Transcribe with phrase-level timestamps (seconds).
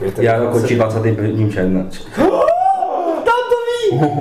[0.00, 1.50] Já končí 21.
[1.52, 1.84] června.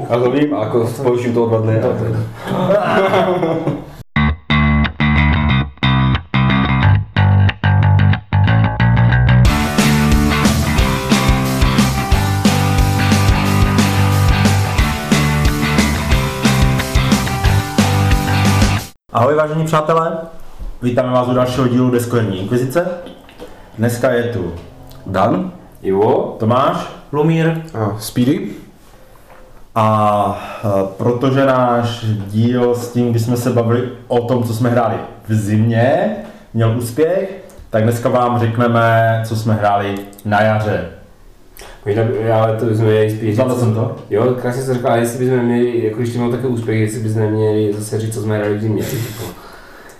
[0.09, 1.81] Já to vím, a jako spouštím to dva dny.
[19.13, 20.17] Ahoj vážení přátelé,
[20.81, 22.87] vítáme vás u dalšího dílu Deskoherní inkvizice.
[23.77, 24.53] Dneska je tu
[25.05, 25.51] Dan,
[25.85, 26.35] Ivo?
[26.39, 27.61] Tomáš Lumír.
[27.73, 28.47] A Speedy?
[29.77, 30.67] a e,
[30.97, 34.95] protože náš díl s tím, kdy jsme se bavili o tom, co jsme hráli
[35.27, 36.15] v zimě,
[36.53, 40.85] měl úspěch, tak dneska vám řekneme, co jsme hráli na jaře.
[41.85, 43.95] Možná, by- ale to bychom měli spíš Zvládl jsem to?
[44.09, 46.99] Jo, krásně jsi řekl, ale jestli bychom měli, jako když to měl takový úspěch, jestli
[46.99, 48.83] bychom neměli zase říct, co jsme hráli v zimě.
[48.93, 49.44] Jako.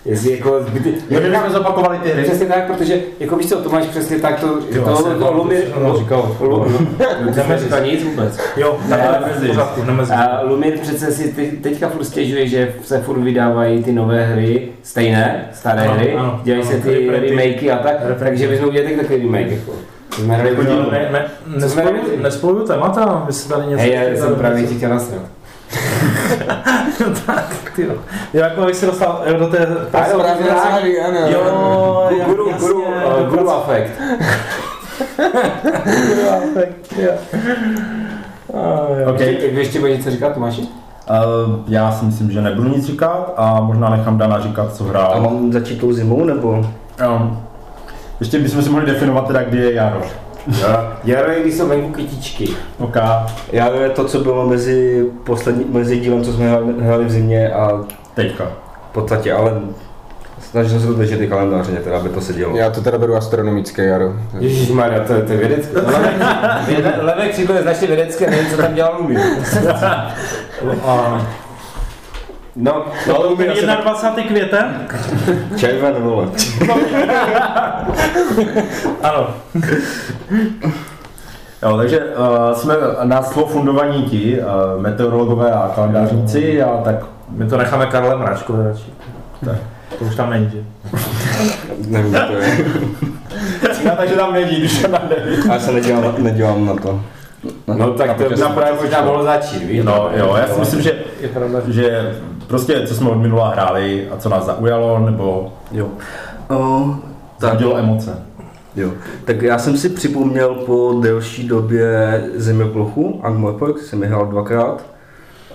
[0.05, 0.93] Jestli jako zbyty...
[1.09, 2.23] Jo, že jsme zopakovali ty hry.
[2.23, 5.31] Přesně tak, protože jako víš co, to máš přesně tak, to, Jo, to, to, to
[5.33, 6.35] Lumir, no, říkal.
[6.39, 6.87] Lu- Lu-
[7.33, 8.39] ty jsi říkal nic vůbec.
[8.57, 10.13] Jo, tak Ne, ale v pořádku, nemezi.
[10.13, 14.67] A Lumir přece si ty, teďka furt stěžuje, že se furt vydávají ty nové hry,
[14.83, 19.51] stejné, staré hry, dělají se ty remakey a tak, takže bychom udělali takový remake.
[19.51, 19.71] Jako.
[20.11, 21.25] Jsme Jako ne, ne,
[22.21, 23.81] nespojuju témata, vy si tady něco...
[23.81, 25.21] Hej, já jsem právě ti chtěl nasrat.
[27.25, 27.93] tak, ty jo.
[28.33, 29.57] Jo, jako abych se dostal jo, do té...
[29.65, 29.83] Ano,
[30.19, 31.19] právě Rádi, ano.
[31.27, 33.91] Jo, jak- Guru, jasně, guru, uh, guru afekt.
[36.55, 37.11] tak, jo.
[38.53, 38.57] A,
[39.01, 39.09] jo.
[39.13, 39.19] Ok.
[39.19, 40.61] Ještě, vy ještě budete něco říkat, Tomáši?
[40.61, 40.67] Uh,
[41.67, 45.21] já si myslím, že nebudu nic říkat a možná nechám Dana říkat, co A hrál.
[45.21, 46.49] mám začít tou zimou, nebo?
[46.49, 47.39] Um,
[48.19, 50.01] ještě bychom si mohli definovat teda, kdy je jaro.
[51.03, 52.47] Jaro je, když jsou venku kytičky.
[52.79, 52.95] OK.
[53.51, 57.53] Já je to, co bylo mezi, poslední, mezi dílem, co jsme hráli, hráli v zimě
[57.53, 58.43] a Teďka.
[58.89, 59.61] v podstatě, ale
[60.39, 62.57] snažil jsem se to držet ty kalendáře, teda, aby to sedělo.
[62.57, 64.13] Já to teda beru astronomické jaro.
[64.39, 65.79] Ježišmarja, to, to je vědecké.
[65.81, 69.19] Levek, Levek příklad je značně vědecké, nevím, co tam dělal Lumír.
[72.55, 74.23] No, No, to by 21.
[74.23, 74.87] květen?
[75.57, 76.27] Červen, vole.
[79.03, 79.27] Ano.
[81.63, 86.95] Jo, takže uh, jsme na slovo fundovaní ti, uh, meteorologové a kalendářníci a tak
[87.29, 88.93] My to necháme Karle Mráčkovi radši.
[89.45, 89.55] Tak.
[89.99, 90.57] To už tam není, že?
[91.87, 92.57] Nevím, to je.
[93.85, 95.37] Já takže tam není, když tam nejde.
[95.49, 97.01] A já se nedělám, na- nedělám na to.
[97.77, 99.81] No tak to by právě možná mohlo začít, víš?
[99.83, 100.95] No jo, já si myslím, že,
[101.67, 102.15] že
[102.47, 105.87] prostě co jsme od minula hráli a co nás zaujalo, nebo Jo.
[106.49, 106.95] O,
[107.39, 108.19] tak, emoce.
[108.75, 108.91] jo.
[109.25, 114.83] Tak já jsem si připomněl po delší době zeměplochu, Angmorpork, jsem je hrál dvakrát.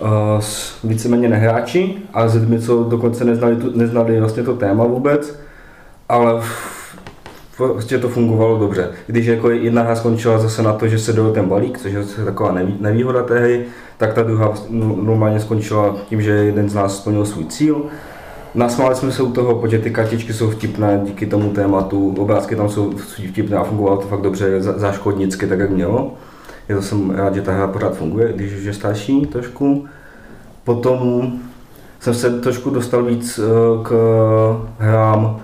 [0.00, 0.08] Uh,
[0.40, 5.40] s víceméně nehráči a s lidmi, co dokonce neznali, tu, neznali vlastně to téma vůbec,
[6.08, 6.79] ale v-
[7.68, 8.90] prostě to fungovalo dobře.
[9.06, 12.24] Když jako jedna hra skončila zase na to, že se dojel ten balík, což je
[12.24, 13.64] taková nevý, nevýhoda té hry,
[13.96, 17.82] tak ta druhá no- normálně skončila tím, že jeden z nás splnil svůj cíl.
[18.54, 22.68] Nasmáli jsme se u toho, protože ty kartičky jsou vtipné díky tomu tématu, obrázky tam
[22.68, 22.92] jsou
[23.30, 26.14] vtipné a fungovalo to fakt dobře, záškodnicky, tak jak mělo.
[26.68, 29.86] Já to jsem rád, že ta hra pořád funguje, když už je starší trošku.
[30.64, 31.32] Potom
[32.00, 33.92] jsem se trošku dostal víc eh, k
[34.78, 35.40] hrám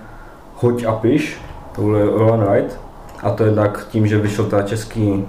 [0.55, 1.37] Hoď a piš,
[1.77, 2.69] tohle je Roll and Ride.
[3.23, 5.25] A to jednak tím, že vyšel ta český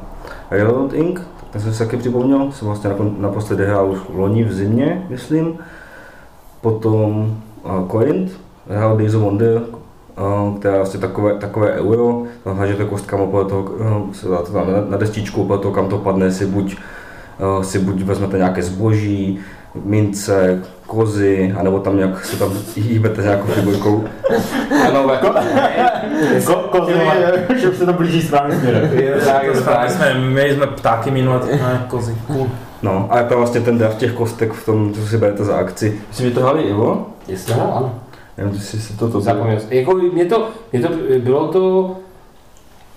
[0.51, 1.21] Railroad Inc.,
[1.51, 5.59] tak jsem se taky připomněl, jsem vlastně naposledy hrál už loni v zimě, myslím.
[6.61, 8.33] Potom uh, Corinth,
[8.69, 13.45] hrál Days of Wonder, uh, která je vlastně takové, takové euro, tam hážete kostkama podle
[13.45, 16.47] toho, uh, se dá to tam na, na destičku, podle toho, kam to padne, si
[16.47, 16.77] buď,
[17.57, 19.41] uh, si buď vezmete nějaké zboží,
[19.85, 24.05] mince, kozy, anebo tam nějak se tam hýbete s nějakou figurkou.
[24.89, 25.11] Ano,
[26.47, 26.93] Ko, kozy,
[27.57, 28.91] že se to blíží správným směrem.
[29.89, 32.15] jsme, měli jsme ptáky minule, tak ne, kozy.
[32.27, 32.47] Cool.
[32.83, 35.57] No, a je to vlastně ten draft těch kostek v tom, co si berete za
[35.57, 36.01] akci.
[36.09, 37.07] Myslím, že to hráli Ivo?
[37.29, 37.95] Jestli ano, ano.
[38.39, 39.73] Nevím, jestli si to to Zapomněl jsem.
[39.73, 41.97] Jako mě to, mě to, bylo to,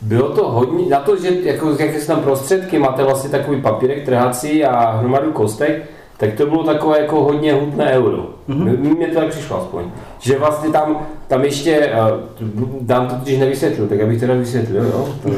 [0.01, 4.05] bylo to hodně, na to, že jako, jaké jsou tam prostředky, máte vlastně takový papírek
[4.05, 5.89] trhací a hromadu kostek,
[6.21, 8.29] tak to bylo takové jako hodně hutné euro.
[8.49, 8.97] Mm-hmm.
[8.97, 9.83] Mně to tak přišlo aspoň.
[10.19, 11.91] Že vlastně tam, tam ještě,
[12.41, 12.47] uh,
[12.81, 15.09] dám to totiž nevysvětlil, tak abych teda vysvětlil, jo.
[15.23, 15.29] To,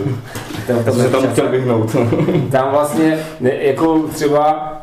[0.84, 1.96] jsem se tam chtěl vyhnout.
[2.52, 4.74] tam vlastně, ne, jako třeba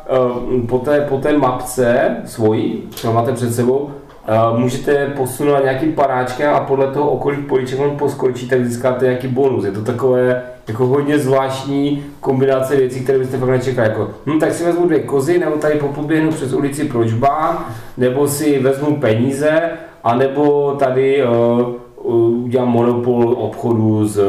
[0.51, 5.93] uh, po, té, po té mapce svojí, co máte před sebou, uh, můžete posunout nějakým
[5.93, 9.65] paráčkem a podle toho, o kolik políček on poskočí, tak získáte nějaký bonus.
[9.65, 13.89] Je to takové jako hodně zvláštní kombinace věcí, které byste fakt nečekali.
[13.89, 17.65] Jako, hm, tak si vezmu dvě kozy, nebo tady popoběhnu přes ulici Pročbán,
[17.97, 19.61] nebo si vezmu peníze,
[20.03, 24.23] anebo tady uh, uh, udělám monopol obchodu s uh,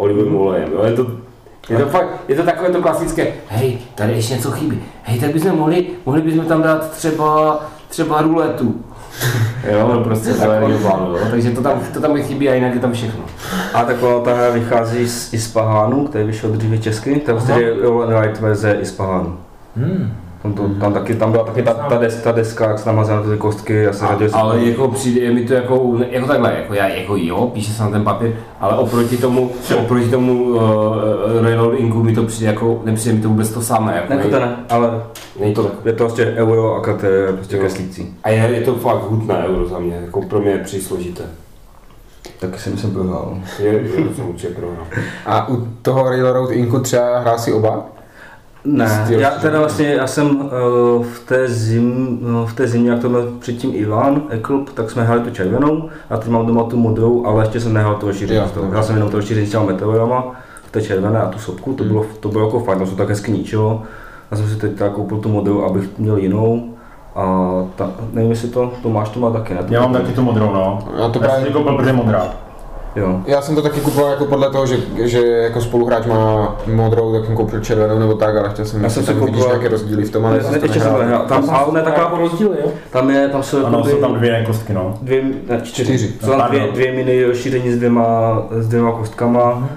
[0.00, 0.72] olivovým olejem.
[0.72, 0.84] Jo?
[0.84, 1.06] Je to
[1.68, 5.32] Je to fakt, je to takové to klasické, hej, tady ještě něco chybí, hej, tak
[5.32, 8.74] bychom mohli, mohli bychom tam dát třeba, třeba ruletu.
[9.72, 11.18] Jo, no prostě to je plánu, jo.
[11.30, 13.24] Takže to tam, to tam chybí a jinak je tam všechno.
[13.74, 18.18] A taková ta hra vychází z Ispahánu, který vyšel dříve česky, to je prostě je
[18.20, 19.36] light verze Ispahánu.
[19.76, 20.12] Hmm.
[20.42, 22.96] Tam, to, tam, taky, tam byla taky ta, ta, des, ta deska, jak se tam
[22.96, 26.26] na ty kostky, já se A, radil ale jako přijde, je mi to jako, jako
[26.26, 30.44] takhle, jako já, jako jo, píše se na ten papír, ale oproti tomu, oproti tomu
[30.44, 30.62] uh,
[31.42, 33.94] Railroad Inku mi to přijde jako, nepřijde mi to vůbec to samé.
[33.96, 35.02] Jako, Jako to ne, ale
[35.40, 37.62] nej, to, je to prostě euro a to je prostě Jo.
[37.62, 38.14] kreslící.
[38.24, 41.24] a je, je to fakt hutné euro za mě, jako pro mě je přísložité.
[42.40, 43.38] Taky jsem jsem prohrál.
[43.58, 44.86] Je, je to jsem určitě prohrál.
[45.26, 47.86] A u toho Railroad Inku třeba hrál si oba?
[48.72, 50.46] Ne, Styl- já teda vlastně, já jsem uh,
[51.04, 55.04] v té, zim, no, v té zimě, jak to měl předtím Ivan Eklub, tak jsme
[55.04, 58.12] hráli tu červenou, a teď mám doma tu modrou, ale ještě jsem nehrál toho.
[58.28, 58.44] jo.
[58.70, 60.24] Hrál jsem jenom to rozšíření s těma meteorama,
[60.66, 63.08] v té červené a tu sopku, to bylo, to bylo jako fajn, to se tak
[63.08, 63.82] hezky ničilo.
[64.30, 66.74] Já jsem si teď teda koupil tu modrou, abych měl jinou.
[67.14, 69.60] A ta, nevím, jestli to Tomáš to má taky, ne?
[69.68, 70.78] Já mám taky tu modrou, no.
[70.86, 72.26] Já to Já jsem právě- si koupil, protože je modrá.
[72.96, 73.20] Jo.
[73.26, 77.26] Já jsem to taky kupoval jako podle toho, že, že jako spoluhráč má modrou, tak
[77.26, 80.10] jsem koupil červenou nebo tak, ale chtěl jsem, Já jsem tam vidíš nějaké rozdíly v
[80.10, 81.24] tom, ale Ne, ještě jsem to nehrál.
[81.28, 82.70] Tam, ale ne, taková, Jako rozdíly, jo?
[82.90, 84.94] tam je, tam jsou Ano, jsou tam dvě kostky, no.
[85.02, 85.84] dvě, ne, čtyři.
[85.84, 86.12] Čtyři.
[86.24, 89.68] Jsou tam dvě, dvě mini rozšíření s dvěma, s dvěma kostkama.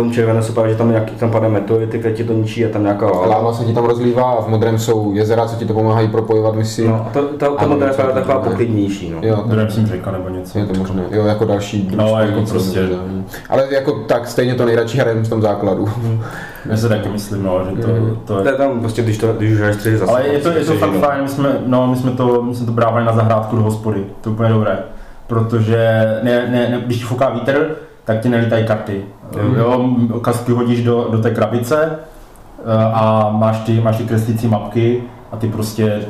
[0.00, 2.66] V tom červeném jsou právě, že tam, nějaký, tam padá meteority, které ti to ničí
[2.66, 3.26] a tam nějaká láva.
[3.26, 6.54] Láva se ti tam rozlívá a v modrém jsou jezera, co ti to pomáhají propojovat
[6.54, 6.88] misi.
[6.88, 9.10] No, a to, to, to Ano, modré je právě taková poklidnější.
[9.10, 9.18] No.
[9.22, 10.58] Jo, Druhé jsem řeka nebo něco.
[10.58, 11.02] je to možné.
[11.10, 12.88] Jo, jako další No, jako prostě.
[13.48, 15.88] Ale jako tak stejně to nejradši hrajeme v tom základu.
[16.66, 17.88] Já si taky myslím, no, že to,
[18.26, 18.52] to To je...
[18.54, 20.12] je tam prostě, když, to, když už hraješ tři zase.
[20.12, 22.66] Ale je to, je to fakt fajn, my jsme, no, my jsme to, my jsme
[22.66, 24.78] to brávali na zahrádku do hospody, to je úplně dobré.
[25.26, 25.78] Protože
[26.22, 29.02] ne, ne, ne, když ti fouká vítr, tak ti nelítají karty.
[29.56, 29.90] Jo,
[30.22, 35.02] kasky hodíš do, do té krabice eh, a máš ty, máš ty kreslící mapky
[35.32, 36.00] a ty prostě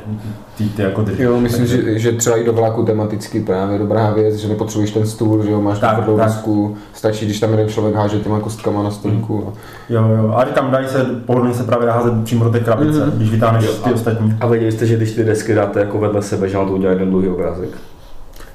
[0.58, 1.20] ty, ty jako držíš.
[1.20, 4.90] Jo, myslím, Takže- že, že třeba i do vlaku tematicky právě dobrá věc, že nepotřebuješ
[4.90, 6.26] ten stůl, že jo, máš Tak, tam tvrdou tak.
[6.26, 9.44] desku, stačí, když tam jeden člověk háže těma kostkama na stolíku.
[9.48, 9.52] A...
[9.92, 13.10] Jo, jo, ale tam dají se, pohodlně se právě házet přímo do té krabice, Mhm.
[13.16, 14.34] když vytáhneš Jo, ty a- ostatní.
[14.40, 17.10] A věděli jste, že když ty desky dáte jako vedle sebe, že to udělá jeden
[17.10, 17.68] dlouhý obrázek?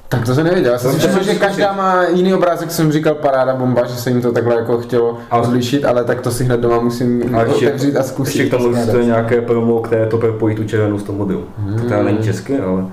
[0.08, 2.92] Tak to jsem nevěděl, já jsem To si myslel, že každá má jiný obrázek, jsem
[2.92, 6.30] říkal paráda bomba, že se jim to takhle jako chtělo Ale- odlišit, ale tak to
[6.30, 8.36] si hned doma musím ještě- otevřít a zkusit.
[8.38, 11.42] Ještě k tomu existuje nějaké promo, které to propojí tu červenou s tou modrou.
[11.78, 12.84] To teda není česky, ale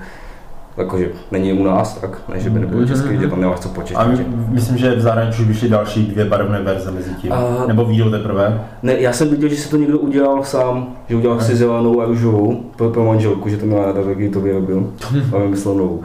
[0.76, 4.00] jakože není u nás, tak ne, že by nebylo česky, že tam nemáš co počítat.
[4.00, 7.32] A my, myslím, že v zahraničí už vyšly další dvě barevné verze mezi tím.
[7.32, 8.60] A- Nebo výjdou teprve.
[8.82, 12.04] Ne, já jsem viděl, že si to někdo udělal sám, že udělal si zelenou a
[12.04, 14.90] růžovou pro, pro manželku, že to měla ráda, taky to vyrobil
[15.34, 16.02] a vymyslel novou.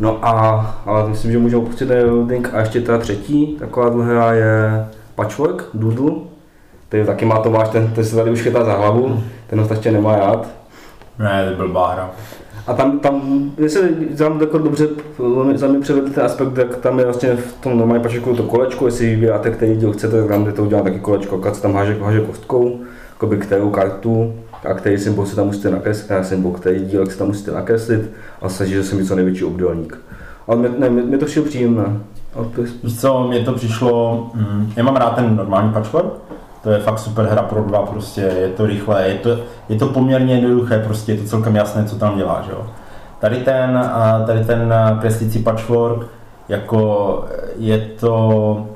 [0.00, 4.32] No a, ale myslím, že můžeme opustit ten loading a ještě ta třetí, taková hra
[4.32, 6.12] je Patchwork, Doodle,
[6.88, 9.92] který taky má Tomáš, ten, ten se tady už chytá za hlavu, ten ho ještě
[9.92, 10.48] nemá rád.
[11.18, 12.10] Ne, to byl báhra.
[12.66, 13.22] A tam, tam
[13.66, 14.88] se tam jako dobře
[15.54, 18.86] za mě převedl ten aspekt, tak tam je vlastně v tom normálním pačeku to kolečko,
[18.86, 21.98] jestli vybíráte, který díl chcete, tak tam jde to udělat taky kolečko, se tam háže,
[22.00, 22.80] háže kostkou,
[23.12, 24.34] jakoby kterou kartu
[24.70, 28.10] a který symbol si tam musíte nakreslit, ne, symbol, který dílek si tam musíte nakreslit
[28.42, 29.98] a snaží se mít co největší obdélník.
[30.46, 31.84] Ale mě, ne, mě, mě to všeho příjemné.
[32.34, 32.38] A
[32.82, 36.12] Víš co, mně to přišlo, mm, já mám rád ten normální patchwork,
[36.62, 39.38] to je fakt super hra pro dva, prostě je to rychlé, je to,
[39.68, 42.66] je to poměrně jednoduché, prostě je to celkem jasné, co tam děláš, jo.
[43.20, 46.06] Tady ten, a tady ten a, kreslící patchwork,
[46.48, 47.24] jako
[47.58, 48.66] je to,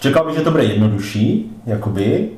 [0.00, 2.28] čekal bych, že to bude jednodušší, jakoby,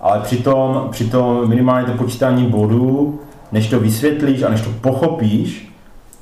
[0.00, 3.20] ale přitom, přitom minimálně to počítání bodů,
[3.52, 5.74] než to vysvětlíš a než to pochopíš,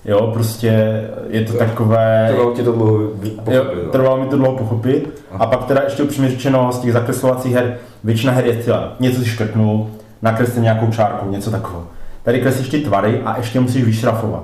[0.04, 2.26] jo, prostě je to takové...
[2.30, 3.09] trvalo ti to dlouho Jo,
[3.45, 3.90] pochopit, no.
[3.92, 5.25] trvalo mi to dlouho pochopit.
[5.38, 8.90] A pak teda ještě upřímně řečeno z těch zakreslovacích her, většina her je cíle.
[9.00, 9.90] Něco si škrtnul,
[10.23, 11.87] nakreslil nějakou čárku, něco takového.
[12.23, 14.42] Tady kreslíš ty tvary a ještě musíš vyšrafovat.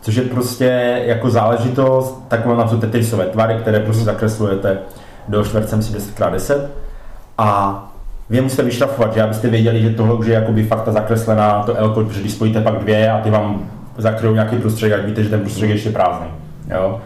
[0.00, 4.78] Což je prostě jako záležitost, tak mám na to tetrisové tvary, které prostě zakreslujete
[5.28, 6.66] do čtverce, myslím 10x10.
[7.38, 7.91] A
[8.32, 11.62] vy je musíte vyšrafovat, že abyste věděli, že tohle už je jakoby fakt ta zakreslená,
[11.62, 15.24] to L, protože když spojíte pak dvě a ty vám zakryjou nějaký prostředek, jak víte,
[15.24, 16.26] že ten prostředek je ještě prázdný.
[16.70, 17.00] Jo?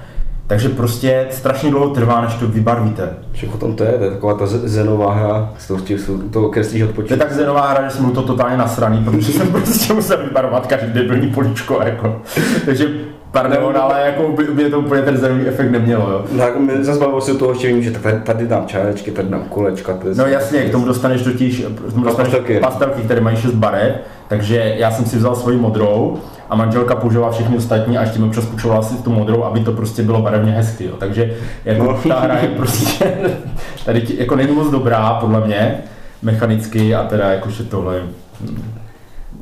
[0.46, 3.10] Takže prostě strašně dlouho trvá, než to vybarvíte.
[3.32, 7.14] Všechno tam to je, to je taková ta zenová hra, s tou, to kreslíš To
[7.14, 10.92] je tak zenová hra, že jsem to totálně nasraný, protože jsem prostě musel vybarovat každý
[10.92, 12.22] debilní políčko, jako.
[12.64, 12.88] Takže
[13.30, 16.24] pardon, ale jako by, by to úplně ten zenový efekt nemělo, jo.
[16.38, 19.44] Tak mi zase bavilo se toho, že vím, že tady, tady dám čárečky, tady dám
[19.48, 19.98] kolečka.
[20.08, 22.60] Je No jasně, k tomu dostaneš totiž k tomu dostaneš pastelky.
[22.60, 23.96] pastelky, které mají 6 barev,
[24.28, 26.18] takže já jsem si vzal svoji modrou
[26.50, 29.72] a manželka používala všechny ostatní a ještě mi občas půjčovala si tu modrou, aby to
[29.72, 30.94] prostě bylo barevně hezky, jo.
[30.98, 31.34] Takže
[31.64, 31.98] jako No.
[32.08, 33.12] ta hra je prostě,
[33.84, 35.78] tady ti, jako není moc dobrá, podle mě,
[36.22, 38.02] mechanicky a teda jakože tohle,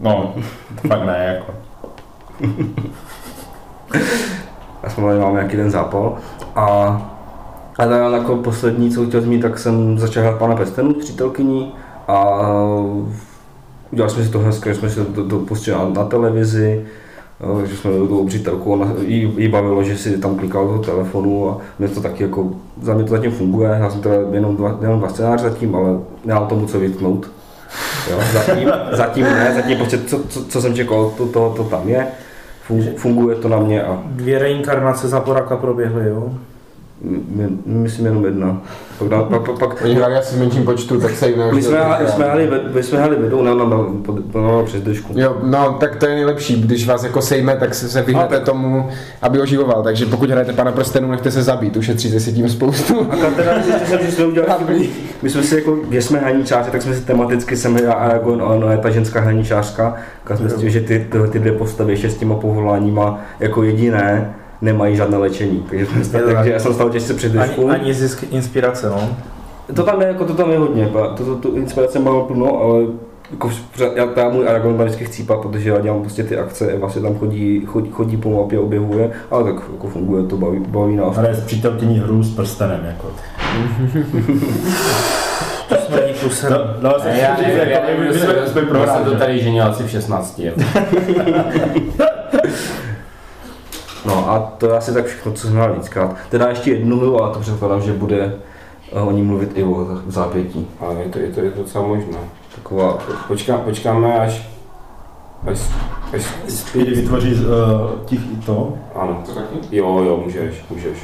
[0.00, 0.34] no,
[0.88, 1.52] fakt ne, jako.
[4.84, 6.16] Aspoň máme nějaký ten zápal.
[6.56, 6.66] A,
[7.78, 11.72] a teda jako poslední, co chtěl zmínit, tak jsem začal hrát pana Pestenu s přítelkyní
[12.08, 12.24] a
[13.92, 16.86] udělali jsme si to hezké, jsme si to, to pustili na, televizi,
[17.64, 21.50] že jsme měli tu obřítelku, ona jí, jí, bavilo, že si tam klikal do telefonu
[21.50, 22.50] a mě to taky jako,
[22.82, 25.98] za mě to zatím funguje, já jsem teda jenom dva, jenom dva scénáře zatím, ale
[26.24, 27.30] nemám tomu co vytknout.
[28.10, 31.88] Jo, zatím, zatím ne, zatím prostě co, co, co jsem čekal, to, to, to tam
[31.88, 32.06] je,
[32.68, 36.34] Fun- funguje to na mě a Dvě reinkarnace Zaporaka proběhly, jo?
[37.28, 38.62] My, myslím jenom jedna.
[38.98, 41.62] Pak, dá, pak, pak, pak Oni hráli asi v menším počtu, tak se jim my
[41.62, 41.78] jsme,
[42.24, 43.76] hráli, my jsme hráli vedou na, na, na,
[44.34, 45.12] na, na přes držku.
[45.16, 48.88] Jo, no tak to je nejlepší, když vás jako sejme, tak se, se vyhnete tomu,
[49.22, 53.06] aby oživoval, takže pokud hrajete pana prstenů, nechte se zabít, ušetříte si tím spoustu.
[53.10, 54.88] A tam teda jsem, že jsme udělali.
[55.22, 58.44] My jsme si jako, když jsme hraničáři, tak jsme si tematicky jsem já Aragon, a
[58.44, 59.94] ono je ta ženská hraničářka,
[60.24, 64.34] tak jsme zjistili, že ty, ty, ty dvě postavy ještě s těma povoláníma jako jediné
[64.64, 65.64] nemají žádné léčení.
[65.70, 66.46] Takže, jsme, Je to takže tak.
[66.46, 69.08] já jsem stál těžce před Ani, ani zisk inspirace, no.
[69.74, 72.60] To tam je, jako to tam je hodně, pa- to, to, to inspirace mám plno,
[72.60, 72.82] ale
[73.30, 73.50] jako
[73.94, 77.00] já tam můj Aragon tam vždycky chcípá, protože já dělám prostě ty akce, Eva se
[77.00, 81.18] tam chodí, chodí, chodí po mapě, objevuje, ale tak jako funguje to, baví, baví nás.
[81.18, 83.10] Ale s přítelkyní hru s prstenem, jako.
[85.68, 86.52] To smrdí kusem.
[86.52, 86.58] No,
[86.90, 87.36] no, já
[87.86, 89.16] nevím, já jsme- se- jsme kdo prohráli, jsem to že?
[89.18, 90.38] tady ženil asi v 16.
[90.38, 90.60] jako.
[94.04, 96.16] No a to je asi tak všechno, co jsem hrál víckrát.
[96.30, 98.34] Teda ještě jednu hru, ale to předpokládám, že bude
[98.92, 99.74] eh, o ní mluvit i o
[100.06, 100.66] v zápětí.
[100.80, 102.18] Ale je to, je to, je to docela možné.
[102.54, 104.48] Taková, Počká, počkáme až...
[105.50, 105.58] Až...
[106.14, 107.40] až Speedy vytvoří uh,
[108.06, 108.74] těch to.
[108.94, 109.22] ano.
[109.70, 110.98] Jo, jo, můžeš, můžeš.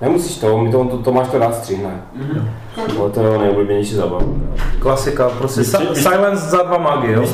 [0.00, 2.02] Nemusíš to, my to, to Tomáš to rád střihne.
[2.18, 3.10] Mm-hmm.
[3.10, 4.22] To je nejoblíbenější zábava.
[4.78, 7.24] Klasika, prostě Vystři- si- silence za dva magy, jo?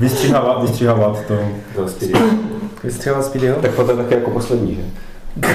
[0.00, 1.34] Vystřihávat, vystřihávat to.
[1.74, 2.20] To speedy.
[2.84, 3.56] Vystřelil speedy, jo?
[3.62, 4.82] tak potom taky jako poslední, že?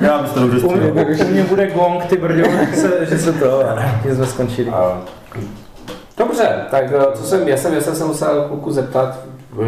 [0.00, 1.28] Já bych to dobře U mě, střihal.
[1.28, 3.62] u mě bude gong, ty brďo, že se, že se to,
[4.08, 4.68] že jsme skončili.
[4.70, 5.02] A...
[6.18, 9.18] Dobře, tak eh, co jsem, já jsem, já jsem se musel kluku zeptat.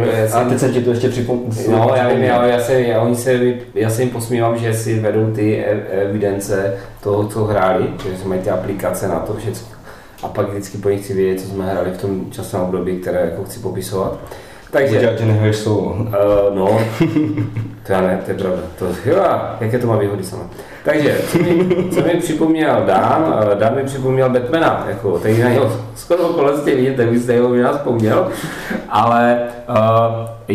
[0.03, 1.49] eh, A teď jsem ti to ještě připomněl.
[1.71, 3.39] No, já vím, já, já, se, já, oni se,
[3.75, 7.85] já se jim posmívám, že si vedou ty evidence toho, co hráli,
[8.23, 9.69] že mají ty aplikace na to všechno.
[10.23, 13.21] A pak vždycky po nich chci vědět, co jsme hráli v tom časovém období, které
[13.21, 14.19] jako chci popisovat.
[14.71, 15.81] Takže, Dělat, že nehraješ solo.
[15.81, 16.07] uh,
[16.55, 16.67] no,
[17.87, 18.63] to já ne, to je pravda.
[18.79, 19.17] To, jo,
[19.61, 20.43] jaké to má výhody sama.
[20.85, 25.49] Takže, co mi, co mi připomněl Dan, eh, Dan mi připomněl Batmana, jako, tady na
[25.49, 28.29] něho skoro okolností vidět, tak byste jeho nás vzpomněl,
[28.89, 30.55] ale uh,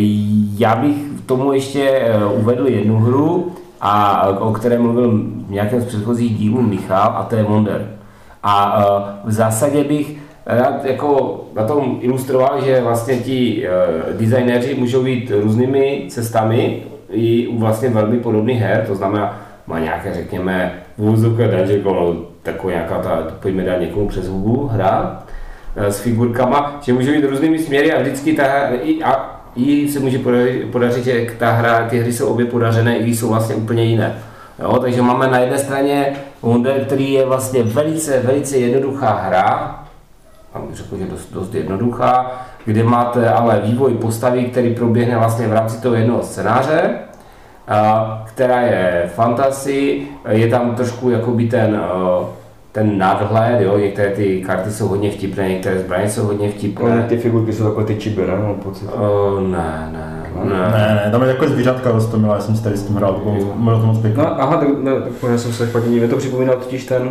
[0.58, 2.02] já bych k tomu ještě
[2.34, 5.10] uvedl jednu hru, a, o které mluvil
[5.46, 7.88] v nějakém z předchozích dílů Michal, a to je Wonder.
[8.42, 14.74] A uh, v zásadě bych rád jako na tom ilustroval, že vlastně ti uh, designéři
[14.74, 20.72] můžou jít různými cestami i u vlastně velmi podobných her, to znamená, má nějaké, řekněme,
[20.98, 25.22] vůzovka Dungeon Crawl, taková nějaká ta, pojďme dát někomu přes hubu hra
[25.76, 30.00] eh, s figurkama, že můžou jít různými směry a vždycky ta i, a, i se
[30.00, 30.18] může
[30.72, 34.14] podařit, že ta hra, ty hry jsou obě podařené, i jsou vlastně úplně jiné.
[34.58, 39.85] Jo, takže máme na jedné straně Wonder, který je vlastně velice, velice jednoduchá hra,
[40.72, 42.30] řekl, že dost, dost jednoduchá,
[42.64, 46.90] kde máte ale vývoj postavy, který proběhne vlastně v rámci toho jednoho scénáře,
[47.68, 52.26] a, která je fantasy, je tam trošku jakoby ten, eh,
[52.72, 57.06] ten nadhled, jo, některé ty karty jsou hodně vtipné, některé zbraně jsou hodně Ale vtipné.
[57.08, 58.36] ty figurky jsou takové ty čiby, ne?
[58.36, 58.84] Mám pocit.
[58.84, 60.54] Uh, ne, ne, ne.
[60.54, 63.20] Ne, ne, tam je takové zvířátka roztomilá, já jsem si tady s tím hrál, to
[63.56, 64.22] bylo, to moc pěkné.
[64.22, 66.08] No, aha, tak, ne, tak já jsem se špatně divil.
[66.08, 67.02] To připomíná totiž ten...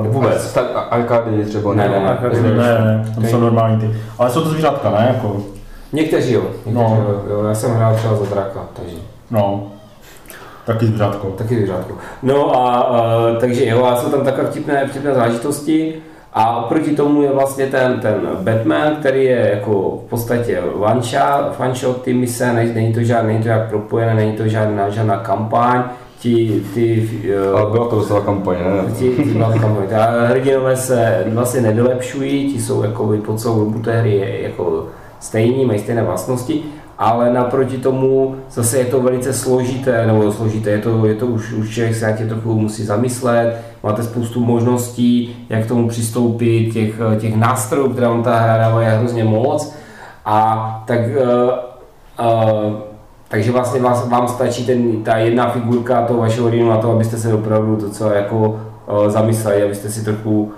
[0.00, 0.52] Uh, Vůbec.
[0.52, 1.74] Tak arkády třeba.
[1.74, 2.30] Ne, ne, ne.
[2.32, 3.96] Ne, ne, ne, tam jsou normální ty.
[4.18, 5.36] Ale jsou to zvířátka, ne, jako,
[5.92, 7.04] Někteří jo, někteří No.
[7.30, 8.96] jo, já jsem hrál třeba za draka, takže
[9.30, 9.66] no,
[10.64, 11.26] taky zvířátko.
[11.26, 11.94] taky zvířátko.
[12.22, 15.94] No a, a takže jo, a jsou tam takové vtipné, vtipné záležitosti
[16.32, 21.60] a oproti tomu je vlastně ten, ten Batman, který je jako v podstatě one shot,
[21.60, 24.90] one shot ty mise, není, není to žádný, není to jak propojené, není to žádná,
[24.90, 25.82] žádná kampaň,
[26.18, 27.08] ti, ty,
[27.52, 28.94] Ale uh, byla to docela kampaň, ne?
[28.94, 29.86] ti, ti byla kampaň.
[29.96, 34.86] A hrdinové se vlastně nevylepšují, ti jsou jako po celou dobu té hry jako
[35.20, 36.64] stejní, mají stejné vlastnosti,
[36.98, 41.52] ale naproti tomu zase je to velice složité, nebo složité, je to, je to už,
[41.52, 46.94] už člověk se tě trochu musí zamyslet, máte spoustu možností, jak k tomu přistoupit, těch,
[47.20, 49.74] těch nástrojů, které vám ta hra dává, je hrozně moc.
[50.24, 51.50] A tak uh,
[52.26, 52.72] uh,
[53.28, 57.16] takže vlastně vás, vám stačí ten, ta jedna figurka toho vašeho rýnu na to, abyste
[57.16, 60.52] se opravdu docela jako uh, zamysleli, abyste si trochu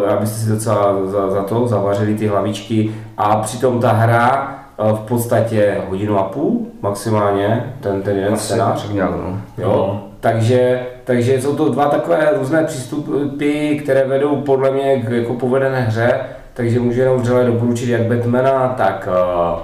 [0.00, 5.00] uh, abyste si docela za, za to zavařili ty hlavičky a přitom ta hra v
[5.08, 8.82] podstatě hodinu a půl maximálně, ten, ten jeden scénář.
[8.82, 9.40] tak nějak, no.
[9.58, 10.00] Jo?
[10.20, 15.80] Takže, takže jsou to dva takové různé přístupy, které vedou podle mě k jako povedené
[15.80, 16.20] hře,
[16.54, 19.62] takže můžu jenom vřele doporučit jak Batmana, tak, eh,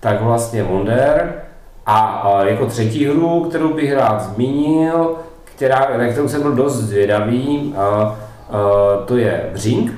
[0.00, 1.34] tak vlastně Wonder.
[1.86, 6.74] A, a jako třetí hru, kterou bych rád zmínil, která, na kterou jsem byl dost
[6.74, 8.16] zvědavý, a, a,
[9.06, 9.92] to je Břink,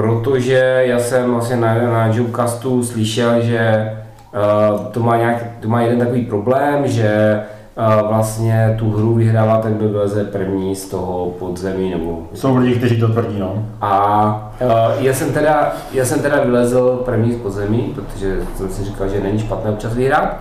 [0.00, 3.92] protože já jsem vlastně na, na Jokecastu slyšel, že
[4.34, 7.40] uh, to, má nějak, to má jeden takový problém, že
[7.76, 12.74] uh, vlastně tu hru vyhrává ten, kdo vyleze první z toho podzemí nebo Jsou lidi,
[12.74, 13.64] kteří to tvrdí, no.
[13.80, 18.84] a uh, já, jsem teda, já jsem teda vylezl první z podzemí, protože jsem si
[18.84, 20.36] říkal, že není špatné občas vyhrát,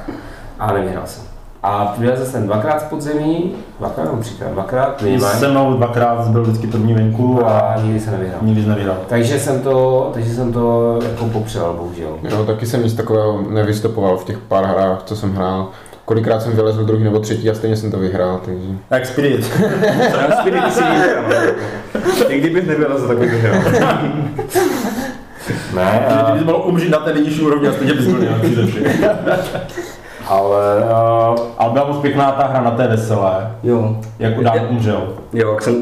[0.59, 1.28] a nevyhrál jsem.
[1.63, 6.41] A vylezl jsem dvakrát z podzemí, dvakrát nebo třikrát, dvakrát minimálně, Se mnou dvakrát byl
[6.43, 8.39] vždycky první venku a a nikdy se nevyhrál.
[8.41, 8.97] nikdy jsi nevyhrál.
[9.07, 12.17] Takže jsem to, takže jsem to jako popřel, bohužel.
[12.31, 15.67] No, taky jsem nic takového nevystupoval v těch pár hrách, co jsem hrál.
[16.05, 18.65] Kolikrát jsem vylezl druhý nebo třetí a stejně jsem to vyhrál, takže...
[18.91, 19.49] Jak Spirit.
[20.11, 22.29] Ten Spirit si vyhrál, no.
[22.29, 23.61] I kdybych nevylezl, tak bych vyhrál.
[25.75, 29.01] Ne, Kdyby jsi mohl umřít na té nejnižší úrovni a stejně bys byl všech.
[30.29, 33.95] ale uh, Ale byla moc pěkná ta hra na té veselé, Jo.
[34.19, 35.01] jak Dán umřel.
[35.33, 35.75] Jo, jak jsem,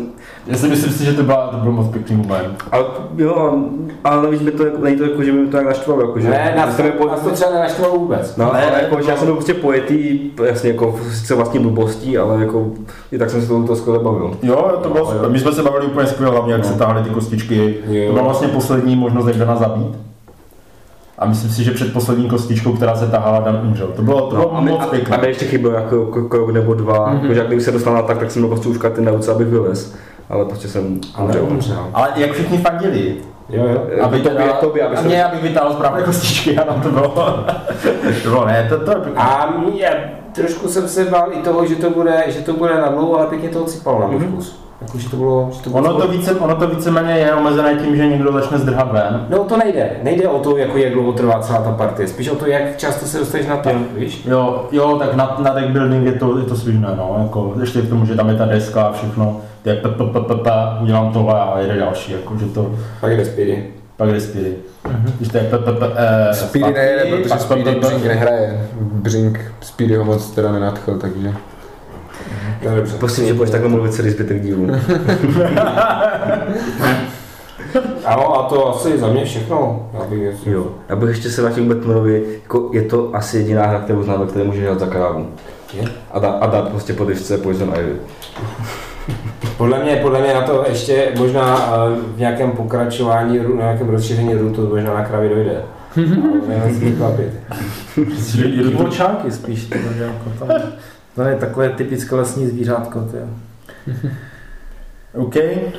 [0.48, 2.63] Já si myslím si, že to, byla, to byl moc pěkný moment.
[2.72, 2.84] ale
[3.18, 3.58] jo,
[4.04, 6.20] ale navíc mi to, jako- není to jako, že by mi to tak naštvalo, jako,
[6.20, 6.30] že...
[6.30, 8.38] ne, nás, že jsem po, nás to třeba nenaštvalo vůbec.
[8.38, 11.36] No, Ne, ale ne, jako, to že já jsem byl prostě pojetý, jasně jako sice
[11.36, 12.66] vlastní blbostí, ale jako
[13.12, 14.32] i tak jsem se toho, toho skvěle bavil.
[14.44, 15.30] Jo, to bylo super.
[15.30, 17.75] My jsme se bavili úplně skvěle, hlavně jak se táhly ty kostičky.
[17.88, 18.08] Jo.
[18.08, 19.98] To byla vlastně poslední možnost, jak Dana zabít.
[21.19, 23.88] A myslím si, že před poslední kostičkou, která se tahala, Dan umřel.
[23.88, 25.17] To bylo, to bylo No, a, mi, moc a, a pěkné.
[25.17, 27.27] mi ještě chyběl jako krok nebo dva, mm-hmm.
[27.31, 29.31] že jak kdyby se dostal na tak, tak jsem měl prostě už karty na ruce,
[29.31, 29.95] abych vylez.
[30.29, 31.43] Ale prostě jsem Ale umřel.
[31.43, 31.88] umřel.
[31.93, 33.15] Ale jak všichni fandili.
[33.50, 34.03] Jo, jo.
[34.03, 35.07] Aby to by, to by, aby a se...
[35.07, 37.10] mě, abych vytáhl správné kostičky, ano, to bylo.
[38.23, 39.21] to bylo, ne, to, to je pěkné.
[39.21, 42.89] A mě, trošku jsem se bál i toho, že to bude, že to bude na
[42.89, 44.66] dlouho, ale pěkně to odsypalo na můj vkus.
[44.88, 47.76] Jako, že to bylo, že to bylo Ono to, více, ono to víceméně je omezené
[47.76, 49.26] tím, že někdo začne zdrhat ven.
[49.30, 49.89] No to nejde.
[50.04, 52.08] Nejde o to, jako jak dlouho trvá celá ta partie.
[52.08, 54.26] Spíš o to, jak často se dostaneš na to, víš?
[54.26, 57.82] Jo, jo, tak na, na deck building je to, je to svižné, no, jako, ještě
[57.82, 60.36] k tomu, že tam je ta deska a všechno, to je p, p, p, p,
[60.36, 63.67] p, udělám tohle a jede další, jako, že to, Pak jde speedy.
[63.97, 64.56] pak jde speedy.
[65.17, 68.67] Když to je p, p, p, eh, Speedy nejede, protože Speedy Břink nehraje.
[68.82, 71.34] Břink Speedy ho moc teda nenadchl, takže...
[72.65, 72.96] No, dobře.
[73.00, 74.67] Prosím, že budeš takhle mluvit celý zbytek dílu.
[78.06, 79.89] Ano, a to asi za mě všechno.
[79.93, 80.52] Já bych, jestli...
[80.52, 80.67] Jo.
[80.89, 84.20] Já bych ještě se vrátil k Batmanovi, jako je to asi jediná hra, kterou znám,
[84.20, 85.28] ve které můžeš hrát za krávu.
[85.74, 85.84] Je?
[86.12, 87.96] A, dá, a dát prostě podivce Poison Ivy.
[89.58, 94.34] Podle mě, podle mě na to ještě možná eh, v nějakém pokračování, na nějakém rozšíření
[94.34, 95.63] rutu možná na kravě dojde.
[98.63, 100.50] Divočáky spíš, to jako tam.
[101.17, 103.17] To je takové typické lesní zvířátko, ty.
[105.13, 105.36] OK,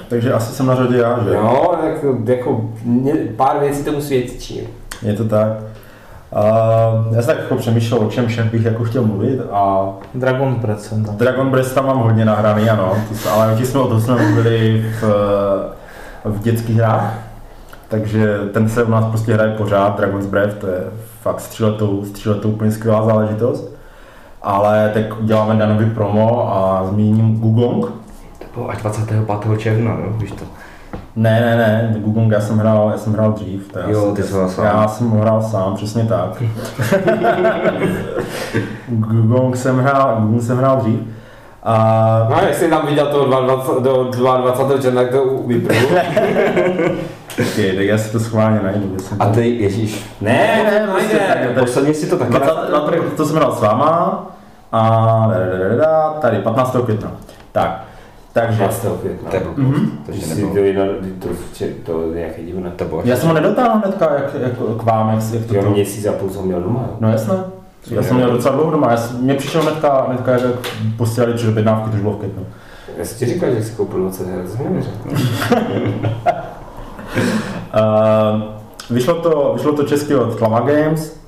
[0.08, 1.34] takže asi jsem na řadě já, že?
[1.34, 4.68] No, tak jako mě, pár věcí tomu svědčí.
[5.02, 5.48] Je to tak.
[5.48, 10.54] Uh, já jsem tak jako přemýšlel, o čem všem bych jako chtěl mluvit a Dragon
[10.54, 11.16] Breath jsem tam.
[11.16, 12.92] Dragon Breath tam mám hodně nahraný, ano,
[13.30, 15.04] ale ti jsme o tom jsme mluvili v,
[16.24, 17.14] v dětských hrách,
[17.88, 20.80] takže ten se u nás prostě hraje pořád, Dragon's Breath, to je
[21.22, 23.77] fakt s tříletou, s tříletou úplně skvělá záležitost.
[24.42, 27.84] Ale tak děláme danový promo a zmíním Gugong.
[28.38, 29.58] To bylo až 25.
[29.58, 30.44] června, jo, víš to.
[31.16, 33.72] Ne, ne, ne, Gugong já jsem hrál, já jsem hrál dřív.
[33.72, 34.64] To já Jo, jsem, ty jsi hrál sám.
[34.64, 36.42] Já jsem hrál sám, přesně tak.
[38.88, 41.00] Gugong jsem hrál, Gugong jsem hrál dřív.
[41.62, 44.78] A No, jestli tam viděl toho 22, do 22.
[44.82, 45.74] června, tak to vypnu.
[47.40, 48.92] Okay, tak já si to schválně najdu.
[48.98, 50.04] že jsem A to- ty, ježíš.
[50.20, 50.32] Ne,
[50.64, 51.54] Ne, to prostě tak, nejde.
[51.54, 51.64] tak.
[51.64, 54.26] Posledně si to taky 20, na to, to jsem hrál s váma
[54.72, 55.32] a
[56.20, 56.76] tady 15.
[56.84, 57.12] května.
[57.52, 57.84] Tak,
[58.32, 58.86] takže 15.
[59.00, 59.30] května.
[59.30, 59.38] To.
[59.38, 59.52] To
[60.06, 60.84] Když ještě si to, jedno,
[61.18, 62.70] to, to, to je nějaké divné.
[62.76, 65.60] To bylo já jsem ho nedotáhl hnedka jak, jak k vám, jak, jak to Jo,
[65.60, 65.74] bylo.
[65.74, 66.96] měsíc a půl jsem měl doma, jo.
[67.00, 67.34] No jasné.
[67.90, 70.42] Já jsem měl docela dlouho doma, já jsem, mě přišel hnedka, hnedka jak
[70.96, 72.46] posílali tři objednávky, to už bylo v květnu.
[72.98, 74.92] Já jsem ti říkal, že jsi koupil 20 her, to jsem nevěřil.
[77.18, 78.42] Uh,
[78.90, 81.20] vyšlo, to, vyšlo to česky od Tlama Games.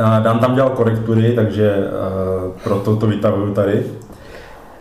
[0.00, 3.82] Uh, Dan tam dělal korektury, takže uh, proto to vytahuju tady.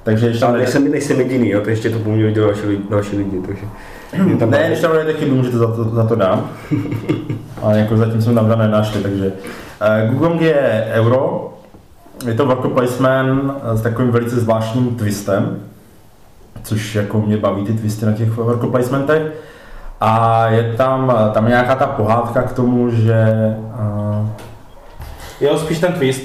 [0.03, 2.89] Takže ještě Ale nejsem, nejsem jediný, jo, to ještě to po mně viděli další, lidi-
[2.89, 3.65] další lidi, takže...
[4.23, 6.49] mě tam Ne, když tam budete chybu, můžete za to, za to dám.
[7.62, 9.25] Ale jako zatím jsme tam našli, takže...
[10.05, 11.53] Uh, Gugong je euro,
[12.25, 15.59] je to worker placement s takovým velice zvláštním twistem.
[16.63, 19.21] což jako mě baví ty twisty na těch worker placementech.
[20.01, 23.25] A je tam, tam je nějaká ta pohádka k tomu, že
[23.79, 24.27] uh,
[25.41, 26.21] Jo, spíš ten twist.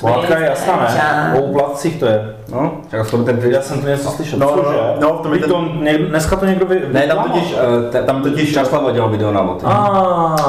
[0.00, 1.38] Pohádka je jasná, ne?
[1.38, 2.34] O úplatcích to je.
[2.52, 4.38] No, tak v tom ten Já jsem to něco slyšel.
[4.38, 4.62] No, no,
[5.00, 6.82] no, v tom ten- to, ně, dneska to někdo vy...
[6.92, 7.56] ne, tam totiž,
[7.90, 9.56] te- tam totiž Časlava dělal video na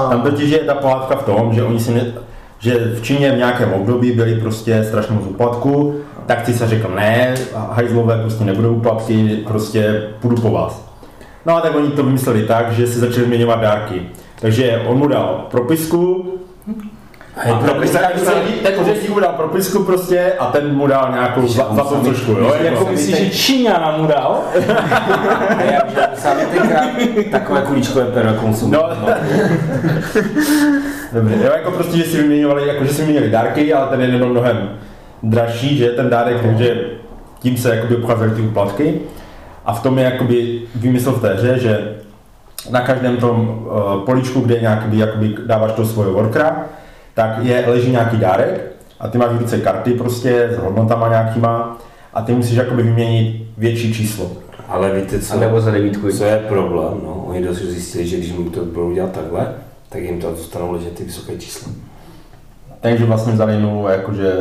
[0.10, 2.06] Tam totiž je ta pohádka v tom, že oni si ne,
[2.60, 6.88] že v Číně v nějakém období byli prostě strašně moc úplatků, tak si se řekl
[6.96, 7.36] ne,
[7.72, 10.91] hajzlové prostě nebudou úplatky, prostě půjdu po vás.
[11.46, 14.02] No a tak oni to vymysleli tak, že si začali vyměňovat dárky.
[14.42, 16.32] Takže on mu dal propisku,
[17.36, 17.98] a propisku,
[18.64, 22.32] ten řečník mu dal propisku prostě a ten mu dal nějakou za, za to trošku,
[22.32, 22.54] jo?
[22.54, 24.42] jako Jako, myslíš, že Číňana mu dal?
[25.72, 26.90] Já že sám tenkrát
[27.32, 28.98] takové kuličkové pero konsumoval.
[29.02, 29.14] No.
[31.14, 34.08] Dobře, jo, jako prostě, že si vyměňovali, jako že si vyměnili dárky, ale ten je
[34.08, 34.70] jenom mnohem
[35.24, 36.78] dražší, že ten dárek, takže
[37.40, 39.00] tím se jakoby obcházely ty úplatky.
[39.66, 41.96] A v tom je jakoby výmysl v té hře, že
[42.70, 46.66] na každém tom uh, poličku, kde nějaký, jakoby dáváš to svoje workera,
[47.14, 51.78] tak je, leží nějaký dárek a ty máš více karty prostě s hodnotama nějakýma
[52.14, 54.32] a ty musíš jakoby vyměnit větší číslo.
[54.68, 55.34] Ale víte co?
[55.34, 56.12] A nebo za devítku.
[56.12, 56.94] Co je problém?
[57.04, 59.54] No, oni dost zjistili, že když mu to budou dělat takhle,
[59.90, 61.72] tak jim to zůstanou ležet ty vysoké čísla.
[62.82, 64.34] Takže vlastně vzali nulu, jakože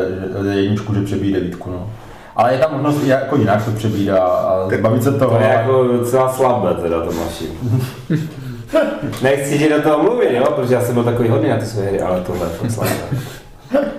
[0.43, 1.91] že jedničku, že přebíjí devítku, no.
[2.37, 5.31] Ale je tam možnost jako jinak to přebídá a zbavit se toho.
[5.31, 7.49] To je ale- jako docela slabé teda Tomáši.
[9.23, 11.83] Nechci ti do toho mluvit, jo, protože já jsem byl takový hodný na ty své
[11.83, 12.91] hry, ale tohle je fakt slabé.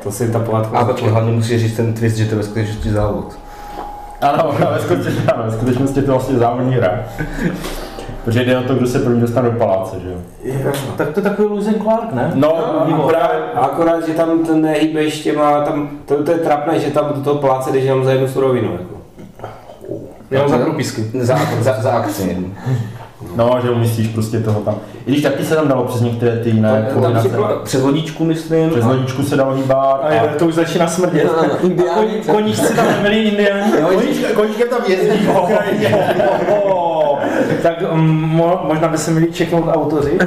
[0.04, 2.44] To si ta pohádka A počkej, hlavně musíš říct ten twist, že to je ve
[2.44, 3.38] skutečnosti závod.
[4.22, 7.00] Ano, ve skutečnosti, ano, ve skutečnosti je to vlastně závodní hra.
[8.26, 10.18] Protože jde o to, kdo se první dostane do paláce, že jo.
[10.98, 12.32] Tak to je takový Luzen Clark, ne?
[12.36, 12.56] No,
[12.90, 17.06] No, právě, akorát, že tam ten nehýbeš těma, tam, to, to je trapné, že tam
[17.16, 18.72] do toho pláce jdeš jenom za jednu surovinu.
[18.72, 18.96] Jako.
[20.32, 21.06] Jenom za propisky.
[21.20, 22.38] Za, za, za akci.
[23.36, 24.76] no, že umístíš prostě toho tam.
[25.06, 27.30] I když taky se tam dalo přes některé ty jiné kombinace.
[27.64, 28.70] Přes lodičku, myslím.
[28.70, 30.00] Přes lodičku se dalo hýbat.
[30.04, 31.32] A je, to už začíná smrdět.
[31.64, 33.72] Indiáni, Koní- Koníčci tam nebyli indiáni.
[34.36, 35.28] Koníčkem tam jezdí.
[36.64, 36.90] Oh,
[37.63, 40.17] tak um, mo, možná by se měli čeknout autoři.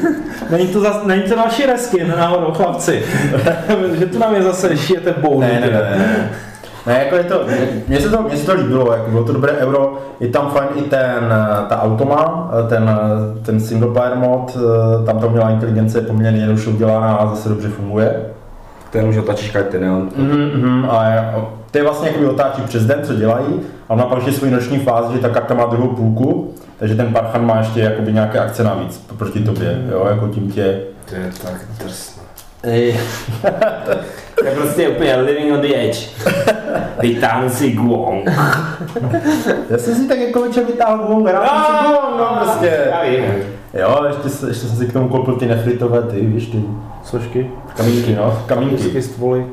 [0.50, 3.02] není, to zas, není to naši reskin náhodou, chlapci.
[3.98, 5.40] že tu nám je zase šijete boudu.
[5.40, 6.30] Ne, ne, ne, ne.
[6.86, 7.40] Ne, jako je to,
[7.88, 10.68] mně se to, mně se to líbilo, jako bylo to dobré euro, je tam fajn
[10.74, 14.56] i ten, eh, ta automa, eh, ten, eh, ten single player mod,
[15.06, 18.20] tam ta umělá inteligence je poměrně jednoduše udělaná a zase dobře funguje.
[18.90, 19.92] Ten už otačíš karty, ne?
[19.92, 21.30] On- Mm, mm, a je,
[21.70, 23.46] ty vlastně jakoby otáčí přes den, co dělají,
[23.88, 27.12] a ona pak ještě svoji noční fázi, že ta karta má druhou půlku, takže ten
[27.12, 30.80] parchan má ještě jakoby nějaké akce navíc proti tobě, jo, jako tím tě...
[31.08, 32.23] To je tak drsné.
[34.38, 35.98] To je prostě úplně living on the edge.
[37.00, 38.30] Vytáhnu si guong.
[39.70, 42.88] Já jsem si tak jako večer vytáhl gong, rád jsem si gong, no prostě.
[42.90, 43.24] Já vím.
[43.74, 46.62] Jo, ještě, ještě jsem si k tomu koupil ty nefritové, ty, víš, ty
[47.04, 49.46] Složky, kamínky, no, kamínky, Vždycky stvoly.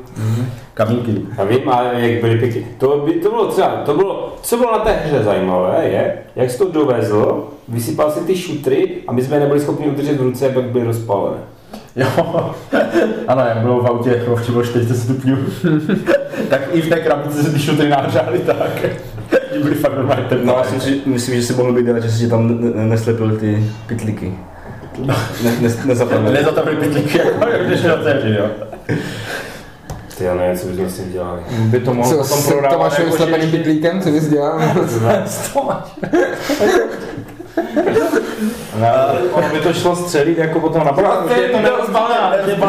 [0.74, 1.14] kamínky.
[1.38, 2.62] Já vím, ale jak byly pěkně.
[2.78, 6.50] To, by, to bylo třeba, to bylo, co bylo na té hře zajímavé, je, jak
[6.50, 10.44] jsi to dovezl, vysypal si ty šutry a my jsme nebyli schopni udržet v ruce,
[10.46, 11.36] jak byly rozpalené.
[11.96, 12.54] Jo,
[13.28, 15.36] ano, jak bylo v autě, v bylo 40 stupňů,
[16.50, 20.28] tak i v té krabici se ty šutry nahřály tak, že byly fakt normálně No,
[20.28, 20.52] teplé.
[20.54, 23.36] já si myslím, myslím, že si mohl být rád, že si tam ne- ne- neslepil
[23.36, 24.34] ty pitlíky.
[25.06, 25.14] Ne,
[25.60, 26.32] ne, nezapomněl.
[26.32, 28.46] Nezatavili pytlíky, jako jak když na dceři, jo.
[30.18, 31.40] Ty já nevím, co bychom s tím dělali.
[31.58, 34.60] By to mohl Co potom s prodávat Tomášem jako, slepeným že- pytlíkem, co bys dělal?
[35.26, 35.52] S
[37.54, 38.22] Tomášem.
[39.32, 42.66] Ono by to šlo střelit jako potom na Prostě Je to to nerozbalená, to.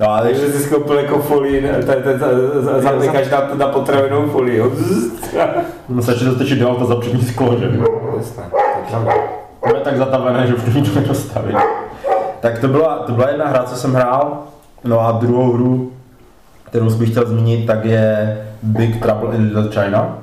[0.00, 1.68] No, ale Takže jsi skoupil jako folii,
[2.78, 4.62] zaplikáš na, na potravinou folii.
[5.88, 7.80] no, stačí dostačit do auta za přední sklo, že to je.
[9.72, 11.54] To tak zatavené, že už to nikdo nedostaví.
[12.40, 14.38] Tak to byla, to byla jedna hra, co jsem hrál.
[14.84, 15.92] No a druhou hru,
[16.64, 20.18] kterou bych chtěl zmínit, tak je Big Trouble in Little China.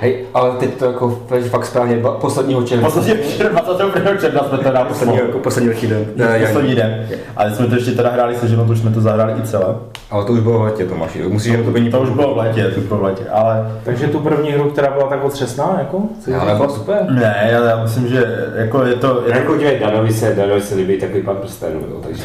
[0.00, 1.18] Hej, ale teď to jako
[1.50, 2.88] fakt správně, posledního června.
[2.90, 4.16] Poslední večer, 21.
[4.20, 6.04] června jsme to dali Poslední, jako poslední velký den.
[6.16, 7.06] Ne, Poslední den.
[7.36, 9.74] Ale jsme to ještě teda hráli se ženou, to už jsme to zahráli i celé.
[10.10, 11.22] Ale to už bylo v letě, Tomáši.
[11.22, 13.72] Musíš jenom to plní To už bylo v létě, to už bylo v létě, ale
[13.84, 16.02] Takže tu první hru, která byla tak otřesná, jako?
[16.24, 17.06] Co Ale byla super.
[17.10, 20.60] ne, já, já myslím, že jako je to, je to Jako dívej, Danovi se, Danovi
[20.60, 22.22] se líbí takový pan prstenů, jo, takže.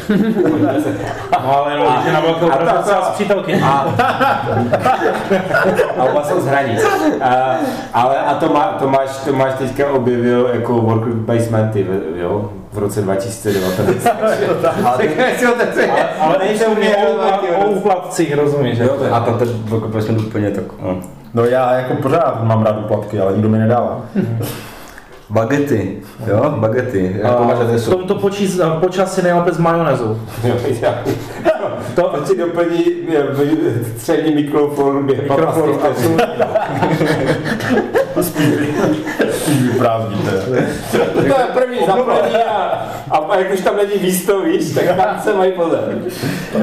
[1.32, 3.62] No ale jenom, že na velkou a obrazu s přítelkyní.
[3.62, 3.94] A
[6.10, 6.82] oba jsou z hranic.
[7.20, 7.56] A,
[7.94, 12.78] ale a to, má, to, máš, to máš teďka objevil jako worker basementy, jo, v
[12.78, 14.06] roce 2019.
[14.84, 14.98] Ale
[15.52, 15.90] otevři.
[16.20, 16.36] Ale,
[17.56, 18.78] o, úplatcích, rozumíš?
[18.78, 19.48] Jo, to je- a tam ten
[20.16, 20.96] úplně tak, no.
[21.34, 24.00] No já jako pořád mám rád úplatky, ale nikdo mi nedává.
[25.30, 25.96] Bagety,
[26.26, 27.16] jo, bagety.
[27.22, 30.16] Jako máš V tomto počís, počas si nejlépe s majonezou.
[31.94, 32.84] To, to ti doplní
[33.96, 36.20] střední mikrofon během Mikrofon, 15 vteřin.
[39.30, 40.30] Spíš vyprázdníte.
[41.14, 45.34] To je první zaplení a, a jak už tam není místo, víš, tak tam se
[45.34, 45.80] mají pozor.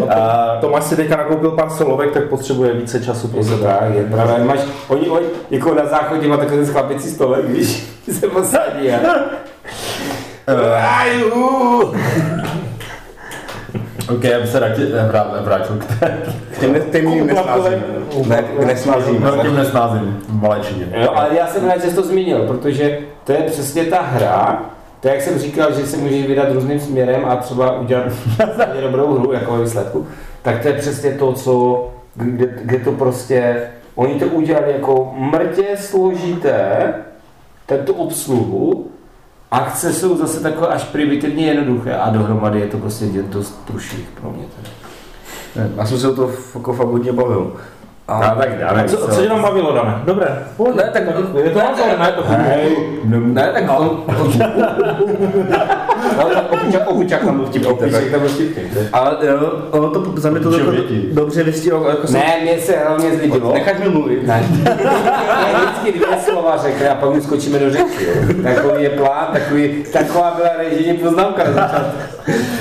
[0.10, 3.64] A Tomáš si teďka nakoupil pár solovek, tak potřebuje více času pro sebe.
[3.64, 4.38] tak, je pravda.
[4.44, 7.88] Máš, oni, oni, jako na záchodě má takový ten chlapicí stolek, víš,
[8.20, 9.00] se posadí a...
[11.34, 12.49] Uh.
[14.10, 16.18] OK, já bych se radši vrát- vrátil k té,
[16.52, 17.84] K těm temným nesnázím.
[18.28, 19.22] Ne, k nesnázím.
[19.24, 20.88] no, tím nesnázím v malečině.
[21.02, 24.62] Jo, ale já jsem rád, že jsi to zmínil, protože to je přesně ta hra,
[25.00, 28.06] to jak jsem říkal, že se můžeš vydat různým směrem a třeba udělat
[28.82, 30.08] dobrou hru jako ve výsledku,
[30.42, 33.62] tak to je přesně to, co, kde, kde to prostě,
[33.96, 36.94] oni to udělali jako mrtě složité,
[37.66, 38.88] tento obsluhu,
[39.52, 44.32] akce jsou zase takové až primitivně jednoduché a dohromady je to prostě dost průšvih pro
[44.32, 44.44] mě.
[44.56, 45.70] Teda.
[45.78, 47.54] Já jsem se o to jako fakt hodně bavil.
[48.08, 48.84] A tak dáme.
[48.84, 50.02] Co, co tě tam bavilo, Dane?
[50.06, 50.48] Dobré.
[50.76, 51.04] Ne, tak
[51.44, 52.12] Je to názor, ne?
[52.12, 54.04] To Hej, Ne, tak on...
[56.18, 56.30] no,
[57.10, 57.68] tak tam byl vtipný.
[57.68, 58.64] Opíšek tam byl vtipný.
[58.94, 60.72] Ale jo, ono to za mě to jako
[61.12, 62.12] dobře vystihlo, jako.
[62.12, 63.54] Ne, mně se hlavně zlíbilo.
[63.54, 64.28] Necháš mi mluvit.
[64.28, 64.44] Ne.
[65.56, 68.08] Vždycky dvě slova řekne a pak mu skočíme do řeči.
[68.44, 72.00] Takový je plán, takový, taková byla režijní poznámka na začátku.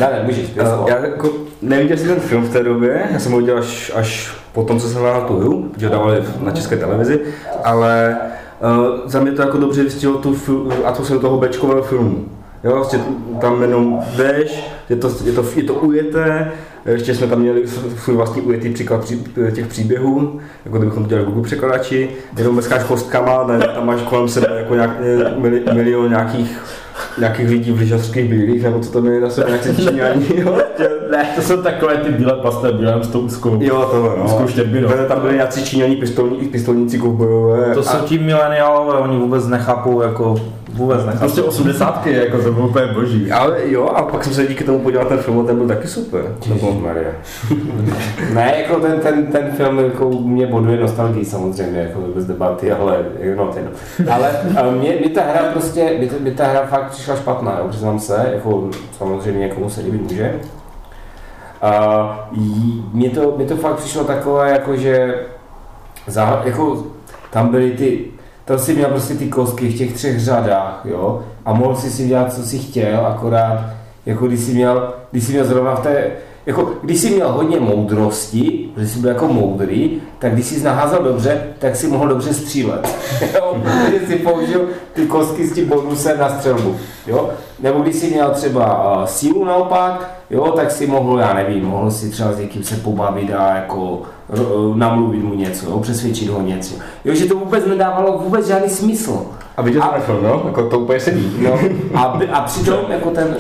[0.01, 0.91] Dane, můžeš, dvě Uh, slova.
[0.91, 1.31] já jako
[1.63, 4.81] neviděl jsem ten film v té době, já jsem ho viděl až, až po tom,
[4.81, 7.21] co jsem hrál tu hru, protože ho dávali na české televizi,
[7.65, 8.17] ale
[8.61, 10.37] uh, za mě to jako dobře vystihlo tu
[10.85, 12.25] atmosféru toho bečkového filmu.
[12.65, 13.01] Jo, vlastně
[13.41, 16.53] tam jenom jdeš, je to, je to, je to ujeté,
[16.87, 21.27] ještě jsme tam měli svůj vlastní ujetý příklad pří, těch příběhů, jako kdybychom to dělali
[21.27, 24.91] Google překladači, jenom meskáš kostkama, ne, tam máš kolem sebe jako nějak,
[25.39, 26.59] mili, milion nějakých
[27.21, 30.59] nějakých lidí v lyžařských bílých, nebo co to měli na sebe, nějaké číňani, jo?
[31.11, 33.59] Ne, to jsou takové ty bílé pasté, bílé s tou úzkou.
[33.61, 34.25] Jo, to no.
[34.25, 34.89] Úzkou štěrbinou.
[34.89, 37.75] Vedle Tam byli nějací číňani, pistolní, pistolníci kovbojové.
[37.75, 40.37] To jsou ti mileniálové, oni vůbec nechápou, jako
[40.79, 41.19] vůbec nechápou.
[41.19, 43.33] Prostě osmdesátky, jako to bylo úplně boží.
[43.33, 45.89] ale jo, a pak jsem se díky tomu podíval ten film a ten byl taky
[45.89, 46.23] super.
[46.49, 47.11] Nebo, Maria.
[48.35, 53.05] ne, jako ten, ten, ten film jako mě boduje nostalgii samozřejmě, jako bez debaty, ale
[53.19, 53.73] no, je jedno.
[54.13, 57.69] Ale a mě, mě, ta hra prostě, mě, mě, ta hra fakt přišla špatná, jo,
[57.69, 60.41] přiznám se, jako samozřejmě někomu se líbit může.
[61.63, 62.31] A
[62.93, 65.15] mě to, mě to fakt přišlo takové, jako že
[66.07, 66.85] za, jako,
[67.31, 68.05] tam byly ty,
[68.45, 72.07] tam si měl prostě ty kostky v těch třech řadách, jo, a mohl si si
[72.07, 73.65] dělat, co si chtěl, akorát,
[74.07, 76.11] jako když si měl, když si měl zrovna v té,
[76.49, 81.03] jako když jsi měl hodně moudrosti, že jsi byl jako moudrý, tak když jsi naházel
[81.03, 82.89] dobře, tak si mohl dobře střílet.
[83.35, 83.57] Jo?
[83.63, 86.77] Protože si použil ty kostky s tím bonusem na střelbu.
[87.07, 87.31] Jo?
[87.61, 91.91] Nebo když jsi měl třeba uh, sílu naopak, jo, tak si mohl, já nevím, mohl
[91.91, 95.81] si třeba s někým se pobavit a jako ro- namluvit mu něco, jo?
[95.81, 96.75] přesvědčit ho něco.
[97.05, 99.27] Jo, že to vůbec nedávalo vůbec žádný smysl.
[99.57, 100.43] a viděl jsem film, no?
[100.47, 101.33] Jako to úplně sedí.
[101.45, 101.59] No,
[101.95, 103.37] a, a přitom jako ten,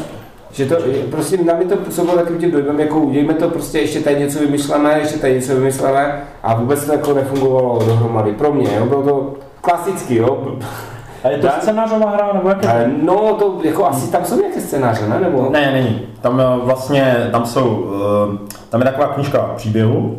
[0.52, 0.76] že to,
[1.10, 4.38] prostě na mě to působilo takovým tím dojmem, jako udějme to prostě, ještě tady něco
[4.38, 8.32] vymyšlené, ještě tady něco vymyšlené a vůbec to jako nefungovalo dohromady.
[8.32, 10.56] Pro mě, jo, bylo to klasicky, jo.
[11.24, 12.68] A je to scénářová hra, nebo jaké?
[12.68, 15.20] Ale no, to jako asi tam jsou nějaké scénáře, ne?
[15.20, 15.48] Nebo?
[15.50, 16.00] Ne, není.
[16.20, 17.86] Tam eh, vlastně, tam jsou,
[18.34, 20.18] eh, tam je taková knížka příběhu.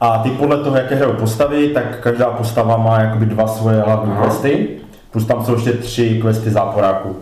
[0.00, 4.12] A ty podle toho, jaké hrajou postavy, tak každá postava má jakoby dva svoje hlavní
[4.22, 4.68] questy,
[5.10, 7.16] plus tam jsou ještě tři questy záporáků.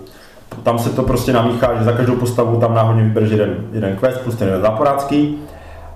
[0.62, 4.20] Tam se to prostě namíchá, že za každou postavu tam náhodně vybereš jeden, jeden quest
[4.20, 5.38] plus ten jeden záporácký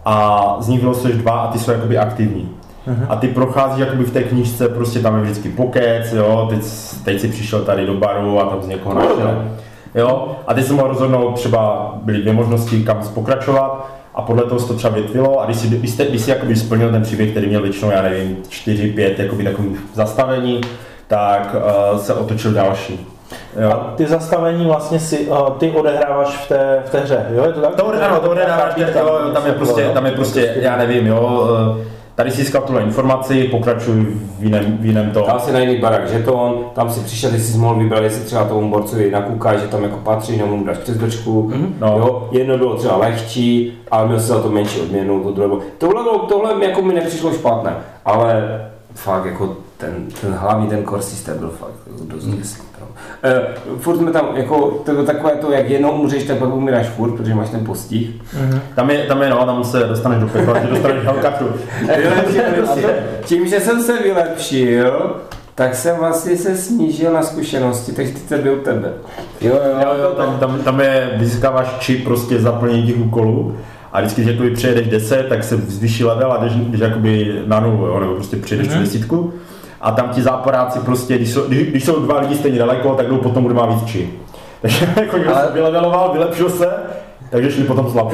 [0.04, 2.48] a z nich vylosuješ dva a ty jsou jakoby aktivní.
[3.08, 6.60] A ty procházíš jakoby v té knížce, prostě tam je vždycky pokec, jo, teď,
[7.04, 9.44] teď si přišel tady do baru a tam z někoho našel.
[9.94, 14.60] Jo, a ty jsi mohl rozhodnout, třeba byly dvě možnosti, kam pokračovat a podle toho
[14.60, 17.30] se to třeba větvilo a když jsi, když jsi, když jsi jakoby splnil ten příběh,
[17.30, 20.60] který měl většinou, já nevím, 4, 5 jakoby takových zastavení,
[21.06, 23.06] tak uh, se otočil další.
[23.60, 23.70] Jo.
[23.70, 27.44] A ty zastavení vlastně si, uh, ty odehráváš v té, v té hře, jo?
[27.44, 27.74] Je to tak?
[27.74, 31.48] To ano, to odehráváš, jo, jo, tam je prostě, tam je prostě, já nevím, jo,
[31.80, 31.84] eh,
[32.14, 34.06] tady si získal tuhle informaci, pokračuj
[34.38, 35.24] v jiném, v jiném to.
[35.26, 38.44] Dal si na jiný barák žeton, tam si přišel, ty jsi mohl vybrat, jestli třeba
[38.44, 41.52] tomu borcovi nakouká, že tam jako patří, nebo mu dáš přes dočku.
[41.78, 41.98] No.
[41.98, 45.60] Jo, jedno bylo třeba lehčí, ale měl si za to menší odměnu, to druhé bylo.
[45.78, 48.60] Tohle, bylo, tohle jako mi nepřišlo špatné, ale
[48.94, 52.26] fakt jako ten, ten hlavní, ten core systém byl fakt jako dost.
[52.26, 52.36] No.
[53.22, 56.86] E, furt jsme tam, jako, to bylo takové to, jak jednou umřeš, tak pak umíráš
[56.86, 58.10] furt, protože máš ten postih.
[58.74, 61.48] Tam je, tam je, no, tam se dostaneš do pekla, že dostaneš helkatru.
[63.24, 65.16] Tím, že jsem se vylepšil,
[65.54, 68.92] tak jsem vlastně se snížil na zkušenosti, takže ty to byl tebe.
[69.40, 73.56] Jo, jo, Jo, jo, tam, tam, tam je, získáváš čip prostě zaplnění těch úkolů
[73.92, 77.60] a vždycky, když jakoby přejedeš 10, tak se zvýší level a jdeš, jdeš jakoby na
[77.60, 78.80] nulu, jo, nebo prostě přijedeš mm-hmm.
[78.80, 79.32] desítku.
[79.80, 83.06] A tam ti záporáci prostě, když jsou, když, když jsou dva lidi stejně daleko, tak
[83.06, 84.10] jdou potom, kdo má víc či.
[84.62, 86.68] Takže jako někdo se vyleveloval, vylepšil se,
[87.30, 88.12] takže šli potom slab.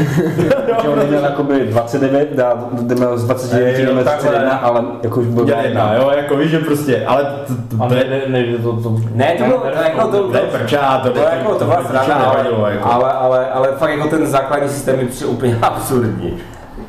[0.83, 4.31] Že on měl jakoby 29, dá, jdeme z 29 Jo, jdeme takhle.
[4.31, 7.89] 31, ale jako už byl Dělá jedna, jo, jako víš, že prostě, ale to, to,
[7.89, 10.43] to, ne, je, ne, ne, to, to, Ne, to bylo, to, jako, to, to je
[10.43, 12.93] prčá, to, to, to, jako, to byla sranda, ale, nevadilo, jako.
[12.93, 16.39] ale, ale, ale, fakt jako ten základní systém mi přišel úplně absurdní.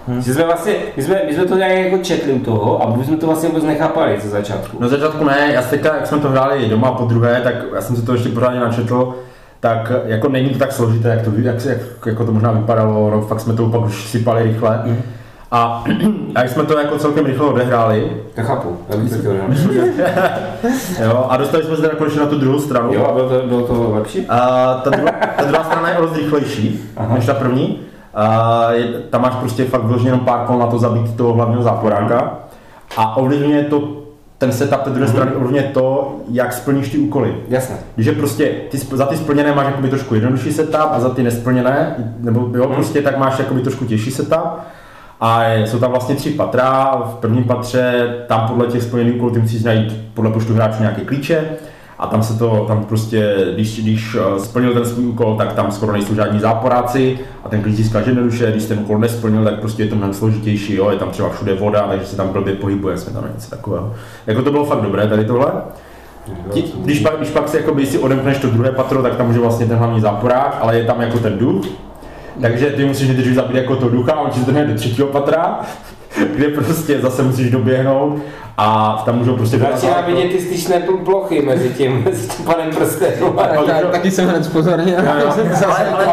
[0.08, 0.22] Hmm.
[0.22, 3.06] Že jsme vlastně, my jsme, my jsme to nějak jako četli u toho a my
[3.06, 4.78] jsme to vlastně vůbec nechápali ze začátku.
[4.80, 7.96] No začátku ne, já teďka, jak jsme to hráli doma po druhé, tak já jsem
[7.96, 9.16] si to ještě pořádně načetl,
[9.60, 13.22] tak jako není to tak složité, jak to, jak, jak, jako to možná vypadalo, no,
[13.22, 14.82] fakt jsme to pak už sypali rychle.
[14.86, 15.02] Mhm.
[15.52, 15.84] A,
[16.36, 19.32] a jak jsme to jako celkem rychle odehráli, To chápu, já bych to
[21.04, 22.94] jo, a dostali jsme se teda konečně na tu druhou stranu.
[22.94, 24.26] Jo, a bylo to, bylo to lepší?
[24.30, 24.38] A
[24.84, 27.16] ta, druhá, ta druhá strana je o dost rychlejší Aha.
[27.16, 27.80] než ta první.
[28.14, 31.64] A je, tam máš prostě fakt vyloženě jenom pár kol na to zabít toho hlavního
[31.64, 32.40] záporáka.
[32.98, 34.04] A ovlivňuje to,
[34.38, 37.36] ten setup té druhé strany ovlivňuje to, jak splníš ty úkoly.
[37.48, 37.76] Jasné.
[37.96, 41.24] Když je prostě, ty, za ty splněné máš jakoby trošku jednodušší setup a za ty
[41.24, 44.50] nesplněné, nebo jo, prostě tak máš jakoby trošku těžší setup.
[45.22, 47.02] A jsou tam vlastně tři patra.
[47.06, 51.02] V prvním patře, tam podle těch splněných úkolů, ty musíš najít podle počtu hráčů nějaké
[51.02, 51.46] klíče.
[52.04, 55.72] A tam se to, tam prostě, když, když eh, splnil ten svůj úkol, tak tam
[55.72, 59.84] skoro nejsou žádní záporáci a ten klíč získáš jednoduše, když ten úkol nesplnil, tak prostě
[59.84, 62.98] je to mnohem složitější, jo, je tam třeba všude voda, takže se tam blbě pohybuje,
[62.98, 63.94] jsme tam něco takového.
[64.28, 65.52] Jako to bylo fakt dobré tady tohle.
[66.52, 69.36] Ti, když, pak, když pak si, jakoby, si odemkneš to druhé patro, tak tam už
[69.36, 71.66] je vlastně ten hlavní záporák, ale je tam jako ten duch.
[72.42, 75.60] Takže ty musíš nejdřív zabít jako to ducha, on ti zdrhne do třetího patra,
[76.36, 78.18] kde prostě zase musíš doběhnout
[78.58, 82.70] a tam můžou prostě Začíná vidět ty styčné pl- plochy mezi tím, mezi tím panem
[83.66, 84.96] Tak, taky jsem hned zpozornil.
[85.00, 85.34] ale, ale,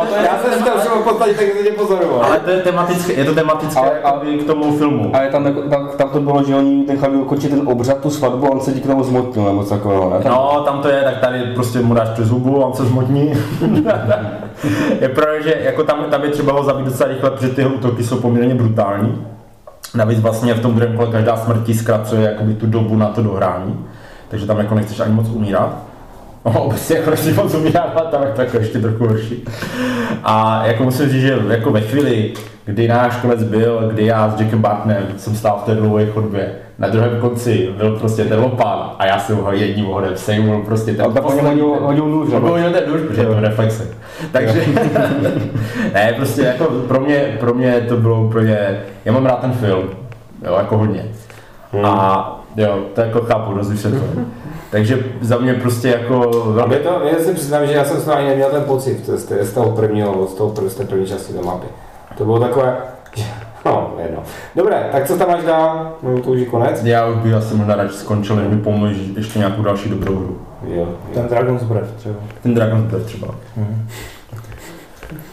[0.08, 2.24] to je, Já jsem si to všiml v podstatě, tak tě pozoroval.
[2.24, 5.10] ale to je tematické, je to tematické Ale- ale, k tomu filmu.
[5.16, 8.46] Ale tam, jako- tam, tam to bylo, že oni nechali ukončit ten obřad, tu svatbu
[8.46, 10.30] a on se díky tomu zmotnil nebo takového, ne?
[10.30, 13.32] No, tam to je, tak tady prostě mu dáš přes zubu a on se zmotní.
[15.00, 18.04] je pravda, že jako tam, tam je třeba ho zabít docela rychle, protože ty útoky
[18.04, 19.26] jsou poměrně brutální.
[19.94, 23.22] Navíc vlastně v tom druhém kole každá smrt ti zkracuje jakoby tu dobu na to
[23.22, 23.86] dohrání.
[24.28, 25.76] Takže tam jako nechceš ani moc umírat.
[26.44, 29.44] No, obecně jako nechceš moc umírat, ale tam je to jako ještě trochu horší.
[30.24, 32.32] A jako musím říct, že jako ve chvíli,
[32.64, 36.52] kdy náš konec byl, kdy já s Jackem Bartnem jsem stál v té dlouhé chodbě,
[36.78, 40.92] na druhém konci byl prostě ten lopán a já jsem ho jedním hodem sejmul prostě
[40.92, 43.40] ten A tak po něm hodil, hodil nůž, No, hodil ten nůž, protože je to
[43.40, 43.88] reflexe.
[44.32, 44.64] Takže,
[45.94, 49.84] ne, prostě jako pro mě, pro mě to bylo úplně, já mám rád ten film,
[50.46, 51.04] jo, jako hodně.
[51.84, 54.32] A jo, to jako chápu, dost vysvětlím.
[54.70, 56.76] Takže za mě prostě jako velmi...
[56.76, 59.52] to, já si přiznám, že já jsem s ani neměl ten pocit z, té- z
[59.52, 61.66] toho prvního, z toho z té první části té mapy.
[62.18, 62.76] To bylo takové,
[63.64, 64.22] no, jedno.
[64.56, 65.92] Dobré, tak co tam máš dál?
[66.02, 66.84] No, to už je konec?
[66.84, 70.38] Já už bych asi možná radši skončil, než mi pomůžeš ještě nějakou další dobrou hru.
[70.74, 70.88] Jo.
[71.14, 72.14] Ten Dragon's Breath třeba.
[72.42, 73.28] Ten Dragon's Breath třeba.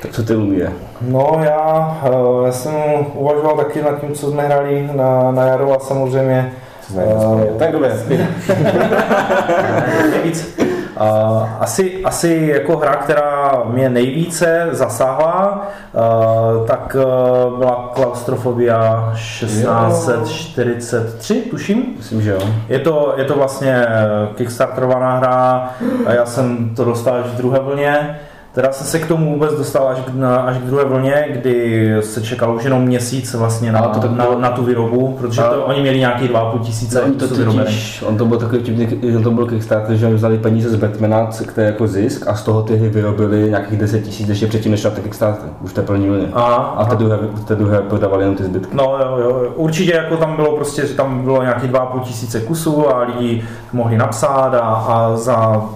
[0.02, 0.72] Tak co ty Lumě?
[1.02, 2.74] No já, eh, já jsem
[3.14, 6.54] uvažoval taky nad tím, co jsme hráli na, na jaro a samozřejmě
[6.98, 7.94] eh, Tak dobré.
[10.12, 10.58] nejvíc.
[11.60, 16.02] Asi, asi jako hra, která mě nejvíce zasáhla, uh,
[16.68, 17.02] tak uh,
[17.58, 21.84] byla Klaustrofobia 1643, tuším.
[21.98, 22.40] Myslím, že jo.
[22.70, 23.86] Je to, je to vlastně
[24.36, 25.70] kickstarterovaná hra
[26.06, 28.20] a já jsem to dostal až v druhé vlně.
[28.58, 31.96] Teda jsem se k tomu vůbec dostal až k, na, až k druhé vlně, kdy
[32.02, 35.82] se čekalo už jenom měsíc vlastně na, to na, na tu výrobu, protože to, oni
[35.82, 39.46] měli nějaký 2,5 tisíce On to totiž, on to byl takový vtipný, že to byl
[39.46, 43.50] Kickstarter, že vzali peníze z Batmana, které jako zisk a z toho ty hry vyrobili
[43.50, 46.28] nějakých 10 tisíc ještě předtím, než na ten Kickstarter, už té první vlně.
[46.34, 48.78] A, A té druhé, té druhé prodávali jenom ty zbytky.
[48.78, 52.96] No jo, jo, určitě jako tam bylo prostě, že tam bylo nějaký 2,5 tisíce kusů
[52.96, 55.70] a lidi mohli napsat a, a za,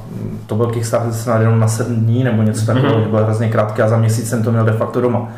[0.47, 3.03] to byl Kickstarter snad jenom na 7 dní nebo něco takového, mm-hmm.
[3.03, 5.30] že byl hrozně krátký a za měsíc jsem to měl de facto doma.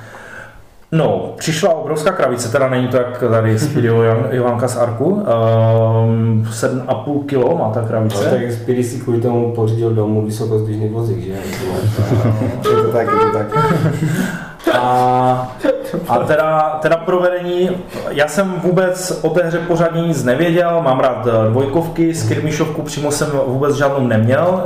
[0.92, 5.06] No, přišla obrovská kravice, teda není to jak tady z video Jan- Ivanka z Arku,
[5.06, 5.24] um,
[6.52, 8.30] 7,5 kilo má ta No, kravice.
[8.30, 11.32] tak Speedy si kvůli tomu pořídil domů vysokozdvižný vozík, že?
[12.70, 13.48] Je to tak, je to tak.
[14.74, 15.52] A
[16.08, 17.70] A teda, teda provedení,
[18.10, 23.12] já jsem vůbec o té hře pořádně nic nevěděl, mám rád eh, dvojkovky, skirmishovku přímo
[23.12, 24.64] jsem vůbec žádnou neměl,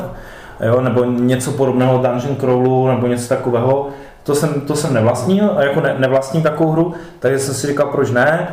[0.66, 3.89] jo, nebo něco podobného Dungeon Crawlu, nebo něco takového.
[4.24, 8.12] To jsem, to jsem nevlastnil, jako ne, nevlastním takovou hru, takže jsem si říkal, proč
[8.12, 8.47] ne.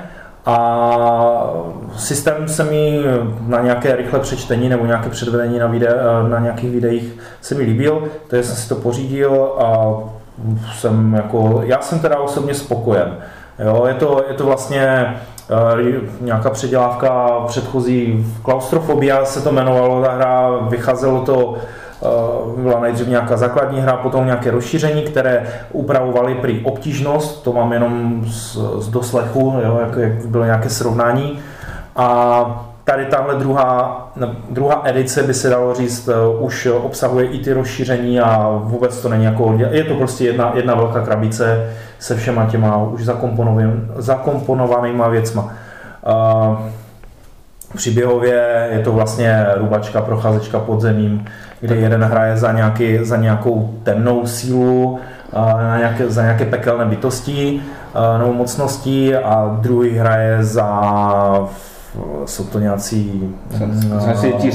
[0.47, 1.51] A
[1.97, 3.05] systém se mi
[3.47, 5.97] na nějaké rychlé přečtení nebo nějaké předvedení na, vide,
[6.29, 9.95] na nějakých videích se mi líbil, takže jsem si to pořídil a
[10.75, 13.17] jsem jako, já jsem teda osobně spokojen.
[13.59, 15.15] Jo, je, to, je to vlastně
[15.51, 15.81] uh,
[16.21, 21.57] nějaká předělávka předchozí klaustrofobia se to jmenovalo, ta hra, vycházelo to
[22.01, 27.73] Uh, byla nejdřív nějaká základní hra, potom nějaké rozšíření, které upravovaly prý obtížnost, to mám
[27.73, 31.39] jenom z, z doslechu, jo, jak, jak bylo nějaké srovnání.
[31.97, 34.09] A tady tahle druhá,
[34.51, 39.09] druhá edice by se dalo říct, uh, už obsahuje i ty rozšíření a vůbec to
[39.09, 43.05] není jako, je to prostě jedna, jedna velká krabice se všema těma už
[43.97, 45.53] zakomponovanýma věcma.
[46.53, 46.57] Uh,
[47.77, 51.25] příběhově je to vlastně rubačka, procházečka podzemím,
[51.61, 54.99] kdy jeden hraje za, nějaký, za nějakou temnou sílu,
[55.57, 57.63] na nějaké, za nějaké pekelné bytosti
[58.19, 60.81] nebo mocnosti a druhý hraje za
[62.25, 63.35] jsou to nějací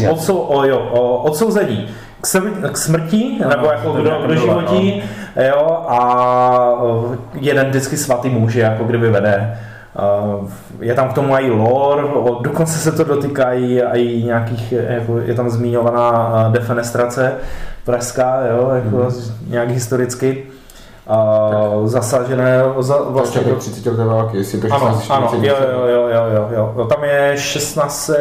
[0.09, 1.87] odsou, o, jo, o, odsouzení
[2.21, 5.03] k, smr- k smrti, no, nebo jako do, do životí,
[5.35, 5.43] no.
[5.43, 6.81] jo, a
[7.33, 9.57] jeden vždycky svatý muž, jako kdyby vede
[10.81, 12.03] je tam k tomu i lore,
[12.41, 17.33] dokonce se to dotýká i, i nějakých, jako je tam zmiňovaná defenestrace
[17.83, 19.11] pražská, jo, jako mm.
[19.47, 20.43] nějak historicky.
[21.09, 25.87] Uh, zasažené za, vlastně do 30 leté války, jestli to 16, ano, ano, jo, jo,
[25.87, 28.11] jo, jo, jo, jo, jo, tam je 16,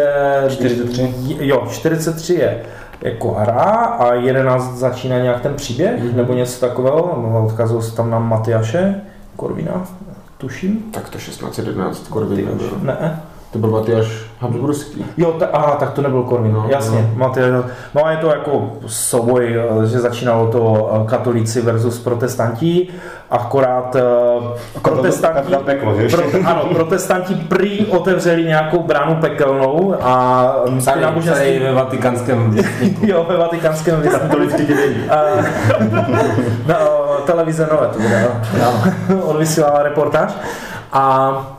[0.49, 2.63] 43, jo, 43 je
[3.01, 6.17] jako hra a 11 začíná nějak ten příběh, mm-hmm.
[6.17, 7.03] nebo něco takového,
[7.47, 8.95] odkazují se tam na Matyáše
[9.37, 9.87] Korvina,
[10.39, 10.85] tuším.
[10.93, 13.23] Tak to 1611 Korvin Ne.
[13.53, 15.05] To byl Matyáš Habsburský.
[15.17, 17.09] Jo, ta, aha, tak to nebyl Korvin, no, jasně.
[17.11, 17.19] No.
[17.19, 17.65] Matyáš,
[17.95, 22.89] no a je to jako souboj, že začínalo to eh, katolíci versus protestanti,
[23.31, 25.55] akorát uh, protestanti,
[26.11, 31.59] pro, ano, protestanti prý otevřeli nějakou bránu pekelnou a Psali, náboženství...
[31.59, 32.57] ve vatikánském
[33.03, 34.97] Jo, ve vatikánském Katolický dělení.
[36.67, 36.77] no,
[37.27, 38.29] televize nové to bude,
[38.59, 39.23] no.
[39.23, 40.33] Odvysílala reportáž.
[40.93, 41.59] A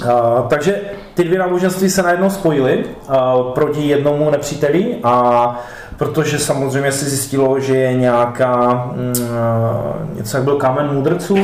[0.00, 0.80] Uh, takže
[1.14, 3.14] ty dvě náboženství se najednou spojily uh,
[3.52, 5.58] proti jednomu nepříteli a
[5.96, 11.40] protože samozřejmě se zjistilo, že je nějaká, uh, něco jak byl kámen mudrců, uh,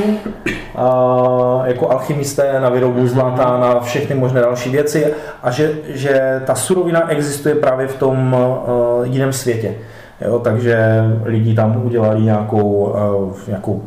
[1.65, 3.09] jako alchymisté na výrobu mhm.
[3.09, 5.07] zlata, na všechny možné další věci
[5.43, 9.75] a že, že ta surovina existuje právě v tom uh, jiném světě.
[10.21, 13.83] Jo, takže lidi tam udělali nějakou, uh, nějakou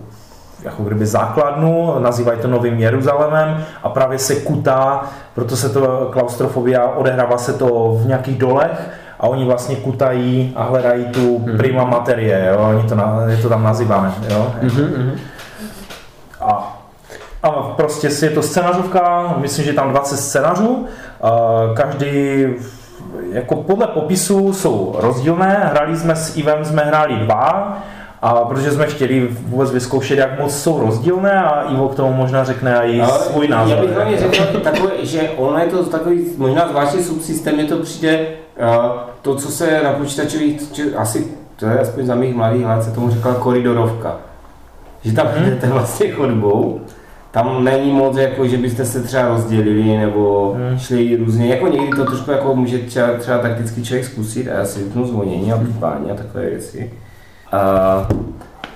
[0.64, 5.04] jako kdyby základnu, nazývají to Novým Jeruzalémem a právě se kutá,
[5.36, 8.90] proto se to klaustrofobia odehrává se to v nějakých dolech
[9.20, 11.58] a oni vlastně kutají a hledají tu mm.
[11.58, 12.68] prima materie, jo?
[12.70, 14.14] Oni to, na, je to tam nazýváme.
[14.30, 14.54] Jo?
[14.62, 15.12] Mm-hmm.
[16.42, 16.78] A,
[17.44, 20.86] a prostě je to scénářovka, myslím, že tam 20 scénářů,
[21.74, 22.46] každý
[23.32, 27.78] jako podle popisu jsou rozdílné, hrali jsme s Ivem, jsme hráli dva,
[28.22, 32.44] a protože jsme chtěli vůbec vyzkoušet, jak moc jsou rozdílné a Ivo k tomu možná
[32.44, 33.78] řekne i Ale svůj názor.
[33.78, 37.78] Já bych hlavně řekl takové, že ono je to takový možná zvláštní subsystém, je to
[37.78, 38.28] přijde
[38.60, 38.68] uh,
[39.22, 40.62] to, co se na počítačových,
[40.98, 44.16] asi to je aspoň za mých mladých let, se tomu říkala koridorovka.
[45.04, 45.46] Že tam hmm.
[45.46, 46.82] jdete vlastně chodbou,
[47.32, 50.80] tam není moc, jako, že byste se třeba rozdělili nebo hmm.
[50.80, 54.66] šli různě, jako někdy to trošku jako může třeba, třeba takticky člověk zkusit a já
[54.66, 56.92] si vypnu zvonění a pípání a takové věci.
[57.54, 58.18] Uh,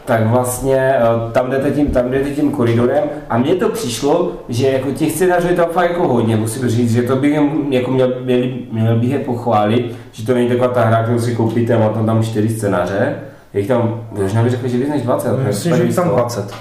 [0.05, 0.95] tak vlastně
[1.25, 5.11] uh, tam jdete, tím, tam jdete tím koridorem a mně to přišlo, že jako těch
[5.11, 7.33] scénářů je tam fakt jako hodně, musím říct, že to bych
[7.69, 8.39] jako měl, měl,
[8.71, 11.89] měl bych je pochválit, že to není taková ta hra, kterou si koupíte a má
[11.89, 13.15] tam tam čtyři scénáře,
[13.53, 15.39] je jich tam, možná bych řekl, že víc než 20.
[15.47, 16.53] Myslím, že jich tam 20.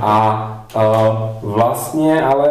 [0.00, 2.50] A Uh, vlastně ale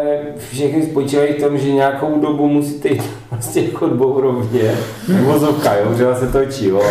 [0.50, 4.74] všechny spočívají v tom, že nějakou dobu musíte jít vlastně chodbou rovně,
[5.26, 6.82] vozovka, jo, že se točí, jo.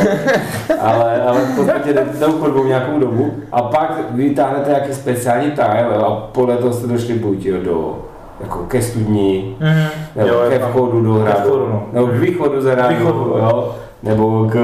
[0.80, 5.98] Ale, ale v podstatě jdete tou chodbou nějakou dobu a pak vytáhnete nějaký speciální tile
[5.98, 8.00] a podle toho jste došli buď jo, do
[8.40, 9.88] jako ke studni, mm-hmm.
[10.16, 11.88] nebo jo, ke vchodu do hradu, no.
[11.94, 13.06] nebo k východu z hradu,
[13.40, 14.56] jo, nebo k,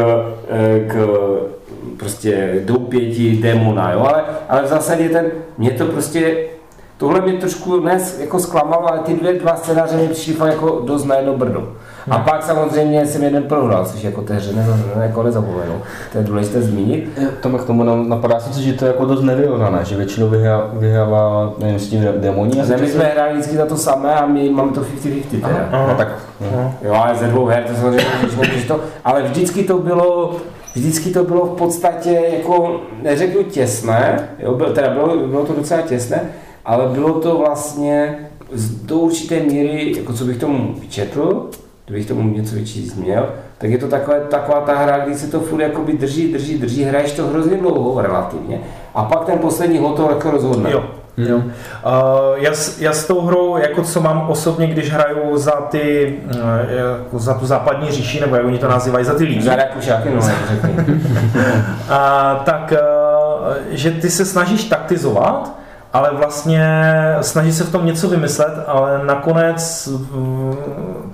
[0.50, 1.08] eh, k
[1.98, 5.26] prostě doupěti démona, jo, ale, ale v zásadě ten,
[5.58, 6.36] mě to prostě
[6.98, 10.82] Tohle mě trošku dnes jako zklamalo, ale ty dvě, dva scénáře mi přišly fakt jako
[10.86, 11.68] dost na jedno brdo.
[12.12, 15.82] A pak samozřejmě jsem jeden prohrál, což jako té hře ne, ne, jako nezapomenu.
[16.12, 17.20] To je důležité zmínit.
[17.42, 21.54] Tam k tomu napadá sice, že to je jako dost nevyrovnané, že většinou vyhrá- vyhrává,
[21.58, 22.62] nevím, s tím demoní.
[22.70, 25.70] Ne, my jsme hráli vždycky za to samé a my máme to 50-50 teda.
[25.88, 26.08] No, tak
[26.82, 30.36] Jo, ale ze dvou her, to samozřejmě nemůžeš to, ale vždycky to bylo,
[30.76, 35.82] vždycky to bylo v podstatě jako, neřeknu těsné, jo, byl, teda bylo, bylo to docela
[35.82, 36.22] těsné,
[36.66, 38.18] ale bylo to vlastně
[38.54, 41.50] z do určité míry, jako co bych tomu vyčetl,
[41.86, 45.40] kdybych tomu něco vyčíst měl, tak je to takové, taková ta hra, kdy se to
[45.40, 48.60] furt jakoby drží, drží, drží, hraješ to hrozně dlouho relativně
[48.96, 50.72] a pak ten poslední hod to jako rozhodne.
[50.72, 50.84] Jo.
[51.18, 51.36] Jo.
[51.38, 51.44] Uh,
[52.36, 56.42] já, s- já s tou hrou, jako co mám osobně, když hraju za ty, uh,
[56.78, 60.10] jako za tu západní říši, nebo jak oni to nazývají, za ty lígy, Za Rakušáky,
[60.10, 60.22] no,
[61.90, 65.56] a, tak, uh, že ty se snažíš taktizovat,
[65.96, 66.62] ale vlastně
[67.22, 70.56] snaží se v tom něco vymyslet, ale nakonec mm,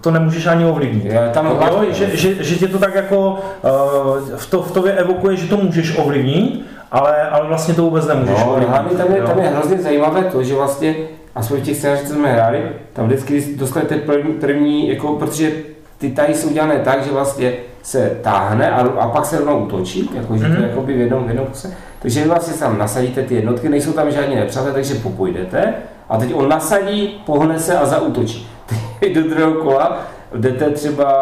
[0.02, 1.06] to nemůžeš ani ovlivnit.
[1.06, 4.72] Já tam Jo, hlavně- že, že, že tě to tak jako uh, v, to, v
[4.72, 8.70] tobě evokuje, že to můžeš ovlivnit, ale, ale vlastně to vůbec nemůžeš No, ovlivnit.
[8.70, 10.96] hlavně tam je, tam je hrozně zajímavé to, že vlastně,
[11.36, 12.62] aspoň v těch scénářích, co jsme hráli,
[12.94, 15.52] tam vždycky dostanete první, první jako, protože
[15.98, 17.54] ty tahy jsou udělané tak, že vlastně
[17.84, 20.70] se táhne a, a pak se rovnou útočí, jako, že to je Mhm.
[20.70, 21.74] jakoby v jednom, v jednom kuse.
[22.00, 25.74] Takže vy vlastně tam nasadíte ty jednotky, nejsou tam žádní nepřátelé, takže popůjdete
[26.10, 28.48] a teď on nasadí, pohne se a zaútočí.
[29.00, 29.98] Teď do druhého kola
[30.36, 31.14] jdete třeba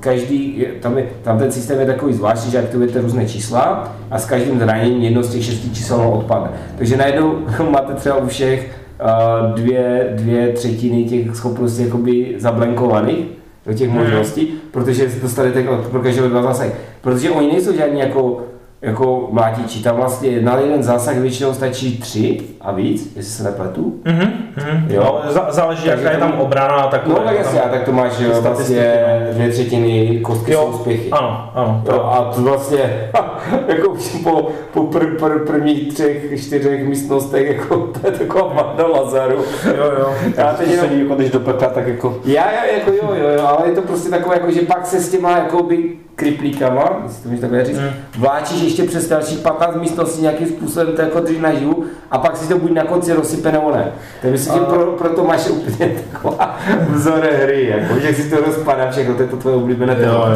[0.00, 4.26] každý, tam, je, tam ten systém je takový zvláštní, že aktivujete různé čísla a s
[4.26, 6.50] každým zraněním jedno z těch šesti čísel odpadne.
[6.78, 7.38] Takže najednou
[7.70, 8.70] máte třeba u všech
[9.02, 13.26] uh, dvě, dvě třetiny těch schopností jakoby zablankovaných
[13.66, 16.72] do těch možností, protože dostanete jako pro každého dva zásahy.
[17.00, 18.42] Protože oni nejsou žádní jako
[18.84, 23.94] jako mlátiči, tam vlastně na jeden zásah většinou stačí tři a víc, jestli se nepletu.
[24.04, 24.86] Mhm, mhm.
[24.90, 25.02] Jo.
[25.02, 25.20] Jo.
[25.32, 27.14] Zá- záleží, jaká je tam obrana a takové.
[27.14, 31.10] No tak jasně, a tak to máš jo, vlastně dvě třetiny kostky jsou úspěchy.
[31.10, 31.82] Ano, ano.
[31.86, 33.10] To, Jo, a to vlastně,
[33.68, 39.36] jako po, po pr, pr, prvních třech, čtyřech místnostech, jako to je taková banda Lazaru.
[39.76, 40.14] jo, jo.
[40.36, 43.46] Já teď jenom, jako když do pekla, tak jako já, já, jako jo, jo, jo,
[43.46, 47.28] ale je to prostě takové, jako, že pak se s těma, jakoby, kriplíkama, jestli to
[47.28, 47.88] můžu takhle říct, Mm.
[48.18, 52.48] vláčíš ještě přes dalších 15 místností nějakým způsobem to jako drží naživu a pak si
[52.48, 53.92] to buď na konci rozsype nebo ne.
[54.22, 56.58] Tak myslím, že pro, proto máš úplně taková
[56.94, 60.28] vzor hry, jako, že si to rozpadá všechno, to je to tvoje oblíbené téma.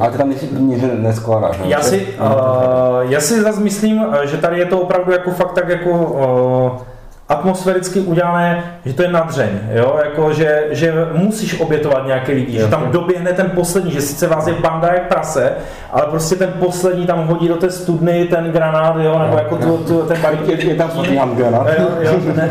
[0.00, 1.60] ale ty tam nic nic neskládáš.
[1.64, 5.52] Já si, uh, já si zase myslím, eh, že tady je to opravdu jako fakt
[5.52, 6.97] tak jako uh,
[7.28, 10.00] atmosféricky udělané, že to je nadřeň, jo?
[10.04, 14.46] Jako, že, že musíš obětovat nějaké lidi, že tam doběhne ten poslední, že sice vás
[14.46, 15.52] je banda jak prase,
[15.92, 19.18] ale prostě ten poslední tam hodí do té studny ten granát, jo?
[19.18, 21.66] nebo jako tu, tu, ten balík je tam furt mám granát.
[21.78, 22.50] Jo, jo, ne,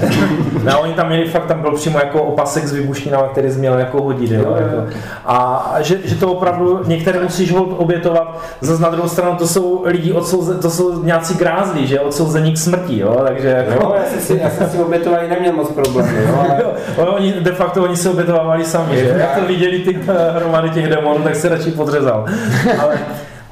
[0.63, 3.80] ne, oni tam měli fakt, tam byl přímo jako opasek s vybušninami, který jsi měl
[3.80, 4.97] jako hodit, jo, jako.
[5.25, 9.84] A že, že, to opravdu, některé musíš hold obětovat, zase na druhou stranu to jsou
[9.86, 14.21] lidi, odsouze, to jsou nějací grázlí, že, odsouzení k smrti, jo, takže jako, Jo, já
[14.21, 16.63] si, já jsem si obětování neměl moc problémů, jo, ale
[16.97, 19.15] Jo, oni, de facto oni se obětovávali sami, že?
[19.18, 22.26] Jak to viděli ty eh, hromady těch demonů, tak se radši podřezal.
[22.80, 22.99] Ale,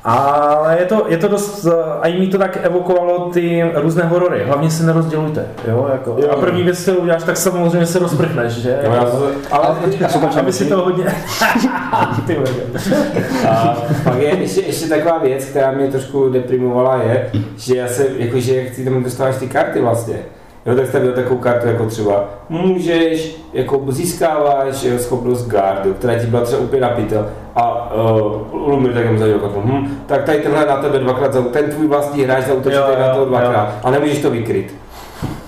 [0.03, 4.03] ale je to, je to dost, eh, a i mi to tak evokovalo ty různé
[4.03, 4.43] horory.
[4.45, 5.89] Hlavně se nerozdělujte, jo?
[5.91, 8.79] Jako, a první věc, kterou uděláš, tak samozřejmě se rozprchneš, že?
[8.83, 9.19] jo, já jsem,
[9.51, 9.75] ale
[10.39, 11.05] Aby si to hodně...
[12.27, 12.37] ty.
[13.49, 18.07] A pak je ještě, ještě taková věc, která mě trošku deprimovala, je, že já se,
[18.17, 20.15] jakože jak ty tam dostáváš ty karty vlastně,
[20.65, 26.19] Jo, tak jste měl takovou kartu jako třeba můžeš, jako získáváš eh, schopnost guardu, která
[26.19, 30.39] ti byla třeba úplně napitel a uh, Lumir tak jim zadil kartu, hm, tak tady
[30.39, 33.79] tenhle na tebe dvakrát, za, ten tvůj vlastní hráč zautočí na toho dvakrát jo.
[33.83, 34.75] a nemůžeš to vykryt.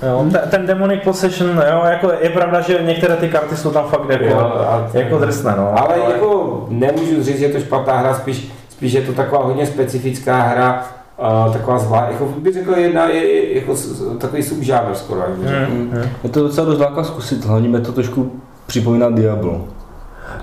[0.04, 3.86] Jo, ten, ten Demonic Possession, jo, jako je pravda, že některé ty karty jsou tam
[3.86, 5.80] fakt jako, Jo, jako drsné, no.
[5.80, 9.66] Ale jako nemůžu říct, že je to špatná hra, spíš, spíš je to taková hodně
[9.66, 10.86] specifická hra,
[11.18, 13.76] uh, taková zvláštní, jako bych řekl, jedna je, je jako
[14.18, 15.22] takový subžánr skoro.
[15.38, 16.04] Mm, mm.
[16.24, 18.32] Je to docela dost láká zkusit, hlavně mě to trošku
[18.68, 19.68] připomíná Diablo.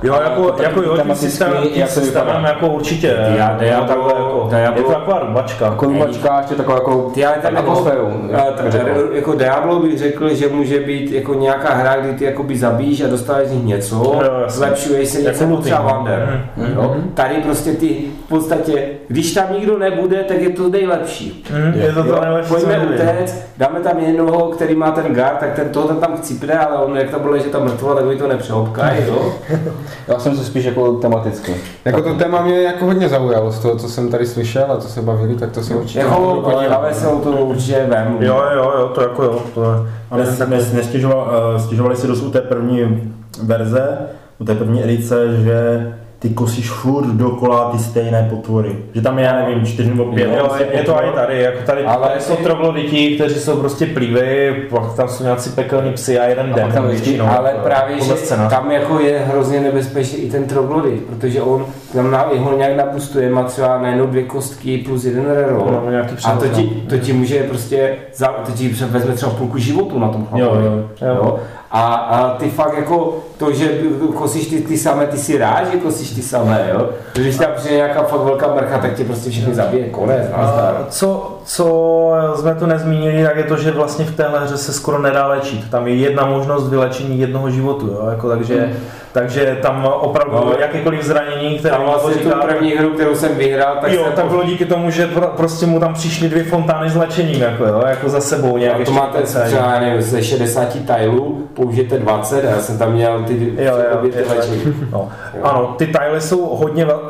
[0.02, 3.08] Jo, jako, Jako jako jo, tím systémem, tím systémem jako určitě.
[3.08, 5.64] Dia- Diablo- no, takhle jako, Diablo- je to taková rubačka.
[5.64, 8.08] Jako rubačka, ještě taková jako ale tam jako, atmosféru.
[8.32, 8.66] eh, tak,
[9.12, 13.08] jako Diablo bych řekl, že může být jako nějaká hra, kdy ty jakoby zabíjíš a
[13.08, 15.88] dostáváš z nich něco, zlepšuješ se něco Jako jako looting, třeba no.
[15.94, 16.44] Wander.
[16.56, 16.72] Mhm.
[16.74, 16.96] Jo?
[17.14, 21.44] Tady prostě ty v podstatě, když tam nikdo nebude, tak je to nejlepší.
[21.54, 25.36] Mm, je to to Jo, nejlepší, pojďme utéct, dáme tam jednoho, který má ten guard,
[25.40, 28.04] tak ten toho ten tam chcípne, ale on jak to bylo, že tam mrtvo, tak
[28.06, 29.32] oni to nepřehopkají, jo.
[30.08, 31.54] Já jsem se spíš jako tematicky.
[31.84, 34.88] Jako to téma mě jako hodně zaujalo z toho, co jsem tady slyšel a co
[34.88, 38.16] se bavili, tak to se určitě Jako hlavě se o to určitě vem.
[38.20, 39.78] Jo, jo, jo, to jako jo, to je.
[40.10, 43.12] A nes, nes, nestěžovali, uh, stěžovali si dosud té první
[43.42, 43.98] verze,
[44.38, 45.88] u té první edice, že
[46.24, 48.76] ty kosíš furt dokola ty stejné potvory.
[48.94, 50.30] Že tam je, já nevím, čtyři nebo pět.
[50.38, 53.56] Jo, prostě je, je to i tady, jako tady, Ale- tady jsou trogloditi, kteří jsou
[53.56, 56.64] prostě plívy, pak tam jsou nějací pekelní psy a jeden den.
[56.64, 58.54] pak tam většinou, Ale jako, právě, že scénáře.
[58.56, 63.30] tam jako je hrozně nebezpečný i ten troglody, protože on tam na, ho nějak nabustuje,
[63.30, 65.80] má třeba najednou dvě kostky plus jeden reroll.
[65.84, 69.58] No, nějaký a to ti, to ti může prostě, za, to ti vezme třeba půlku
[69.58, 70.64] životu na tom Jo, chlapovi.
[70.66, 70.84] jo.
[71.14, 71.38] Jo.
[71.76, 73.78] A, a, ty fakt jako to, že
[74.14, 76.88] kosíš ty, ty samé, ty si rád, že kosíš ty samé, jo?
[77.14, 80.22] Když tam přijde nějaká fakt velká mrcha, tak tě prostě všechny zabije, konec.
[80.32, 84.72] A co, co jsme tu nezmínili, tak je to, že vlastně v téhle hře se
[84.72, 85.70] skoro nedá léčit.
[85.70, 88.06] Tam je jedna možnost vylečení jednoho životu, jo?
[88.10, 88.72] Jako, takže,
[89.12, 90.52] takže tam opravdu No.
[90.58, 94.24] jakékoliv zranění, které Tam vlastně tu první hru, kterou jsem vyhrál, tak jo, jsem tak
[94.26, 97.82] bylo díky tomu, že pro, prostě mu tam přišly dvě fontány s léčením, jako, jo,
[97.86, 102.50] jako za sebou nějak A to máte třeba nevím, ze 60 tajlů, použijete 20 a
[102.50, 104.74] já jsem tam měl ty, Jo, jo, ty to léčení.
[104.92, 105.08] No.
[105.34, 105.40] Jo.
[105.42, 107.00] Ano, ty tile jsou hodně, vel-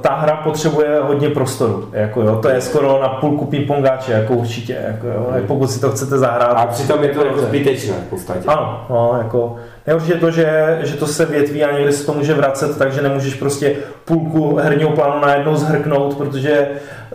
[0.00, 4.78] ta hra potřebuje hodně prostoru, jako jo, to je skoro na půlku pingpongáče, jako určitě,
[4.86, 6.56] jako jo, pokud si to chcete zahrát.
[6.56, 8.40] A přitom je to jako zbytečné v podstatě.
[8.46, 9.56] Ano, no, jako
[9.86, 13.02] nejhorší je to, že, že to se větví a někdy se to může vracet, takže
[13.02, 13.72] nemůžeš prostě
[14.04, 16.68] půlku herního plánu najednou zhrknout, protože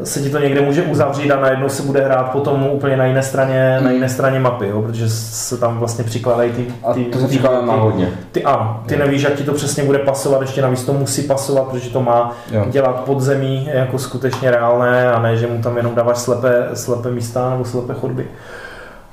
[0.04, 3.24] se ti to někde může uzavřít a najednou se bude hrát potom úplně na jiné
[3.24, 7.18] straně, na jiné straně mapy, jo, protože se tam vlastně přikládají ty, A ty, to
[7.20, 8.10] se ty- přikládá na ty- hodně.
[8.32, 11.68] ty ano, ty nevíš, jak ti to přesně bude pasovat, ještě navíc to musí pasovat,
[11.68, 12.66] protože to má Jo.
[12.70, 17.50] dělat podzemí jako skutečně reálné a ne, že mu tam jenom dáváš slepé, slepé místa
[17.50, 18.26] nebo slepé chodby.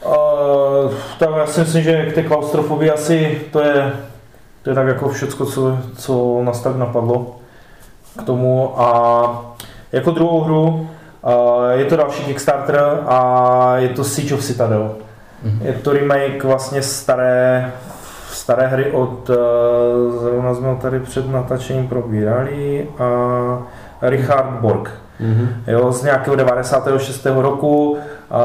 [0.06, 3.92] Uh, tak já si myslím, že k té klaustrofobii asi to je,
[4.62, 7.36] to je tak jako všecko, co, co nás tak napadlo
[8.18, 8.80] k tomu.
[8.80, 9.54] A
[9.92, 14.94] jako druhou hru uh, je to další Kickstarter a je to Siege of Citadel.
[15.60, 17.72] Je to remake vlastně staré,
[18.30, 19.34] staré hry od, eh,
[20.20, 23.04] zrovna jsme ho tady před natáčením probírali, a
[24.02, 24.90] Richard Borg.
[25.20, 25.48] Mhm.
[25.66, 27.42] Jo, z nějakého 96.
[27.42, 27.98] roku.
[28.30, 28.44] A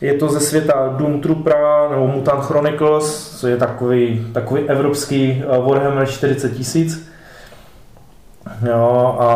[0.00, 5.58] je to ze světa Doom Troopera nebo Mutant Chronicles, co je takový, takový evropský eh,
[5.60, 7.10] Warhammer 40 tisíc.
[8.68, 9.30] Jo, a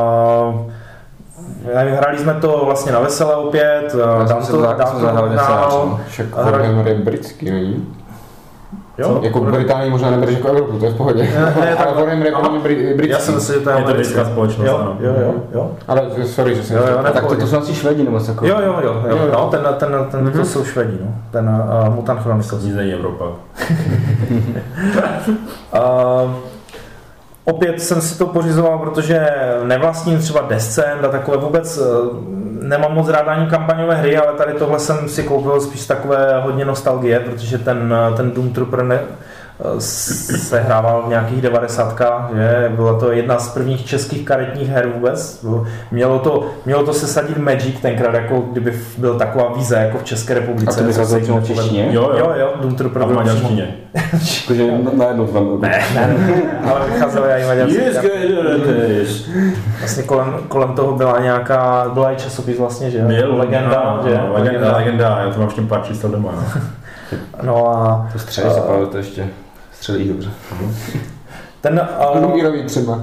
[1.75, 4.87] nevím, hráli jsme to vlastně na veselé opět, Já dám jsem se to, za- dám
[4.89, 5.29] jsem to zahrál hrál.
[5.99, 7.95] desáč, Však A hra- Warhammer je britský, není?
[8.99, 11.23] Jo, Jako Británii možná nebereš jako Evropu, to je v pohodě.
[11.23, 13.09] Ne, ne, tak- Ale Warhammer bri- britský.
[13.09, 14.97] Já jsem si to Je to britská společnost, jo, ano.
[15.01, 15.71] jo, jo, jo.
[15.89, 18.33] Ale sorry, že jsem Jo, jo, ne, Tak to, to jsou asi švedi nebo něco
[18.33, 18.63] takového.
[18.63, 21.49] Jo, jo, jo, jo, no, ten, ten, ten, to jsou Švedi, no, ten
[21.89, 22.65] uh, Mutant Chronicles.
[22.65, 23.25] Nic není Evropa.
[23.25, 23.31] Uh,
[27.45, 29.27] opět jsem si to pořizoval, protože
[29.65, 31.79] nevlastním třeba Descent a takové vůbec
[32.65, 36.65] nemám moc rád ani kampaňové hry, ale tady tohle jsem si koupil spíš takové hodně
[36.65, 39.01] nostalgie, protože ten, uh, ten Doom Trooper ne,
[39.79, 45.47] se hrával v nějakých devadesátkách, že byla to jedna z prvních českých karetních her vůbec.
[45.91, 50.35] Mělo to, mělo to sesadit Magic tenkrát, jako kdyby byl taková víze jako v České
[50.35, 50.71] republice.
[50.81, 51.89] A to by se přímo v češtině?
[51.91, 52.33] Jo, Jo, jo.
[52.41, 53.75] jo, Doom Trooper A v maďarštině.
[54.41, 55.61] Jakože na- najednou tam.
[55.61, 56.43] ne, ne, ne,
[56.73, 57.83] ale vycházely i maďarské.
[58.89, 59.29] Yes,
[59.79, 63.05] Vlastně kolem, kolem toho byla nějaká, byla i časopis vlastně, že jo?
[63.07, 64.21] Byl, legenda, že?
[64.33, 66.33] Legenda, legenda, já to mám ještě pár čísel doma.
[66.37, 66.63] no.
[67.43, 69.27] No a To se ale to ještě
[69.85, 70.30] střelí dobře.
[71.61, 73.01] ten, ale, Lumírový třeba.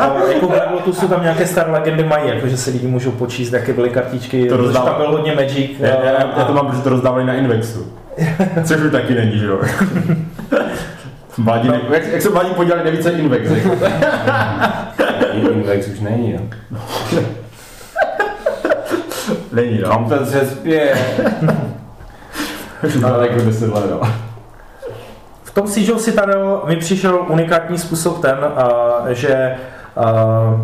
[0.00, 3.52] ale jako v Lotusu tam nějaké staré legendy mají, jako že si lidi můžou počíst,
[3.52, 5.70] jaké byly kartičky, To rozdává- tam byl hodně Magic.
[5.78, 7.92] Já, já, já, a- já to mám, protože to rozdávali na Invexu.
[8.64, 9.60] Což už taky není, že jo?
[11.38, 11.74] Mladí, No.
[11.90, 13.50] jak, jak se mladí podělali, nevíce Invex.
[13.50, 13.76] jako.
[15.32, 16.40] Invex už není, jo.
[19.52, 19.88] Není, no.
[19.88, 20.94] Kam ten se spě?
[22.86, 24.00] Už to jako 10 let, no.
[25.54, 29.56] Tom Siege of Citadel mi přišel unikátní způsob ten, uh, že
[29.96, 30.60] uh,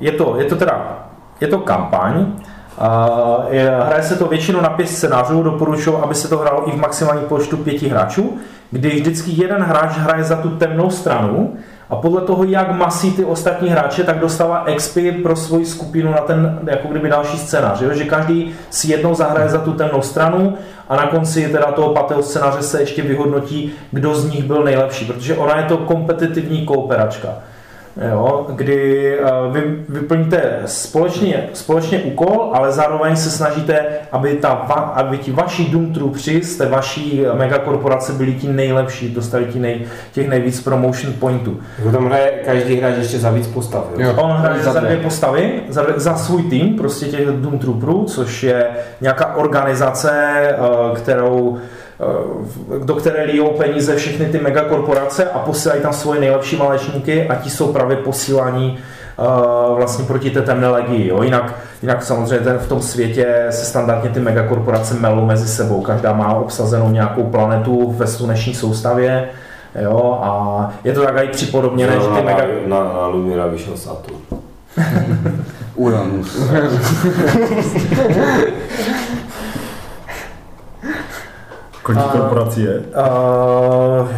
[0.00, 0.98] je, to, je to teda
[1.40, 6.28] je to kampaň, uh, je, hraje se to většinou na pět scénářů, doporučuji, aby se
[6.28, 8.36] to hrálo i v maximálním počtu pěti hráčů,
[8.70, 11.56] kdy vždycky jeden hráč hraje za tu temnou stranu
[11.90, 16.18] a podle toho, jak masí ty ostatní hráče, tak dostává XP pro svoji skupinu na
[16.18, 17.82] ten jako kdyby další scénář.
[17.82, 20.54] Že každý si jednou zahraje za tu temnou stranu
[20.88, 25.04] a na konci teda toho pátého scénáře se ještě vyhodnotí, kdo z nich byl nejlepší,
[25.04, 27.28] protože ona je to kompetitivní kooperačka.
[28.10, 34.90] Jo, kdy eh, vy vyplníte společně, společně úkol, ale zároveň se snažíte, aby, ta, va-
[34.94, 39.80] aby ti vaši Doom Troopři z té vaší megakorporace byli ti nejlepší, dostali ti nej,
[40.12, 41.60] těch nejvíc promotion pointů.
[41.92, 44.06] Tam hraje každý hráč ještě za víc postav, jo.
[44.08, 44.14] Jo.
[44.16, 44.96] On hraje Za za dvě.
[44.96, 48.66] postavy, za, dvě- za svůj tým, prostě těch Doom Trooperů, což je
[49.00, 50.56] nějaká organizace, eh,
[50.96, 51.58] kterou
[52.84, 57.50] do které lijou peníze všechny ty megakorporace a posílají tam svoje nejlepší malečníky a ti
[57.50, 59.22] jsou právě posílání eh,
[59.74, 61.08] vlastně proti té temné legii.
[61.08, 61.22] Jo?
[61.22, 65.80] Jinak, jinak samozřejmě ten, v tom světě se standardně ty megakorporace melou mezi sebou.
[65.80, 69.28] Každá má obsazenou nějakou planetu ve sluneční soustavě.
[69.82, 72.44] Jo, a je to tak i připodobněné, že ty mega...
[72.66, 74.18] na, na Lumira vyšel Saturn.
[75.74, 76.36] Uranus.
[81.86, 82.78] Kolik A- korporací je?
[82.78, 84.08] Uh.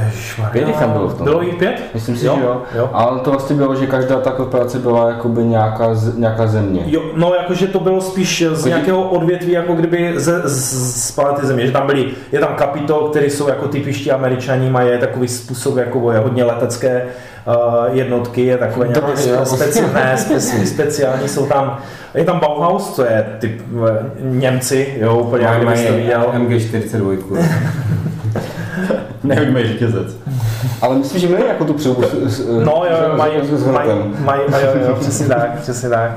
[0.53, 1.25] Pět jich tam bylo v tom.
[1.25, 1.83] Bylo jich pět?
[1.95, 2.63] Myslím si, Jo, že jo.
[2.75, 2.91] jo.
[2.93, 6.83] Ale to vlastně bylo, že každá ta korporace byla jakoby nějaká, z- nějaká země.
[6.87, 11.11] Jo, no jakože to bylo spíš z Kdy- nějakého odvětví, jako kdyby ze, z, z
[11.13, 15.29] planety Země, že tam byli, je tam kapitol, který jsou jako typiští američani, mají takový
[15.29, 17.07] způsob jako boje, hodně letecké
[17.47, 17.55] uh,
[17.97, 19.45] jednotky, je takové nějaké Drony, jo.
[19.45, 21.79] spe, speci, ne, speci, speciální, jsou tam,
[22.15, 26.33] je tam Bauhaus, to je typ eh, Němci, jo, úplně jak Mají kdybyste viděl.
[26.39, 27.39] MG42.
[29.25, 30.17] Nevíme, řetězec.
[30.83, 33.33] Ale myslím, že měli jako tu přilbu s, s, No jo, mají,
[33.73, 33.91] mají,
[34.25, 36.11] mají, jo, jo, přesně tak, přesně tak.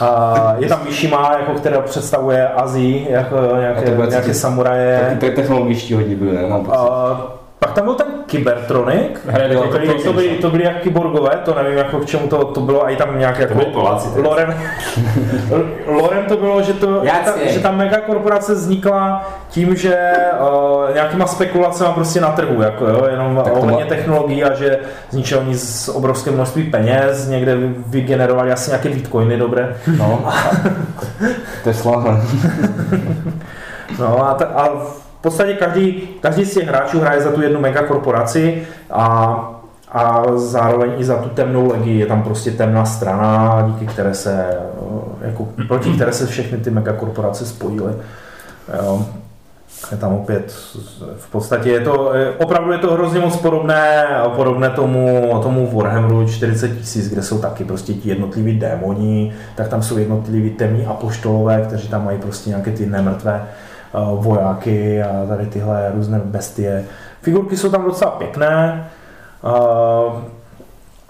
[0.00, 5.00] A je tam Mishima, jako která představuje Azii, jako nějaké, nějaké samuraje.
[5.08, 6.42] Taky te- technologičtí hodně byli, ne?
[6.48, 6.76] Mám pocit.
[6.78, 7.22] A
[7.58, 9.78] pak tam byl ten Kybertronic, Hraje to jako
[10.12, 12.90] byli, to, to byli jak kyborgové, to nevím jako k čemu to, to bylo, a
[12.90, 13.54] i tam nějak jako...
[13.54, 14.20] byli Poláci.
[14.20, 14.54] Loren,
[15.86, 19.96] Loren to bylo, že, to, že, ta, že ta megakorporace vznikla tím, že
[20.40, 24.78] uh, nějakýma spekulacemi prostě na trhu, jako jo, jenom to ohledně má- technologií a že
[25.10, 29.76] z ničeho nic obrovské množství peněz, někde vy- vygenerovali asi nějaké bitcoiny dobré.
[29.98, 30.32] No.
[31.64, 32.20] Tesla?
[33.98, 34.68] No a, ta, a
[35.18, 39.60] v podstatě každý, každý z těch hráčů hraje za tu jednu megakorporaci a,
[39.92, 41.98] a zároveň i za tu temnou legii.
[41.98, 44.46] Je tam prostě temná strana, díky které se,
[45.20, 47.92] jako, proti které se všechny ty megakorporace spojily.
[49.90, 50.52] Je tam opět,
[51.16, 54.06] v podstatě je to, opravdu je to hrozně moc podobné,
[54.36, 59.82] podobné tomu, tomu Warhammeru 40 tisíc, kde jsou taky prostě ti jednotliví démoni, tak tam
[59.82, 63.48] jsou jednotliví temní apoštolové, kteří tam mají prostě nějaké ty nemrtvé eh,
[64.20, 66.84] vojáky a tady tyhle různé bestie.
[67.22, 68.86] Figurky jsou tam docela pěkné.
[69.44, 70.38] eh,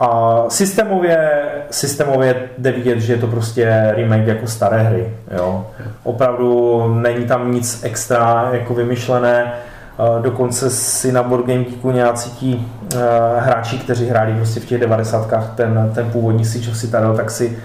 [0.00, 5.10] A systémově, systémově jde vidět, že je to prostě remake jako staré hry.
[5.36, 5.66] Jo.
[6.04, 9.52] Opravdu není tam nic extra jako vymyšlené.
[9.52, 12.98] Eh, Dokonce si na Board Game Geeku nějací ti eh,
[13.40, 15.54] hráči, kteří hráli prostě v těch 90.
[15.54, 17.58] ten, ten původní Siege of Citadel, tak si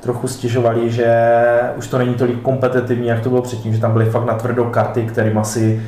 [0.00, 1.40] trochu stěžovali, že
[1.76, 4.64] už to není tolik kompetitivní, jak to bylo předtím, že tam byly fakt na tvrdou
[4.64, 5.82] karty, kterým asi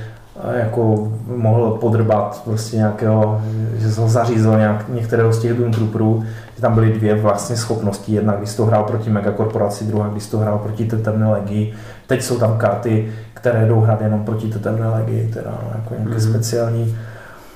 [0.45, 3.43] eh, jako mohl podrbat prostě nějakého,
[3.77, 6.25] že se ho zařízl nějak, některého z těch Doom Trooperů,
[6.57, 10.39] že tam byly dvě vlastně schopnosti, jedna když to hrál proti megakorporaci, druhá když to
[10.39, 11.75] hrál proti té temné legii.
[12.07, 15.95] Teď jsou tam karty, které jdou hrát jenom proti té temné legii, teda no, jako
[15.95, 16.31] nějaké mm-hmm.
[16.31, 16.97] speciální.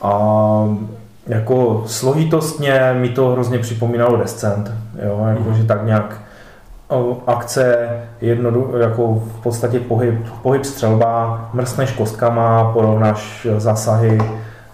[0.03, 0.77] A
[1.27, 4.73] jako složitostně mi to hrozně připomínalo Descent,
[5.07, 5.55] jo, jako, mm-hmm.
[5.55, 6.21] že tak nějak
[7.27, 7.89] akce,
[8.21, 14.19] jednodu, jako v podstatě pohyb, pohyb střelba, mrskneš kostkama, porovnáš zásahy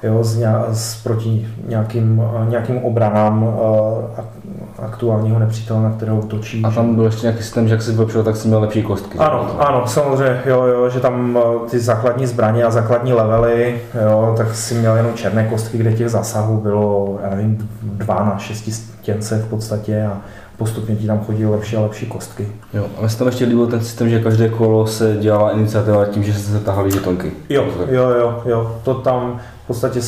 [0.03, 6.63] jo, z, ně, z proti nějakým, nějakým obranám eh, ak- aktuálního nepřítele, na kterého útočí.
[6.65, 9.19] A tam byl ještě nějaký systém, že jak jsi vylepšil, tak si měl lepší kostky.
[9.19, 9.25] že?
[9.25, 14.35] Ano, ano, samozřejmě, jo, jo, že tam eh, ty základní zbraně a základní levely, jo,
[14.37, 18.73] tak si měl jenom černé kostky, kde těch zásahů bylo, já nevím, dva na šesti
[18.73, 20.19] stěnce v podstatě a
[20.61, 22.49] postupně ti tam chodí lepší a lepší kostky.
[22.75, 26.07] Jo, a mně se tam ještě líbil ten systém, že každé kolo se dělala iniciativa
[26.07, 27.33] tím, že se tahaly žetonky.
[27.49, 30.01] Jo, jo, jo, jo, to tam v podstatě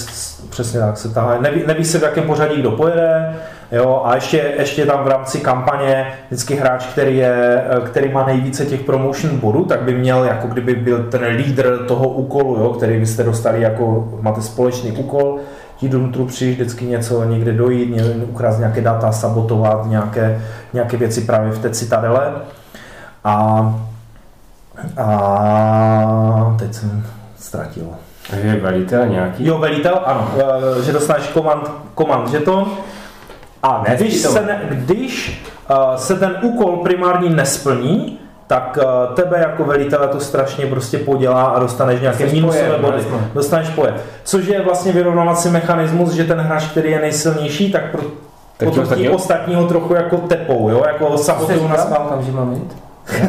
[0.50, 1.40] přesně tak se tahá.
[1.40, 3.36] Neví, neví se, v jakém pořadí kdo pojede,
[3.72, 8.26] jo, a ještě, ještě tam v rámci kampaně vždycky hráč, který, je, eh, který má
[8.26, 12.68] nejvíce těch promotion bodů, tak by měl, jako kdyby byl ten lídr toho úkolu, jo,
[12.68, 15.38] který byste dostali jako, máte společný úkol,
[15.82, 21.58] ti Doomtroopři vždycky něco někde dojít, ukrást nějaké data, sabotovat nějaké, nějaké věci právě v
[21.58, 22.32] té citadele.
[23.24, 23.34] A,
[25.02, 27.06] a teď jsem
[27.38, 27.86] ztratil.
[28.30, 29.46] Takže velitel nějaký?
[29.46, 30.30] Jo, velitel, ano,
[30.78, 32.66] eh, že dostaneš command, command žeton
[33.62, 34.28] a Ne, když to.
[34.28, 40.20] se, ne, když eh, se ten úkol primární nesplní, tak eh, tebe jako velitele to
[40.20, 43.04] strašně prostě podělá a dostaneš nějaké minusové body.
[43.34, 43.94] Dostaneš pojet.
[44.24, 48.00] Což je vlastně vyrovnávací mechanismus, že ten hráč, který je nejsilnější, tak pro,
[48.56, 52.06] Tak potom ostatní- ostatního trochu jako tepou, jo, jako sabotují na schvál.
[52.08, 52.76] tam, že mám jít?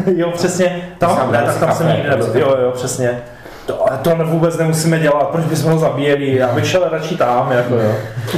[0.15, 2.31] Jo, přesně, tam, ne, tak tam jsem nikdy nebyl.
[2.35, 3.21] Jo, jo, přesně.
[3.65, 7.75] To, to vůbec nemusíme dělat, proč bychom ho zabíjeli, já bych šel radši tam, jako
[7.75, 7.91] jo.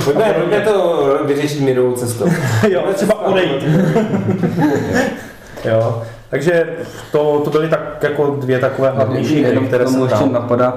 [0.05, 2.25] Pojďme, pojďme to vyřešit mírovou cestou.
[2.69, 3.63] jo, třeba odejít.
[5.65, 6.67] jo, Takže
[7.11, 10.75] to, to byly tak jako dvě takové hlavnější hry, které jsem ještě napadá,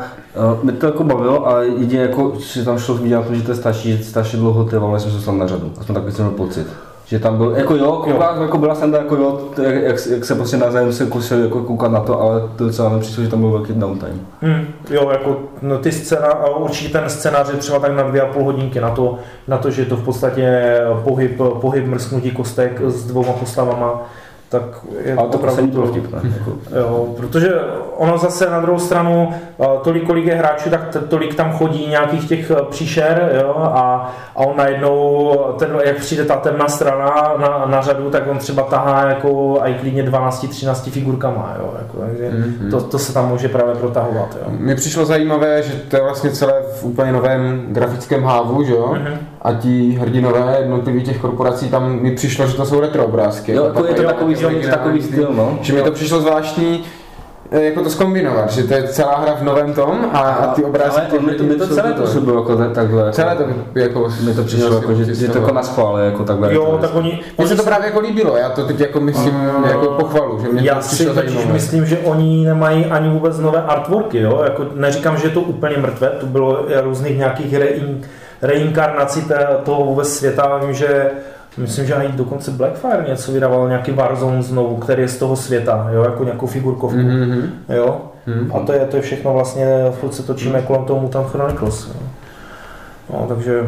[0.55, 3.43] uh, mě to jako bavilo, ale jedině jako, že tam šlo vidět na to, že
[3.43, 5.73] to je starší, že strašně dlouho trvalo, než jsem se dostal na řadu.
[5.81, 6.67] Aspoň takový jsem měl pocit.
[7.07, 10.35] Že tam byl, jako jo, kouká, jako byla sranda, jako jo, jak, jak, jak, se
[10.35, 13.41] prostě navzájem se kusili jako koukat na to, ale to docela mi přišlo, že tam
[13.41, 14.19] byl velký downtime.
[14.41, 18.23] Hmm, jo, jako no, ty scéna, a určitě ten scénář je třeba tak na dvě
[18.23, 19.19] a půl hodinky na to,
[19.49, 24.03] na to, že je to v podstatě pohyb, pohyb mrsknutí kostek s dvouma postavama,
[24.49, 24.63] tak
[25.05, 26.21] je Ale to opravdu bylo vtipné.
[26.39, 26.53] Jako.
[26.79, 27.55] Jo, protože
[27.97, 29.29] ono zase na druhou stranu,
[29.61, 34.13] eh, tolik, kolik je hráčů, tak tolik tam chodí nějakých těch eh, příšer, jo, a,
[34.37, 38.63] a on najednou, ten, jak přijde ta temná strana na, na řadu, tak on třeba
[38.63, 42.71] tahá jako i klidně 12-13 figurkama, jo, jako, takže Mhm.
[42.71, 44.47] to, to se tam může právě protahovat, jo.
[44.59, 48.95] Mně přišlo zajímavé, že to je vlastně celé v úplně novém grafickém hávu, že jo?
[48.99, 49.19] Mhm.
[49.43, 53.53] A ti hrdinové jednotlivých těch korporací, tam mi přišlo, že to jsou retro obrázky.
[53.53, 55.59] Jo, jako je to jo, takový, jo, takový, takový styl, no.
[55.63, 56.85] Že mi to přišlo zvláštní,
[57.51, 60.65] eh, jako to zkombinovat, že to je celá hra v novém tom a, a ty
[60.65, 63.13] obrázky ale mi to, mi to jsou celé to- působilo jako ta- takhle.
[63.13, 64.09] Celé to jako...
[64.25, 66.55] mi to přišlo jako, že, že to jako na schvál, jako takhle.
[66.55, 69.35] Jo, tak oni, Mně se to právě jako líbilo, já to teď jako myslím
[69.65, 71.53] A- jako pochvalu, že mě já to si přišlo totiž zajímavé.
[71.53, 74.41] myslím, že oni nemají ani vůbec nové artworky, jo?
[74.45, 78.01] Jako, neříkám, že je to úplně mrtvé, to bylo různých nějakých rein,
[78.43, 81.11] reinkarnací té, toho vůbec světa, vím, že
[81.57, 85.89] Myslím, že i dokonce Blackfire něco vydával, nějaký Warzone znovu, který je z toho světa,
[85.93, 87.51] jo, jako nějakou figurkovku, Mhm.
[87.69, 88.01] jo.
[88.27, 88.51] Mhm.
[88.57, 89.67] A to je, to je všechno vlastně,
[90.01, 91.87] furt se točíme kolem toho Mutant Chronicles.
[91.89, 91.95] Jo.
[93.13, 93.61] No, takže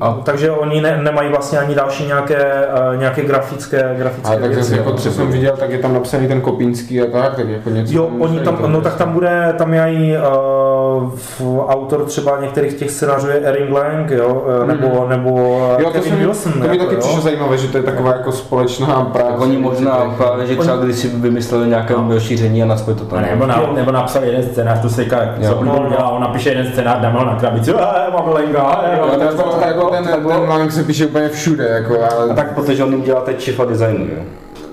[0.00, 4.50] A- takže oni ne, nemají vlastně ani další nějaké, eh, nějaké grafické, grafické Ale tak
[4.54, 4.76] věci.
[4.76, 7.92] jako co jsem viděl, tak je tam napsaný ten Kopínský a tak, tak jako něco
[7.96, 12.40] Jo, tam oni tam, no tak tam bude, tam je i uh, v autor třeba
[12.40, 15.80] některých těch scénářů je Erin Lang, jo, eh, nebo, nebo Mhm.
[15.80, 16.52] Jo, to, Kevin jsem, Wilson.
[16.52, 17.00] to mi jako, taky jo.
[17.00, 19.30] přišlo zajímavé, že to je taková jako společná práce.
[19.30, 22.06] Tak oni možná právě, že třeba Oni- když si vymysleli nějaké No.
[22.08, 23.22] rozšíření a naspojit to tam.
[23.22, 25.48] Nebo, na, nebo napsal jeden scénář, to se říká, jak Jo.
[25.48, 25.88] za blbou No.
[25.88, 28.84] dělá, on napíše jeden scénář, dá ho na krabici, a mám lenga,
[29.22, 32.34] Jo, to, to, to, jako ten, ten Lang se píše úplně všude, jako, ale, A
[32.34, 34.22] tak protože on jim dělá teď šifa designu, jo.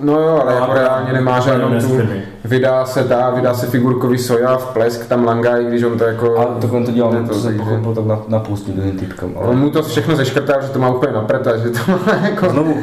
[0.02, 2.00] No jo, ale No, jako reálně nemá žádnou tu,
[2.44, 6.04] vydá se ta, vydá se figurkový soja v plesk, tam Langa, i když on to
[6.04, 6.38] jako...
[6.38, 8.74] A tak on to dělal, Ne, to, to to jsem pochopil tak na, na půstní
[8.74, 9.32] druhým typkem.
[9.36, 9.56] On Ale...
[9.56, 12.48] mu to všechno zeškrtal, že to má úplně napreta, že to má jako...
[12.48, 12.76] Znovu,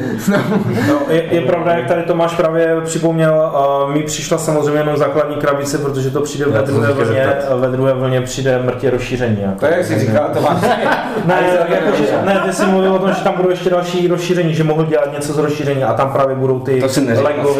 [0.88, 3.52] No, je, je pravda, jak tady Tomáš právě připomněl,
[3.84, 7.26] uh, mi přišla samozřejmě jenom základní krabice, protože to přijde ve to druhé vlně,
[7.60, 9.42] ve druhé vlně přijde mrtě rozšíření.
[9.42, 9.60] Jako.
[9.60, 10.62] To je, jak jsi říkal, to máš.
[11.24, 11.34] Ne,
[11.68, 14.64] jako, že, ne, ty jsi mluvil o tom, že tam budou ještě další rozšíření, že
[14.64, 17.54] mohl dělat něco z rozšíření a tam právě budou ty To si neříkal.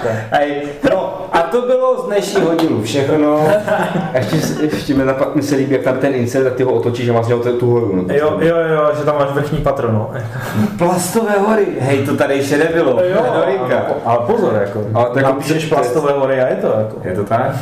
[0.30, 3.40] Hej, no, a to bylo z dnešního dílu všechno.
[4.14, 7.08] ještě, ještě mi, napad, mi se líbí, jak tam ten insert, tak ty ho otočíš
[7.08, 7.96] a máš dělat tu horu.
[7.96, 10.10] No, Jo, jo, jo, že tam máš vrchní patro, no.
[10.78, 13.00] Plastové hory, hej, to tady ještě nebylo.
[13.04, 13.78] Jo, Novinka.
[13.78, 16.96] ale, ale pozor, jako, Ale tak jako napíšeš to- plastové hory a je to jako.
[17.08, 17.52] Je to tak?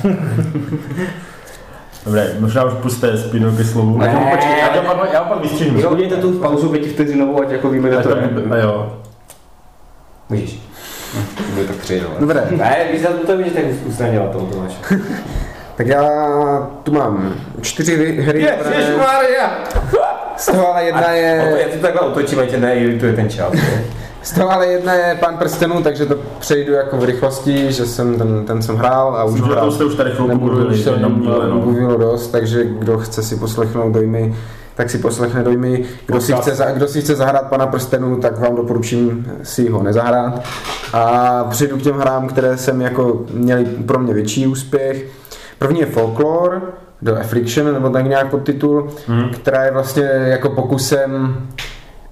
[2.06, 3.98] Dobré, možná už puste Spino ke slovu.
[3.98, 4.06] Ne.
[4.06, 5.80] Já to počkej, já to pak, já to pak vystřihnu.
[5.80, 8.62] Jo, udělejte tu pauzu pětivteřinovou, ať jako víme, kde to to je.
[8.62, 8.92] Jo.
[10.28, 10.65] Můžeš.
[11.54, 12.06] Bude tak přejdu.
[12.18, 14.72] Dobré, Ne, víš, za to víš, tak usnadnila to, Tomáš.
[15.76, 16.08] tak já
[16.82, 18.38] tu mám čtyři hry, které...
[18.38, 19.58] Ježišmarja!
[20.36, 21.56] Z toho ale jedna je...
[21.62, 23.52] Já to takhle otočím, ať tě neirituje ten čas.
[24.22, 28.18] Z toho ale jedna je Pán prstenů, takže to přejdu jako v rychlosti, že jsem
[28.18, 29.66] ten, ten jsem hrál a už hrál.
[29.66, 31.08] to jste už tady chvilku Nebudu, mluvili, už že to
[31.54, 34.34] mluvilo dost, takže kdo chce si poslechnout dojmy,
[34.76, 35.84] tak si poslechne dojmy.
[36.06, 39.82] Kdo si, chce, za- kdo si chce zahrát Pana prstenů, tak vám doporučím si ho
[39.82, 40.42] nezahrát.
[40.92, 45.04] A přejdu k těm hrám, které jsem jako měli pro mě větší úspěch.
[45.58, 46.60] První je Folklore,
[47.02, 49.30] do Affliction, nebo tak nějak podtitul, Hmm.
[49.30, 51.36] která je vlastně jako pokusem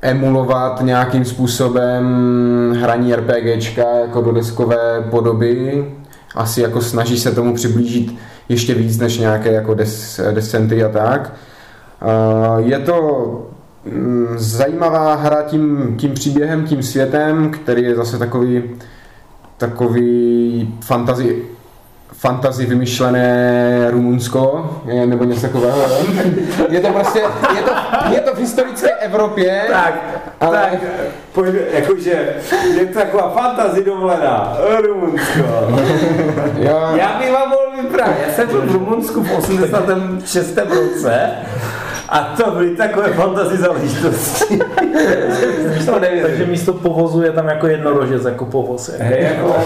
[0.03, 2.05] emulovat nějakým způsobem
[2.81, 5.85] hraní RPGčka jako do deskové podoby.
[6.35, 8.15] Asi jako snaží se tomu přiblížit
[8.49, 11.33] ještě víc než nějaké jako des, descenty a tak.
[12.05, 12.99] A Je to
[13.85, 18.63] mm, zajímavá hra tím, tím příběhem, tím světem, který je zase takový
[19.59, 21.43] takový fantasy
[22.13, 25.79] fantasy vymyšlené Rumunsko, eh, nebo něco takového.
[26.69, 27.19] Je to prostě,
[27.57, 27.71] je to,
[28.15, 29.95] je to v historické Evropě, Tak,
[30.41, 30.81] Ale- tak,
[31.33, 32.35] pojď, jakože,
[32.79, 35.39] je to taková fantazi dovolená, Rumunsko.
[36.59, 40.59] jo, Já bych vám mohl vyprávět, já jsem byl v Rumunsku v 86.
[40.59, 41.31] roce
[42.09, 44.59] A to byly takové fantasy záležitosti.
[45.87, 46.01] to.
[46.23, 48.89] Takže místo povozu je tam jako jednorožec, jako povoz.
[48.89, 49.05] Jako.
[49.05, 49.57] Hej, jako,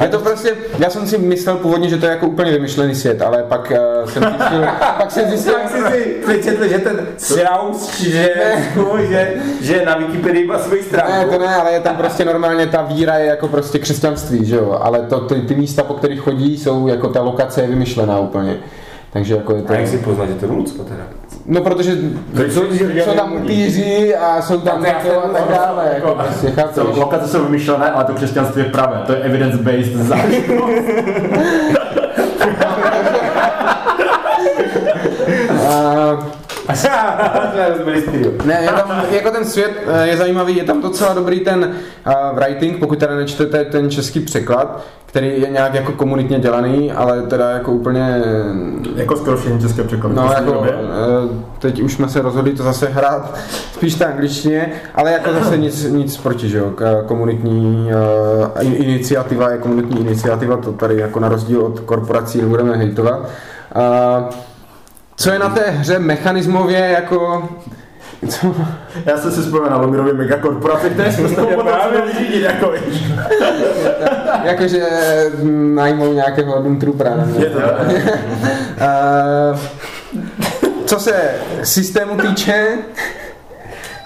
[0.00, 3.22] A to prostě, já jsem si myslel původně, že to je jako úplně vymyšlený svět,
[3.22, 3.72] ale pak
[4.04, 4.60] uh, jsem zjistil,
[4.98, 8.34] pak jsem zjistil, jak jsi si přečetl, že ten Strauss, že,
[9.08, 11.12] že, že na Wikipedii má svoji stránku.
[11.12, 14.56] Ne, to ne, ale je tam prostě normálně ta víra je jako prostě křesťanství, že
[14.56, 18.18] jo, ale to, ty, ty místa, po kterých chodí, jsou jako ta lokace je vymyšlená
[18.18, 18.56] úplně.
[19.12, 19.72] Takže jako je to...
[19.72, 21.02] A jak si poznat, že to je Lucko teda?
[21.46, 21.96] No protože
[22.50, 26.74] jsou, jsou tam upíři a jsou tam jako a tak dále, jako prostě, chápeš?
[26.74, 29.02] Co, lokace jsou vymyšlené, ale to křesťanství je pravé.
[29.06, 30.58] To je evidence-based záležitost.
[38.44, 41.74] Ne, je tam, jako ten svět eh, je zajímavý, je tam docela dobrý ten
[42.06, 47.22] uh, writing, pokud teda nečtete ten český překlad, který je nějak jako komunitně dělaný, ale
[47.22, 48.22] teda jako úplně,
[48.96, 50.16] jako skoro všechny české překlady.
[50.16, 50.72] no jako, době.
[50.72, 53.34] eh, teď už jsme se rozhodli to zase hrát
[53.74, 56.72] spíš ta angličtině, ale jako zase nic, nic proti, že jo,
[57.06, 57.90] komunitní
[58.60, 63.20] uh, iniciativa je komunitní iniciativa, to tady jako na rozdíl od korporací nebudeme hejtovat.
[63.20, 64.34] Uh,
[65.16, 67.48] co je na té hře mechanismově jako,
[68.28, 68.54] co,
[69.06, 71.72] Já jsem si vzpomněl na Lomirově megakorporace, které jsme s tou potom
[72.18, 73.04] řídit, jako víš.
[74.44, 74.86] Jakože
[75.74, 77.10] najmou nějakého Doomtroopera.
[77.16, 77.44] na mě.
[77.44, 77.78] Je to tak.
[78.84, 79.58] Eh,
[80.86, 81.30] Co se
[81.62, 82.68] systému týče,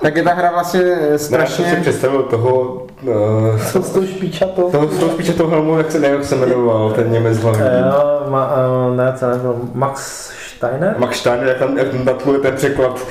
[0.03, 1.79] tak je ta hra vlastně Já jsem si strašně...
[1.81, 4.71] představil toho, uh, Co s tou špičatou?
[4.71, 7.63] toho, toho spíše toho helmu, jak se nevím, jak se jmenoval, ten Němec hlavní.
[7.63, 8.51] Jo, ma,
[8.89, 10.95] uh, ne, co nebyl, Max Steiner?
[10.99, 13.07] Max Steiner, jak tam, jak tam datluje ten překlad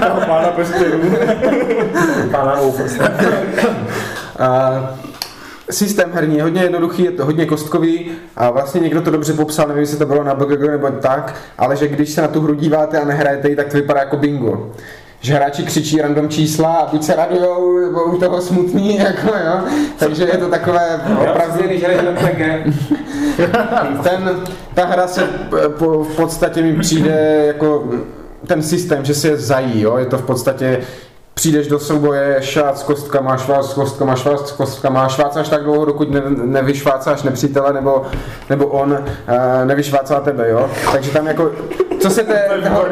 [0.00, 1.00] toho pána prstenů.
[2.30, 2.60] Pána.
[4.38, 4.98] A
[5.70, 9.68] systém herní je hodně jednoduchý, je to hodně kostkový a vlastně někdo to dobře popsal,
[9.68, 12.54] nevím, jestli to bylo na BGG nebo tak, ale že když se na tu hru
[12.54, 14.70] díváte a nehrajete ji, tak to vypadá jako bingo.
[15.20, 19.60] Že hráči křičí random čísla a buď se radujou, nebo u toho smutní, jako jo.
[19.98, 21.00] Takže je to takové
[21.30, 21.58] opravdu...
[24.02, 24.40] Ten,
[24.74, 27.84] ta hra se p- po, v podstatě mi přijde jako
[28.46, 29.96] ten systém, že se zají, jo?
[29.96, 30.80] je to v podstatě
[31.38, 35.84] přijdeš do souboje, švác s kostkama, švác s kostkama, švác s kostkama, švácáš tak dlouho,
[35.84, 38.02] dokud ne, nevyšvácáš nepřítele, nebo,
[38.50, 38.98] nebo on uh,
[39.64, 40.70] nevyšvácá tebe, jo.
[40.92, 41.52] Takže tam jako,
[42.00, 42.84] co se, té, toho,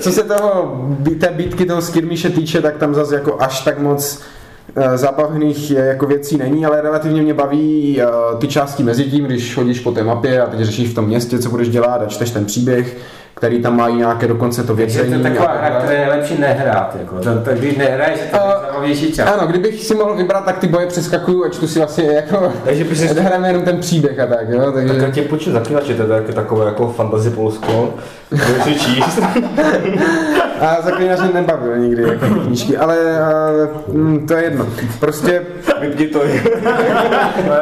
[0.00, 0.80] co se toho,
[1.20, 4.22] té bitky toho skirmiše týče, tak tam zase jako až tak moc
[4.76, 8.06] eh, zábavných je, jako věcí není, ale relativně mě baví eh,
[8.38, 11.38] ty části mezi tím, když chodíš po té mapě a teď řešíš v tom městě,
[11.38, 12.96] co budeš dělat a čteš ten příběh,
[13.38, 15.22] který tam mají nějaké dokonce to takže věcení.
[15.22, 15.80] to je taková a hra, takhle.
[15.80, 16.96] která je lepší nehrát.
[17.00, 17.16] Jako.
[17.16, 19.28] To, to, když nehraješ, je to A- zabavější čas.
[19.32, 22.96] Ano, kdybych si mohl vybrat, tak ty boje přeskakuju a čtu si vlastně jako, Takže
[22.96, 24.94] si hrajeme jenom ten příběh a tak, jo, takže...
[24.94, 27.94] tak já tě počít zaklínače, to je taky takové jako fantasy Polsko.
[28.30, 29.20] Budeš si číst.
[30.60, 32.96] A zaklínaře nebavil nikdy jako knížky, ale
[33.88, 34.66] uh, mm, to je jedno.
[35.00, 35.42] Prostě
[35.80, 36.20] Vypni to.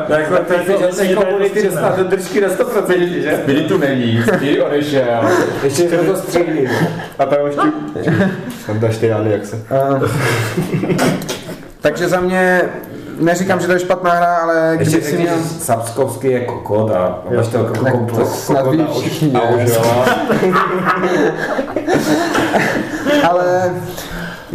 [0.08, 3.38] Takhle to je, že se komunity dostat do držky na 100%, že?
[3.42, 5.28] Spiritu není, Spirit odešel.
[5.64, 6.70] Ještě jsme to střílili.
[7.18, 7.62] A tam ještě...
[8.66, 9.56] Tam dáš ty rány, jak se...
[9.56, 10.08] Uh,
[11.80, 12.62] takže za mě,
[13.20, 15.36] neříkám, že to je špatná hra, ale Ještě si měl...
[15.36, 18.18] že Sapskovský je kokot a máš to jako Tak kokot.
[18.18, 19.32] to snad ví všichni,
[23.30, 23.72] ale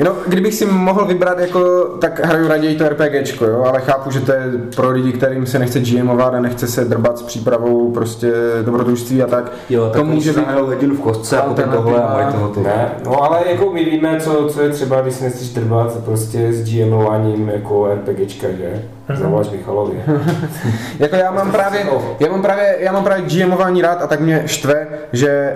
[0.03, 4.19] No, kdybych si mohl vybrat, jako, tak hraju raději to RPGčko, jo, ale chápu, že
[4.19, 4.43] to je
[4.75, 8.33] pro lidi, kterým se nechce GMovat a nechce se drbat s přípravou prostě
[8.65, 9.51] dobrodružství a tak.
[9.69, 12.59] Jo, tak to může být hodinu v kostce a potom tohle a mají toho to.
[12.59, 16.53] Ne, no ale jako my víme, co, co je třeba, když si nechceš drbat prostě
[16.53, 18.83] s GMováním jako RPGčka, že?
[19.15, 20.03] Zavoláš Michalovi.
[20.99, 21.85] Jako já mám právě,
[22.19, 25.55] já mám právě, já mám právě GMování rád a tak mě štve, že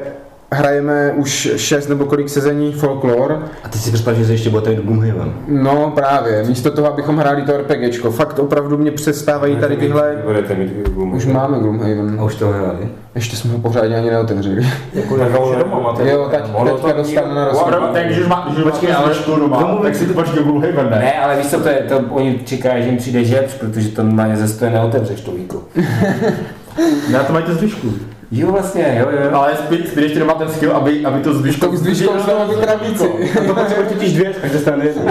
[0.54, 3.38] hrajeme už šest nebo kolik sezení folklore.
[3.64, 5.34] A ty si představ, že se ještě budete jít Gloomhaven.
[5.47, 8.12] No právě, místo toho, abychom hráli to RPGčko.
[8.12, 10.18] Fakt opravdu mě přestávají tady tyhle...
[10.26, 11.18] Budete mít Gloomhaven.
[11.18, 12.16] Už máme Gloomhaven.
[12.20, 12.88] A už to hráli.
[13.16, 14.68] Ještě jsme ho pořádně ani neotevřeli.
[14.93, 16.10] Jako na doma máte.
[16.10, 17.89] Jo, tak teďka dostanu na rozhovor.
[17.93, 20.99] Tak když už má, už máš knížku doma, tak si to počkej Gloomhaven, ne?
[20.99, 24.04] Ne, ale víš co, to je, to oni čekají, že jim přijde žebř, protože to
[24.04, 25.64] na ně ze stoje neotevřeš to víko.
[27.12, 27.93] Na to mají to zvyšku.
[28.36, 29.29] Jo, vlastně, jo, jo.
[29.38, 31.65] Ale Spirit ještě nemá ten skill, aby, aby to zvyšku...
[31.67, 33.09] To zvyškou znovu do krabici.
[33.47, 35.03] To potřebuje totiž dvě, takže stane jedno.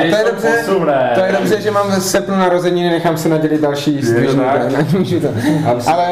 [0.00, 1.10] A to je dobře, Posuvné.
[1.14, 4.00] to je dobře, že mám sepnu narozeniny, nechám se nadělit další
[5.20, 5.28] to.
[5.92, 6.08] Ale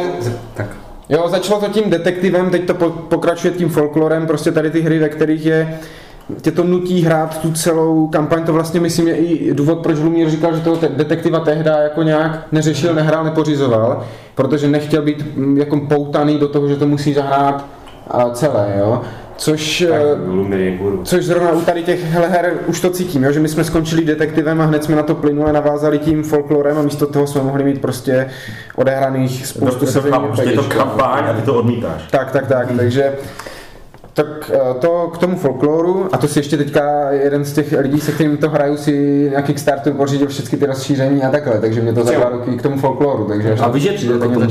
[0.54, 0.66] Tak.
[1.08, 4.98] jo, začalo to tím detektivem, teď to po- pokračuje tím folklorem, prostě tady ty hry,
[4.98, 5.78] ve kterých je
[6.40, 10.30] tě to nutí hrát tu celou kampaň, to vlastně myslím je i důvod, proč Lumír
[10.30, 14.04] říkal, že toho te- detektiva tehdy jako nějak neřešil, nehrál, nepořizoval,
[14.34, 17.64] protože nechtěl být mm, jako poutaný do toho, že to musí zahrát
[18.32, 19.02] celé, jo.
[19.36, 20.00] Což, Tak,
[20.52, 20.78] eh.
[21.04, 23.32] Což zrovna u tady těch her už to cítím, jo?
[23.32, 26.82] že my jsme skončili detektivem a hned jsme na to plynule navázali tím folklorem a
[26.82, 28.30] místo toho jsme mohli mít prostě
[28.76, 30.00] odehraných spoustu To se
[30.44, 32.02] je to kampaň a ty to odmítáš.
[32.10, 33.12] Tak, tak, tak, takže
[34.14, 38.00] tak eh, to k tomu folkloru, a to si ještě teďka jeden z těch lidí,
[38.00, 41.92] se kterým to hraju, si na Kickstarteru pořídil všechny ty rozšíření a takhle, takže mě
[41.92, 44.32] to za dva roky k tomu folkloru, takže až A na víš, že přijde, tak
[44.32, 44.48] to mě.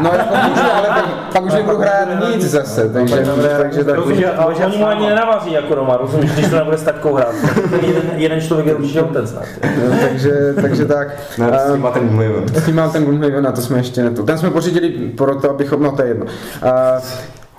[0.00, 3.24] No jako můžu, ale pak, pak už nebudu hrát nic zase, takže,
[3.62, 3.96] takže tak.
[3.96, 7.34] Rozumíš, ale oni mu ani nenavazí jako doma, rozumíš, když to nebude s taťkou hrát.
[7.70, 9.44] Ten jeden, jeden člověk je určitě otec snad.
[9.62, 11.08] No, takže, takže tak.
[11.38, 12.48] Ne, s A- tím má ten Gloomhaven.
[12.54, 14.22] S tím mám ten Gloomhaven a to jsme ještě neto.
[14.22, 16.26] Ten jsme pořídili proto, abychom, no to je jedno.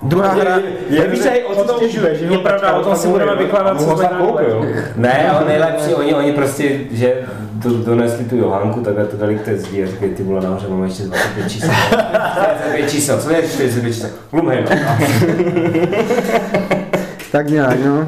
[0.02, 3.80] Druhá hra, Je, víš, o co stěžuje, že Je pravda, o tom si budeme vykládat,
[3.80, 4.66] co jsme koupil.
[4.96, 7.14] Ne, ale nejlepší, oni, oni prostě, že
[7.52, 10.68] do, donesli tu Johanku, takhle to dali k té zdi a říkají, ty vole, nahoře
[10.68, 11.70] máme ještě 25 čísel.
[12.76, 14.10] 45 čísel, co je 45 čísel?
[14.30, 14.64] Gloomhaven.
[17.32, 18.06] tak nějak, no.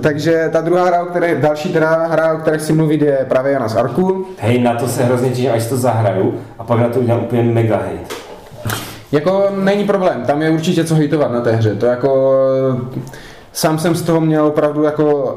[0.00, 3.52] Takže ta druhá hra, o které, další teda hra, o které chci mluvit, je právě
[3.52, 4.26] Jana z Arku.
[4.38, 7.42] Hej, na to se hrozně těším, až to zahraju a pak na to udělám úplně
[7.42, 8.29] mega hate.
[9.12, 11.74] Jako není problém, tam je určitě co hejtovat na té hře.
[11.74, 12.36] To jako...
[13.52, 15.32] Sám jsem z toho měl opravdu jako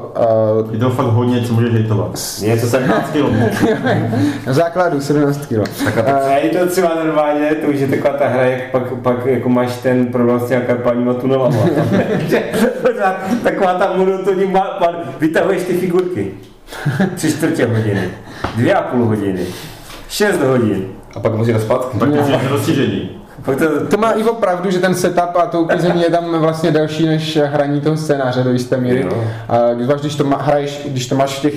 [0.70, 2.18] uh, to fakt hodně, co můžeš hejtovat.
[2.42, 4.46] Je to tak 15 kg.
[4.52, 5.98] základu 17 kg.
[5.98, 9.48] A je to třeba normálně, to už je taková ta hra, jak pak, pak jako
[9.48, 11.56] máš ten problém s tunelama.
[12.28, 12.42] Že
[12.82, 14.54] pořád taková ta monotonní,
[15.20, 16.30] vytahuješ ty figurky.
[17.14, 18.10] Tři čtvrtě hodiny,
[18.56, 19.46] dvě a půl hodiny,
[20.08, 20.86] šest hodin.
[21.16, 21.98] A pak musí zpátky.
[21.98, 23.23] Pak to je rozšíření.
[23.44, 27.06] To, To má Ivo pravdu, že ten setup a to uklizení je tam vlastně delší
[27.06, 29.06] než hraní toho scénáře do jisté míry.
[29.48, 31.54] A zvlášť, když to má, hraješ, když to máš v těch,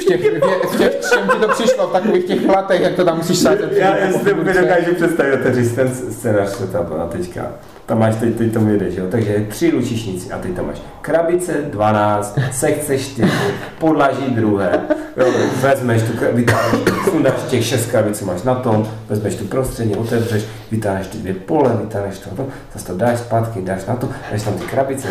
[0.00, 2.94] v těch, v těch, v těch čem ti to přišlo, v takových těch platech, jak
[2.94, 3.72] to tam musíš sázet.
[3.72, 7.42] já, já si to úplně dokážu představit, otevřít ten scénář setup a teďka.
[7.86, 9.04] Tam máš, teď, teď tomu jedeš, jo?
[9.10, 13.30] takže tři lučišníci a teď tam máš krabice 12, sekce 4,
[13.78, 14.80] podlaží druhé,
[15.16, 15.26] jo,
[15.62, 16.80] vezmeš tu, kra- vytáhneš,
[17.10, 21.34] sundáš těch šest krabic, co máš na tom, vezmeš tu prostřední, otevřeš, vytáhneš ty dvě
[21.34, 25.08] pole, vytáhneš to, to, zase to dáš zpátky, dáš na to, dáš tam ty krabice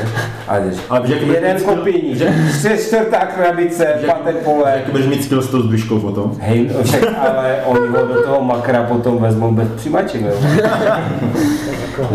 [0.47, 0.75] a jdeš.
[0.89, 5.47] Ale víš, jaký jeden kopíní, čtyř- čtvrtá krabice, páté pole, Jak budeš mít skill s
[5.47, 6.37] tou zdvižkou potom?
[6.39, 10.33] Hej, no však, ale oni ho do toho makra potom vezmou bez přimaček, jo.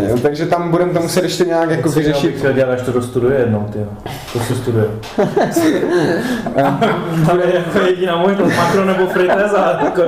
[0.09, 2.37] Jo, takže tam budeme to muset ještě nějak jako Jako bych vyřešit.
[2.37, 3.79] chtěl dělat, až to dostuduje jednou, ty.
[4.33, 4.85] To si studuje.
[7.29, 10.01] to je jako jediná možnost, makro nebo friteza, jako.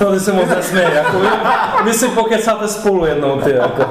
[0.00, 1.26] No, ty se moc nesměje, jako vy,
[1.84, 3.84] vy si pokecáte spolu jednou, ty, jako.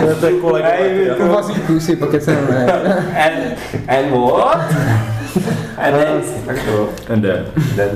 [0.00, 1.28] To je- To kolega, vy jako.
[1.28, 2.66] Vazíku si pokeceme.
[3.26, 3.34] And,
[3.88, 4.58] and what?
[5.78, 6.88] And then, tak to.
[7.16, 7.24] ND.
[7.76, 7.90] Then.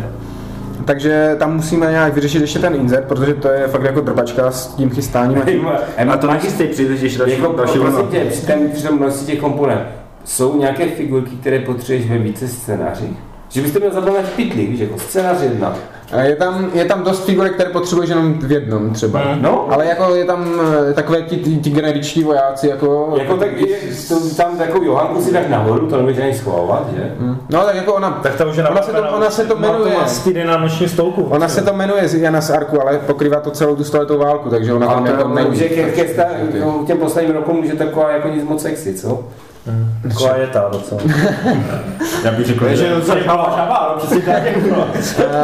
[0.85, 4.66] Takže tam musíme nějak vyřešit ještě ten insert, protože to je fakt jako drbačka s
[4.66, 5.68] tím chystáním.
[5.99, 8.99] A A to nachystej, přijdeš ještě další, jako, další prosím tě, při tom, při tom
[8.99, 9.83] množství těch komponent,
[10.24, 13.16] jsou nějaké figurky, které potřebuješ ve více scénářích?
[13.49, 15.76] Že byste měl zaplatit pitlík, víš, jako scénář jedna.
[16.12, 19.22] A Je tam, je tam dost figurek, které potřebuješ jenom v jednom třeba.
[19.40, 23.14] No, Ale jako je tam eh, takové ti, ti, ti generiční vojáci, jako...
[23.18, 23.76] jako tak je,
[24.08, 27.12] to, tam takovou Johanku si dáš nahoru, to nemůžeš ani schovávat, že?
[27.50, 29.96] No tak jako ona, Tak ta už je ona se to, ona se to jmenuje.
[30.06, 31.22] Stýdy na noční stolku.
[31.22, 34.50] Ona se to jmenuje z Jana z Arku, ale pokrývá to celou tu stoletou válku,
[34.50, 35.48] takže ona tam jako to není.
[35.48, 36.04] může ke, ke
[36.86, 39.24] těm posledním rokům může taková jako nic moc sexy, co?
[40.02, 41.00] Taková je ta docela.
[42.24, 42.94] Já bych řekl, že...
[42.94, 44.42] docela šabá, no přesně tak.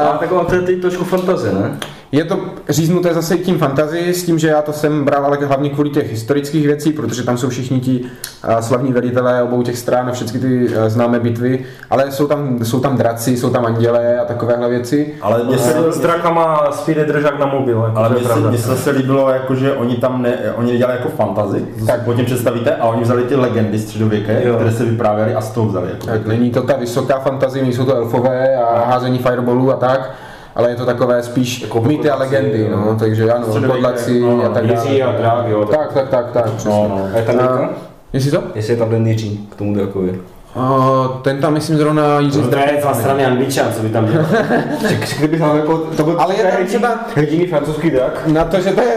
[0.08, 1.76] A tak on to je teď trošku fantazie, ne?
[2.12, 2.38] Je to
[2.68, 6.10] říznuté zase tím fantazii, s tím, že já to jsem bral ale hlavně kvůli těch
[6.10, 8.00] historických věcí, protože tam jsou všichni ti
[8.48, 12.64] eh, slavní velitelé obou těch stran a všechny ty eh, známé bitvy, ale jsou tam,
[12.64, 15.14] jsou tam draci, jsou tam andělé a takovéhle věci.
[15.22, 18.68] Ale mně se, S drakama Speedy držák na mobil, jako ale mně se, mně se
[18.68, 21.98] zase líbilo, jako, že oni tam ne, oni nedělali jako fantazy, to Tak.
[22.00, 24.54] si pod tím představíte, a oni vzali ty legendy středověké, Jo.
[24.54, 25.88] které se vyprávěly a z toho vzali.
[25.90, 30.10] Jako, Tak není to ta vysoká fantazie, nejsou to elfové a házení fireballů a tak,
[30.56, 32.76] ale je to takové spíš Jako mýty a legendy, jo.
[32.76, 35.18] no, takže ano, podlaci no, a tak Jiří a dále.
[35.18, 35.64] drák, jo.
[35.64, 36.70] Tak, tak, tak, tak, přesně.
[36.70, 37.08] No, no.
[37.14, 37.70] A je tam Jirka?
[38.12, 38.42] Jestli to?
[38.54, 40.20] Jestli je tam ten Jiří k tomu drakovi.
[40.56, 44.26] Uh, ten tam myslím zrovna Jiří To je strany Angličan, co by tam dělal.
[45.18, 48.26] Kdyby tam jako, to byl Ale je tam třeba hrdiný francouzský drak.
[48.26, 48.94] na to, že to je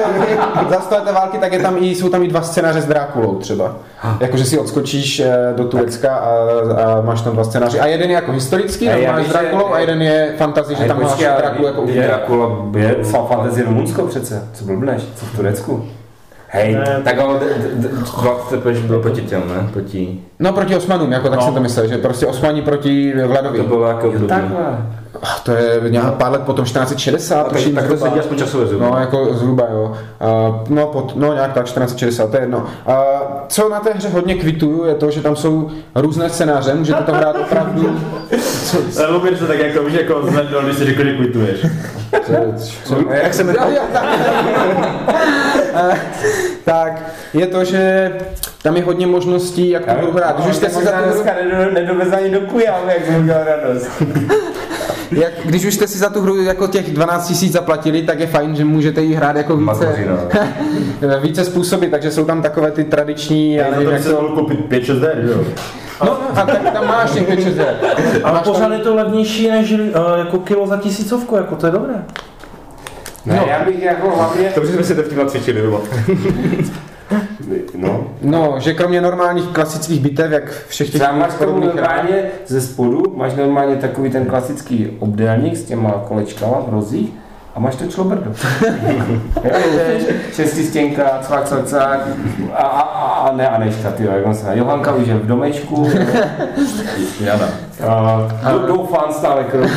[0.69, 3.75] za stoleté války, tak je tam i, jsou tam i dva scénáře s Drákulou třeba.
[4.19, 7.79] Jakože si odskočíš eh, do Turecka a, a, máš tam dva scénáře.
[7.79, 10.83] A jeden je jako historický, A já normálně s Drákulou, a jeden je fantasy, že
[10.83, 11.85] tam máš Drákulu jako.
[11.85, 15.85] Drakula, je fa- fantasy Rumunsko přece, co blbneš, co v Turecku.
[16.51, 19.69] Hej, Ne, tak ale d- d- d- dva tepež byl proti těm, ne?
[19.73, 20.19] Proti...
[20.39, 21.45] No proti Osmanům, jako tak No.
[21.45, 23.57] jsem to myslel, že prostě Osmani proti Vladovi.
[23.57, 24.33] To bylo jako období.
[25.23, 28.67] Ah, To je nějak pár let potom 1460, Tak, tuším, tak to sedí aspoň časově
[28.67, 28.89] zhruba.
[28.89, 29.91] No, jako zhruba, jo.
[29.91, 32.57] Uh, no, pod, no, nějak tak, 1460, to je jedno.
[32.87, 32.93] Uh,
[33.47, 37.13] co na té hře hodně kvituju, je to, že tam jsou různé scénáře, můžete to
[37.13, 37.99] hrát opravdu...
[39.09, 41.65] Lubir se tak jako, víš, jako zvedl, když si řekl, že kvituješ.
[42.25, 42.33] co,
[42.85, 43.81] co, Jak se jo,
[46.65, 47.01] tak.
[47.33, 48.11] Je to, že
[48.63, 50.35] tam je hodně možností, jak tu hru hrát.
[50.35, 51.31] Když už jste si za tu hru, dneska
[51.73, 53.89] nedovez ani do kujámu, jak jsem udělal radost.
[55.11, 58.27] jak, když už jste si za tu hru jako těch 12 tisíc zaplatili, tak je
[58.27, 59.95] fajn, že můžete ji hrát jako více,
[61.01, 61.19] no.
[61.21, 64.21] více způsoby, takže jsou tam takové ty tradiční, já nevím, to jak si to...
[64.21, 65.43] mohl koupit 5-6 her, jo.
[66.03, 67.59] No, a tak tam máš těch 5
[68.23, 69.79] Ale Máš pořád tam- je to levnější než uh,
[70.17, 71.93] jako kilo za tisícovku, jako to je dobré.
[73.25, 75.79] Ne, já bych jako hlavně, Dobře jsme si to vtipně cvičili doma.
[77.75, 82.23] no, No, že kromě normálních klasických bitev, jak všech těch Třeba máš k tomu normálně
[82.47, 87.09] ze spodu, máš normálně takový ten klasický obdélník s těma kolečkama v rozích
[87.55, 88.31] a máš to člobrdo.
[90.33, 91.99] Šestistěnka, cvak, cvak, cvak
[92.53, 95.89] a, a, a, ne, a nešta, ty jak on se Johanka už je v domečku,
[97.21, 97.49] Jana.
[97.87, 99.69] a, do, doufám stále kromě.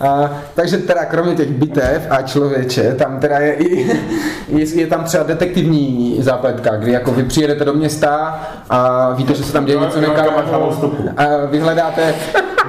[0.00, 4.00] A, takže teda kromě těch bitev a člověče, tam teda je i
[4.48, 8.40] je, je tam třeba detektivní zápletka, kdy jako vy přijedete do města
[8.70, 10.72] a víte, že se tam děje něco No, nekalého
[11.16, 12.14] a vyhledáte,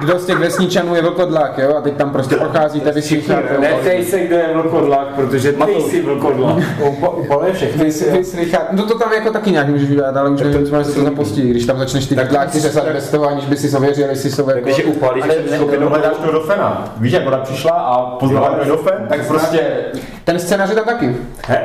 [0.00, 4.20] kdo z těch vesničanů je vlkodlak, jo, a teď tam prostě procházíte, vyslycháte, Neptej se,
[4.20, 6.56] kdo je vlkodlak, protože ty jsi vlkodlak.
[7.16, 7.84] Upaluje všechny.
[7.84, 10.86] vy, vyslycháte, no to tam jako taky nějak můžeš vydat, ale už nevím, co máš
[10.86, 14.08] za to zapustí, když tam začneš ty dláky řezat bez toho, aniž by si ověřil,
[14.08, 14.68] jestli jsou jako...
[14.68, 15.88] Je upálíš, ne, si koupit ne, novou.
[15.88, 16.92] hledáš to do fena.
[16.96, 19.60] Víš, jak ona přišla a poznala kdo je do fen, tak prostě...
[20.24, 21.16] Ten scénář je tam taky,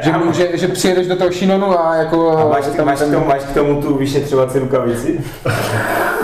[0.01, 2.38] že, a- že, že přijedeš do toho Shinonu a jako...
[2.38, 5.19] A máš, tam máš, k ten- tomu, máš k tomu tu vyšetřovací rukavici?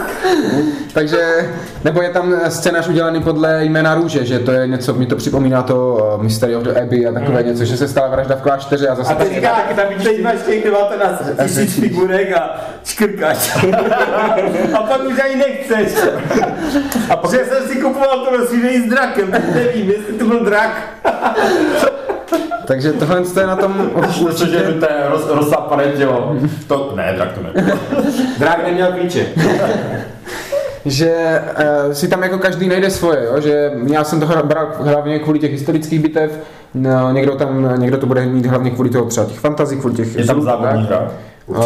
[0.94, 1.50] Takže,
[1.84, 5.64] nebo je tam scénář udělaný podle jména růže, že to je něco, mi to připomíná
[5.64, 8.88] to uh, Mystery of the Abbey a takové něco, že se stala vražda v klášteře
[8.88, 9.14] a zase...
[9.14, 9.58] A teď, a
[10.04, 13.66] teď máš těch 19 tisíc figurek a škrkáš.
[14.74, 15.94] a pak už ani nechceš.
[17.10, 17.32] A pak...
[17.32, 20.84] Že jsem si kupoval to rozšíření s drakem, tak nevím, jestli to byl drak.
[22.68, 26.36] Takže tohle je na tom Určitě, že to je roz, rozsápané tělo.
[26.68, 27.50] To, ne, tak to ne.
[28.40, 29.28] Drak neměl klíče.
[30.86, 31.42] Že
[31.88, 33.42] uh, si tam jako každý najde svoje, jo?
[33.42, 36.40] že já jsem to bral hlavně kvůli těch historických bitev,
[36.74, 40.16] no, někdo tam, někdo to bude mít hlavně kvůli toho třeba těch fantazí, kvůli těch
[40.16, 41.12] Je tam závodní hra.
[41.48, 41.58] Uh,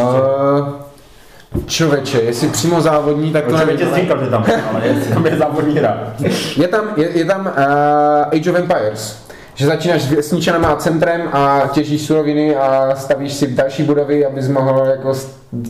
[1.65, 3.87] Čověče, jestli přímo závodní, tak to nevím.
[3.87, 6.13] ale- říkal, že tam je, ale je, tam je závodní hra.
[6.57, 9.28] Je tam, je, je tam uh, Age of Empires,
[9.59, 14.47] že začínáš s vesničanama a centrem a těžíš suroviny a stavíš si další budovy, abys
[14.47, 15.13] mohl jako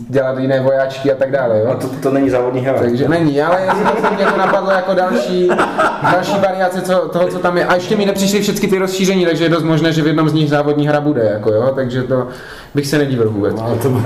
[0.10, 1.78] dělat jiné vojáčky a tak dále, A jo?
[1.82, 2.80] to, to není závodní hra.
[2.80, 5.50] Takže není, ale jestli mě to napadlo jako další,
[6.12, 7.66] další variace co, toho, co tam je.
[7.66, 10.34] A ještě mi nepřišly všechny ty rozšíření, takže je dost možné, že v jednom z
[10.34, 11.72] nich závodní hra bude, jako jo?
[11.76, 12.28] takže to
[12.76, 13.56] bych se nedivil vůbec.
[13.62, 14.02] Ale to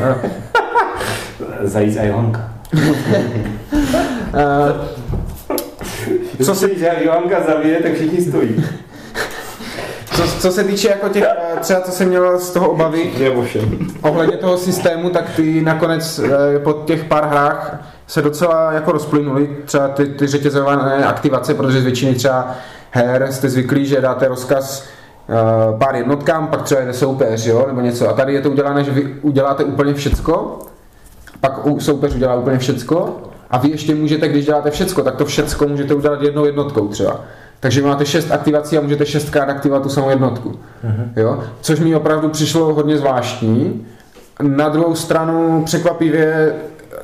[1.61, 2.49] Zajíc a Johanka.
[2.73, 2.81] Uh,
[6.45, 8.65] Co se, že jak Johanka zavije, tak všichni stojí.
[10.15, 13.11] Co, co se týče jako těch, eh, třeba co jsem měl z toho obavy,
[14.01, 17.77] ohledně toho systému, tak ty nakonec eh, po těch pár hrách
[18.07, 22.55] se docela jako rozplynuly třeba ty, ty řetězované aktivace, protože z většiny třeba
[22.91, 24.83] her jste zvyklí, že dáte rozkaz
[25.29, 28.09] eh, pár jednotkám, pak třeba jde soupeř, jo, nebo něco.
[28.09, 30.59] A tady je to udělané, že vy uděláte úplně všecko,
[31.39, 33.21] pak soupeř udělá úplně všecko
[33.51, 37.19] a vy ještě můžete, když děláte všecko, tak to všecko můžete udělat jednou jednotkou třeba.
[37.63, 40.59] Takže máte šest aktivací a můžete šestkrát aktivovat tu samou jednotku.
[41.15, 41.43] Jo?
[41.61, 43.85] Což mi opravdu přišlo hodně zvláštní.
[44.41, 46.53] Na druhou stranu překvapivě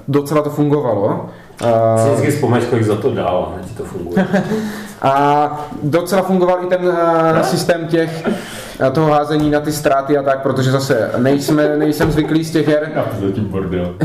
[0.08, 1.26] docela to fungovalo.
[1.66, 4.28] A- Si vždycky vzpomeneš, kolik za to dál, ti to funguje.
[5.02, 10.24] a docela fungoval i ten uh, systém těch uh, toho házení na ty ztráty a
[10.24, 13.96] tak, protože zase nejsme, nejsem zvyklý z těch her, Já to zatím bordel.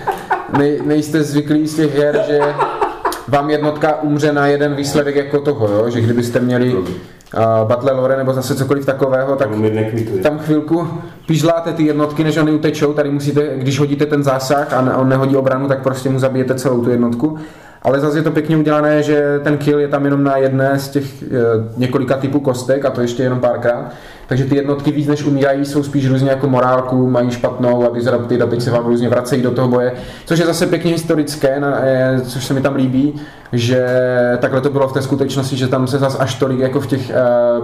[0.58, 2.40] nej, nejste zvyklí z těch her, že
[3.30, 5.90] vám jednotka umře na jeden výsledek jako toho, jo?
[5.90, 6.84] že kdybyste měli uh,
[7.64, 9.48] Battle Lore nebo zase cokoliv takového, tak
[10.22, 10.88] tam chvilku
[11.26, 15.36] pižláte ty jednotky, než oni utečou, tady musíte, když hodíte ten zásah a on nehodí
[15.36, 17.38] obranu, tak prostě mu zabijete celou tu jednotku.
[17.82, 20.88] Ale zase je to pěkně udělané, že ten kill je tam jenom na jedné z
[20.88, 21.26] těch e,
[21.76, 23.90] několika typů kostek a to ještě jenom párkrát.
[24.26, 28.42] Takže ty jednotky víc než umírají, jsou spíš různě jako morálku, mají špatnou a disrupted
[28.42, 29.92] a teď se vám různě vracejí do toho boje,
[30.26, 33.20] což je zase pěkně historické, na, e, což se mi tam líbí,
[33.52, 33.86] že
[34.38, 37.10] takhle to bylo v té skutečnosti, že tam se zase až tolik jako v těch
[37.10, 37.14] e,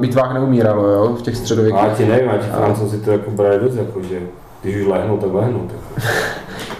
[0.00, 1.80] bitvách neumíralo, jo, v těch středověkých.
[1.80, 4.18] A ti nevím, a ti francouzi to jako brali dost, jako, že
[4.66, 5.60] když už lehnou, tak lehnou.
[5.68, 6.04] Tak.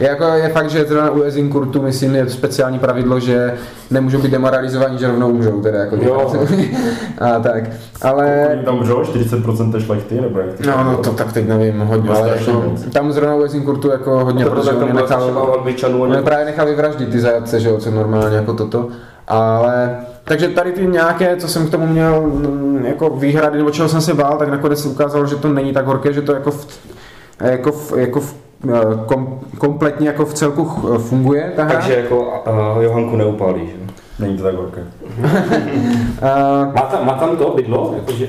[0.01, 3.55] Je, jako, je fakt, že zrovna u Ezinkurtu, myslím, je speciální pravidlo, že
[3.91, 5.61] nemůžou být demoralizovaní, že rovnou umřou.
[5.61, 6.33] Teda, jako Jo.
[7.21, 7.65] a tak.
[8.03, 8.45] Ale...
[8.47, 9.03] Kolik tam umřelo?
[9.03, 10.21] 40% té šlechty?
[10.21, 13.43] Nebo jak to No, no, to tak teď nevím, hodně, ale jako, tam zrovna u
[13.43, 15.55] Ezinkurtu jako hodně, protože on nechal,
[15.99, 18.89] on právě nechal vyvraždit ty zajatce, že jo, co normálně jako toto.
[19.29, 23.89] Ale takže tady ty nějaké, co jsem k tomu měl mm, jako výhrady, nebo čeho
[23.89, 26.51] jsem se bál, tak nakonec se ukázalo, že to není tak horké, že to jako
[26.51, 26.67] v,
[27.41, 28.35] jako v, jako v,
[28.69, 30.65] eh, kom, kompletně jako v celku
[30.99, 31.75] funguje ta hra.
[31.75, 32.43] Takže jako
[32.77, 33.73] uh, Johanku neupálí, že?
[34.19, 34.85] Není to tak horké.
[35.19, 35.25] Uh,
[36.75, 37.95] Má, tam, má tam to bydlo?
[37.97, 38.29] Jakože,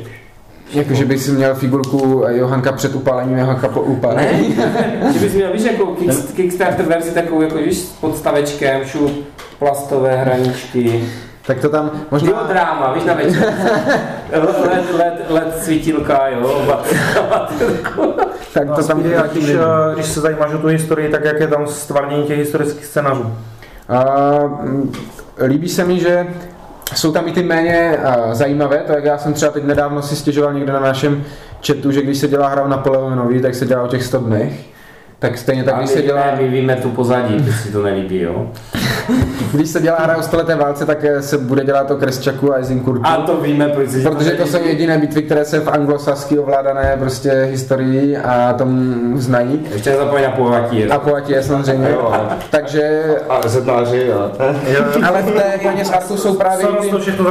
[0.73, 4.55] Jakože bych si měl figurku Johanka před upálením, Johanka po upálení.
[5.13, 9.11] že bys měl, víš, jako kick, Kickstarter verzi takovou, jako víš, s podstavečkem, šup,
[9.59, 11.03] plastové hraničky.
[11.47, 12.31] Tak to tam možná...
[12.31, 13.53] Diodráma, víš, na večer.
[14.33, 16.79] LED, LED, LED svítilka, jo,
[18.53, 19.51] Tak to tam a když,
[19.93, 23.33] když se zajímáš o tu historii, tak jak je tam stvárnění těch historických scénářů?
[23.89, 24.03] A,
[24.61, 24.93] mm,
[25.45, 26.27] líbí se mi, že
[26.95, 30.15] jsou tam i ty méně a, zajímavé, to jak já jsem třeba teď nedávno si
[30.15, 31.23] stěžoval někde na našem
[31.67, 34.76] chatu, že když se dělá hra o Napoleonovi, tak se dělá o těch 100 dnech.
[35.19, 38.51] Tak stejně tak, když se dělá, my víme tu pozadí, když si to nelíbí, jo.
[39.53, 42.57] když se dělá hra o stoleté válce, tak eh, se bude dělat o Kresčaku a
[42.57, 43.01] Ezinkurtu.
[43.05, 46.95] A to víme, proč se Protože to jsou jediné bitvy, které se v anglosasky ovládané
[46.99, 49.65] prostě historii a tom znají.
[49.73, 50.85] Ještě nezapomeň na pohatí.
[50.85, 51.89] A po je samozřejmě.
[51.89, 52.13] Jo.
[52.49, 54.31] Takže, A zetnáři a...
[55.07, 57.25] ale v té Janě z Arku jsou právě ty, to všechno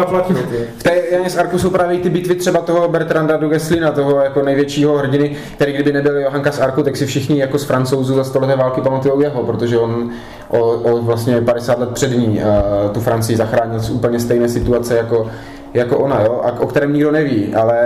[0.79, 4.43] v té Janě z Arku jsou právě ty bitvy třeba toho Bertranda Dugeslina, toho jako
[4.43, 8.25] největšího hrdiny, který kdyby nebyl Johanka z Arku, tak si všichni jako z francouzů za
[8.25, 10.11] stoleté války pamatují jeho, protože on
[10.49, 14.97] o, o vlastně 50 let před ní uh, tu Francii zachránil z úplně stejné situace
[14.97, 15.27] jako
[15.75, 17.79] jako ona, jo, a o kterém nikdo neví, ale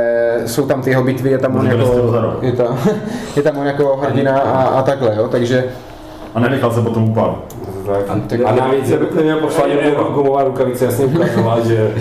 [0.46, 2.78] jsou tam ty jeho bitvy, je tam on jako, je tam,
[3.36, 5.64] je tam on jako hrdina a, a takhle, jo, takže
[6.34, 7.36] A nenechal se potom upálit.
[7.86, 11.94] Tak, a navíc je Kdyby neměl poslání Ani gumová rukavice jasně ukazovala, že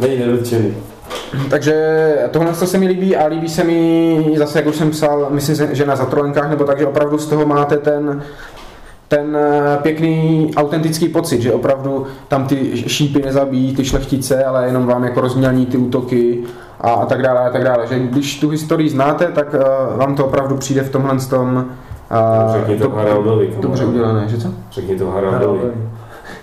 [0.00, 0.74] není nedotčený.
[1.50, 1.74] Takže
[2.30, 5.74] tohle to se mi líbí a líbí se mi zase, jak už jsem psal, myslím,
[5.74, 8.22] že na zatrolenkách, nebo tak, že opravdu z toho máte ten,
[9.08, 14.86] ten eh, pěkný, autentický pocit, že opravdu tam ty šípy nezabíjí ty šlechtice, ale jenom
[14.86, 16.38] vám jako rozmělní ty útoky
[16.80, 17.86] a, a tak dále a tak dále.
[17.86, 21.66] Že když tu historii znáte, tak uh, vám to opravdu přijde v tomhle tom
[22.46, 23.46] uh, Řekni to Haraldovi.
[23.46, 23.62] kamarád.
[23.62, 24.48] dobře udělané, že co?
[24.72, 25.72] Řekni to Haraldovi.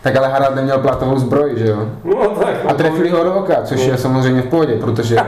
[0.05, 1.87] Tak ale Harald neměl platovou zbroj, že jo?
[2.03, 2.55] No tak.
[2.67, 5.15] A trefili ho do oka, což je samozřejmě v pohodě, protože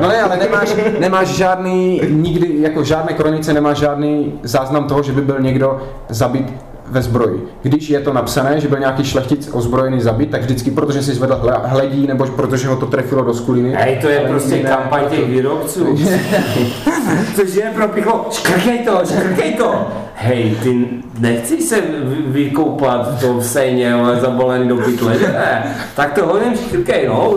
[0.00, 5.12] No ne, ale nemáš, nemáš žádný, nikdy, jako žádné kronice nemáš žádný záznam toho, že
[5.12, 6.52] by byl někdo zabit
[6.90, 7.48] ve zbroji.
[7.62, 11.34] Když je to napsané, že byl nějaký šlechtic ozbrojený zabit, tak vždycky, protože si zvedl
[11.42, 13.74] hle- hledí, nebo protože ho to trefilo do skuliny.
[13.74, 14.62] Hej, to je prostě ne.
[14.70, 15.86] kampaň těch výrobců.
[17.36, 19.86] Což je pro picho, škrkej to, škrkej to.
[20.14, 20.86] Hej, ty
[21.18, 25.76] nechceš se vy- vykoupat v tom sejně, ale zabolený do pytle, ne?
[25.96, 27.34] Tak to hodně škrkej, no.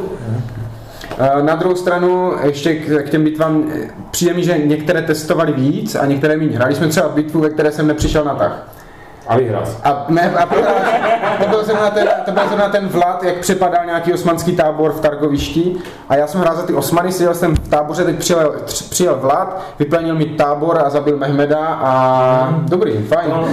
[1.19, 5.51] Eh, Na druhou stranu, ještě k, k těm bitvám, eh, přijde mi, že některé testovali
[5.53, 6.55] víc a některé méně.
[6.57, 8.67] Hráli jsme třeba bitvu, ve které jsem nepřišel na tah.
[9.27, 9.63] A vyhrál.
[9.83, 10.45] A, ne, a
[11.43, 14.99] to, byl zrovna ten, to byl zrovna ten vlad, jak přepadal nějaký osmanský tábor v
[14.99, 15.75] Targovišti
[16.09, 19.61] a já jsem hrál za ty osmany, seděl jsem v táboře, teď přijel, přijel vlad,
[19.79, 23.31] vyplenil mi tábor a zabil Mehmeda a dobrý, fajn.
[23.33, 23.49] On,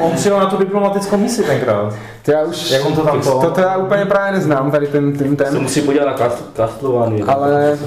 [0.00, 1.94] on přijel na tu diplomatickou misi tenkrát.
[2.24, 3.40] To já už, Jak on to tam to?
[3.40, 5.62] to, to já úplně právě neznám, tady ten, ten, Se ten.
[5.62, 7.22] musí podívat na Kast- Castlevanii.
[7.22, 7.78] Ale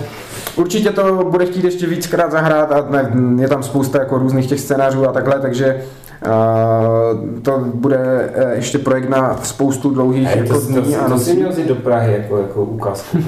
[0.56, 3.12] určitě to bude chtít ještě víckrát zahrát a ne,
[3.42, 5.82] je tam spousta jako různých těch scénářů a takhle, takže
[7.42, 11.20] to bude eh, ještě projekt na spoustu dlouhých Hej, jako to, dní to, a to
[11.20, 11.36] si nocí.
[11.36, 13.18] měl vzít do Prahy jako, jako ukázku.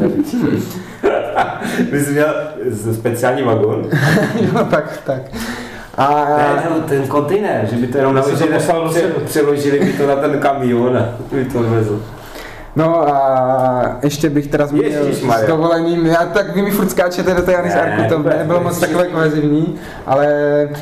[1.89, 2.33] Ty jsi měl
[2.93, 3.83] speciální vagon.
[4.35, 5.21] jo, tak, tak.
[5.97, 9.93] A, Ne, ne, ten kontejner, že by to jenom jsem to poslal pře, přeložili by
[9.93, 12.01] to na ten kamion a by to vezl.
[12.77, 17.41] No a ještě bych teda zmínil s dovolením, já tak vy mi furt skáčete do
[17.41, 18.63] té Janis Ne, Arku, to nebylo ne.
[18.63, 19.75] moc takové kohezivní,
[20.05, 20.27] ale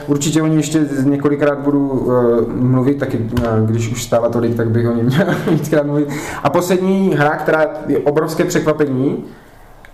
[0.07, 2.13] určitě o ní ještě několikrát budu uh,
[2.53, 6.09] mluvit, taky uh, když už stála tolik, tak bych o ní měl víckrát mluvit.
[6.43, 9.23] A poslední hra, která je obrovské překvapení,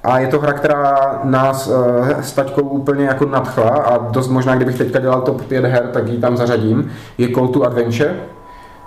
[0.04, 4.56] a je to hra, která nás uh, s taťkou úplně jako nadchla a dost možná,
[4.56, 8.16] kdybych teďka dělal top 5 her, tak ji tam zařadím, je Call to Adventure.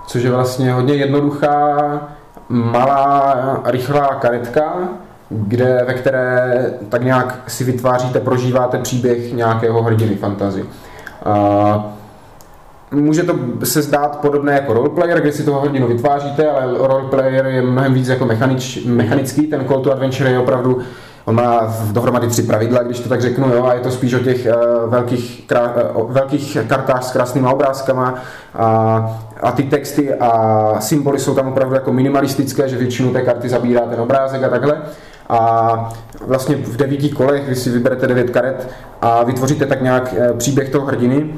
[0.06, 2.00] což je vlastně hodně jednoduchá,
[2.48, 4.72] malá, rychlá karetka,
[5.30, 10.64] kde, ve které tak nějak si vytváříte, prožíváte příběh nějakého hrdiny fantazy.
[12.90, 13.34] Může to
[13.64, 18.08] se zdát podobné jako roleplayer, kde si toho hrdinu vytváříte, ale roleplayer je mnohem víc
[18.08, 20.78] jako mechanič, mechanický, ten Call to Adventure je opravdu
[21.24, 24.18] On má dohromady tři pravidla, když to tak řeknu, jo, a je to spíš o
[24.18, 28.14] těch uh, velkých, krá, uh, velkých kartách s krásnýma obrázkama
[28.54, 33.48] a, a ty texty a symboly jsou tam opravdu jako minimalistické, že většinu té karty
[33.48, 34.82] zabírá ten obrázek a takhle.
[35.28, 35.92] A
[36.26, 38.68] vlastně v devíti kolech vy si vyberete devět karet
[39.02, 41.34] a vytvoříte tak nějak eh, příběh toho hrdiny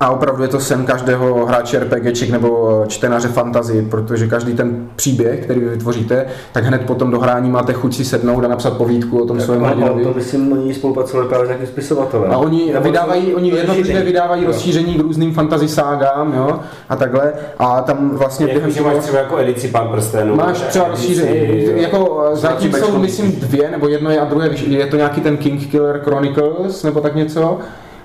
[0.00, 4.88] a opravdu je to sen každého hráče RPGček nebo eh, čtenáře fantazy, protože každý ten
[4.96, 8.72] příběh, který vy vytvoříte, tak hned potom do hrání máte chuť si sednout a napsat
[8.76, 10.04] povídku o tom svém hrdinovi.
[10.04, 12.30] To myslím, oni spolupracovali právě s nějakým spisovatelem.
[12.32, 14.04] A oni Nebo vydávají, to- oni jednotlivě rozšíření.
[14.06, 14.46] vydávají Jo.
[14.48, 16.58] rozšíření k různým fantasy ságám, jo,
[16.88, 17.32] a takhle.
[17.58, 18.94] A tam vlastně Jako, během že toho...
[18.94, 20.34] máš třeba jako edici Pan prstenů.
[20.36, 24.86] Máš třeba rozšíření, jako eh, zatím jsou myslím dvě, nebo jedno je a druhé, je
[24.86, 27.58] to nějaký ten King Killer Chronicles, nebo tak něco.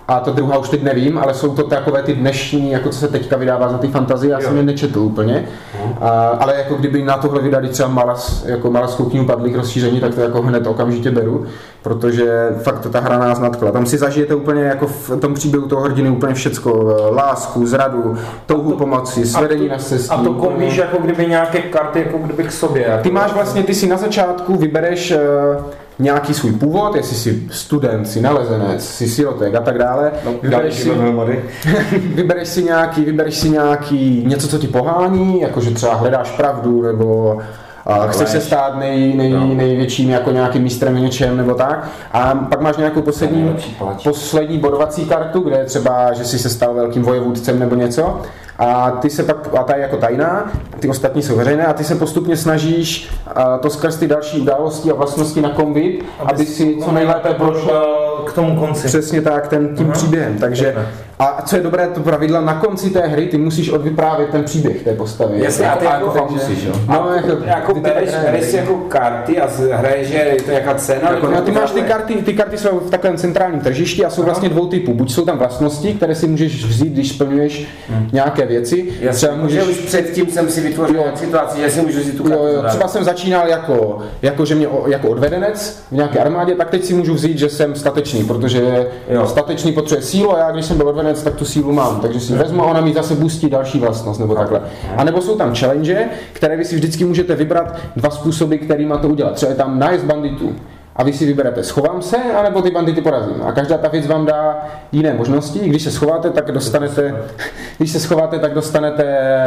[0.10, 3.08] A to druhá už teď nevím, ale jsou to takové ty dnešní, jako co se
[3.08, 5.46] teďka vydává za ty fantazie, já jsem je nečetl úplně.
[6.02, 10.16] A, ale jako kdyby na tohle vydali třeba malas, jako malaskou knihu padlých rozšíření, tak
[10.16, 11.46] to jako hned okamžitě beru,
[11.82, 13.72] protože fakt ta hra nás nadkla.
[13.72, 18.72] Tam si zažijete úplně jako v tom příběhu toho hrdiny úplně všecko, lásku, zradu, touhu
[18.72, 20.14] pomoci, svedení na cestě.
[20.14, 22.88] A to kombíš jako kdyby nějaké karty jako kdyby k sobě.
[22.88, 23.04] Jako.
[23.04, 25.20] Ty máš vlastně, ty si na začátku vybereš eh,
[26.00, 30.12] nějaký svůj původ, jestli jsi student, jsi nalezenec, jsi sirotek a tak dále.
[30.42, 30.90] Vybereš si,
[32.16, 37.38] vybereš si nějaký, vybereš si nějaký něco, co ti pohání, jakože třeba hledáš pravdu, nebo
[37.90, 39.48] a chceš se stát nej, nej, No.
[39.48, 41.88] největším jako nějakým mistrem něčem nebo tak.
[42.12, 43.56] A pak máš nějakou poslední,
[44.04, 48.22] poslední bodovací kartu, kde je třeba, že jsi se stal velkým vojevůdcem nebo něco.
[48.60, 51.84] A ty se pak, a ta je jako tajná, ty ostatní jsou veřejné a ty
[51.84, 53.10] se postupně snažíš
[53.60, 57.96] to skrz ty další události a vlastnosti nakombit, aby si co nejlépe prošel
[58.26, 58.88] k tomu konci.
[58.88, 59.94] Přesně tak, ten, tím Aha.
[59.94, 60.38] příběhem.
[60.38, 60.76] Takže,
[61.22, 64.84] a co je dobré, to pravidla na konci té hry, ty musíš odvyprávět ten příběh
[64.84, 65.44] té postavy.
[65.44, 66.74] Jasně, a ty jako fakt takže- musíš, jo.
[66.88, 71.12] No, jako, Jako ty bereš, bereš jako karty a hraješ, že je to nějaká cena.
[71.12, 74.24] Jako, no, ty máš ty karty, ty karty jsou v takovém centrálním tržišti a jsou
[74.24, 74.94] vlastně dvou typů.
[74.94, 77.68] Buď jsou tam vlastnosti, které si můžeš vzít, když splňuješ
[78.14, 78.86] nějaké věci.
[79.02, 79.64] Jasně, Třeba můžeš...
[79.64, 81.04] už předtím jsem si vytvořil Jo.
[81.16, 84.68] situaci, že si můžu si tu kartu jo, třeba jsem začínal jako, jako, že mě,
[84.88, 89.28] jako odvedenec v nějaké armádě, tak teď si můžu vzít, že jsem statečný, protože Jo.
[89.28, 92.00] statečný potřebuje sílu a já, když jsem byl odvedenec, tak tu sílu mám.
[92.00, 94.62] Takže si vezmu a ona mi zase boostí další vlastnost nebo takhle.
[94.98, 99.10] A nebo jsou tam challenge, které vy si vždycky můžete vybrat dva způsoby, kterýma to
[99.10, 99.34] udělat.
[99.34, 100.56] Třeba je tam nájezd banditů.
[101.00, 103.42] A vy si vyberete, schovám se, anebo ty bandity porazím.
[103.46, 105.60] A každá ta věc vám dá jiné možnosti.
[105.60, 107.16] Když se schováte, tak dostanete,
[107.78, 109.46] když se schováte, tak dostanete eh,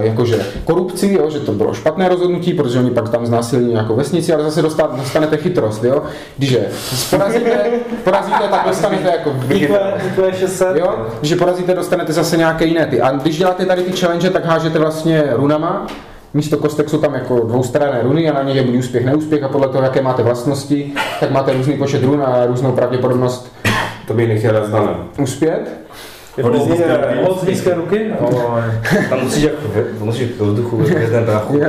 [0.00, 4.32] jakože korupci, jo, že to bylo špatné rozhodnutí, protože oni pak tam znásilní nějakou vesnici,
[4.32, 6.02] ale zase dostat, dostanete chytrost, jo.
[6.38, 6.68] Když je
[7.10, 7.70] porazíte,
[8.04, 10.76] porazíte, tak dostanete jako Hitler, Hitler 600.
[10.76, 13.00] Jo, když je porazíte, dostanete zase nějaké jiné ty.
[13.00, 15.86] A když děláte tady ty challenge, tak hážete vlastně runama.
[16.34, 19.48] Místo kostek jsou tam jako dvoustranné runy a na nich je buď úspěch, neúspěch a
[19.48, 23.52] podle toho, jaké máte vlastnosti, tak máte různý počet run a různou pravděpodobnost
[24.06, 24.94] To bych nechtěl dát zdanem.
[25.18, 25.60] uspět.
[26.36, 26.68] Jako Hodně z-
[27.48, 28.10] nízké- ruky?
[29.10, 31.60] Tam musíš jako, ve- musíš do vzduchu, ve ten prachu.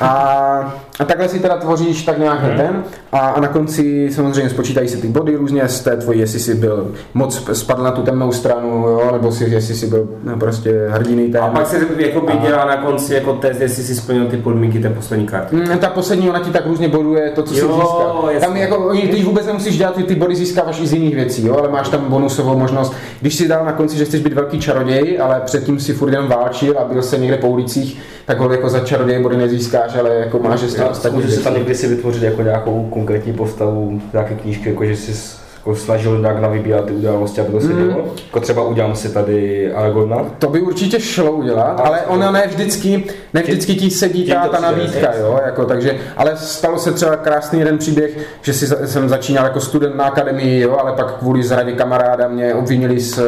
[0.00, 2.56] A, a takhle si teda tvoříš tak nějak Mhm.
[2.56, 6.40] ten a, a, na konci samozřejmě spočítají se ty body různě z té tvojí, jestli
[6.40, 10.36] jsi byl moc spadl na tu temnou stranu, jo, nebo si, jestli jsi byl no,
[10.36, 11.38] prostě hrdiny té.
[11.38, 14.78] A pak se jako by dělá na konci jako test, jestli si splnil ty podmínky
[14.78, 15.56] té poslední karty.
[15.56, 18.30] Mm, Ta poslední, ona ti tak různě boduje to, co Jo, si získal.
[18.40, 21.56] Tam jako, ty vůbec nemusíš dělat, ty, ty body získáváš i z jiných věcí, jo,
[21.58, 22.92] ale máš tam bonusovou možnost.
[23.20, 26.28] Když si dal na konci, že chceš být velký čaroděj, ale předtím si furt jenom
[26.28, 30.14] válčil a byl se někde po ulicích, tak ho jako za čaroděj body nezískáš, ale
[30.14, 31.44] jako máš že toho ostatní Můžeš si věci.
[31.44, 36.18] tam někdy si vytvořit jako nějakou konkrétní postavu, nějaké knížky, jako že jsi jako snažil
[36.20, 37.88] nějak navybírat ty události, aby to se Mm.
[37.88, 38.04] dělo.
[38.26, 40.16] Jako třeba udělám si tady Aragorna.
[40.38, 43.04] To by určitě šlo udělat, ale ona ne vždycky,
[43.34, 47.58] ne vždycky ti sedí ta, ta nabídka, jo, jako, takže, ale stalo se třeba krásný
[47.58, 51.72] jeden příběh, že si, jsem začínal jako student na akademii, jo, ale pak kvůli zradě
[51.72, 53.20] kamaráda mě obvinili z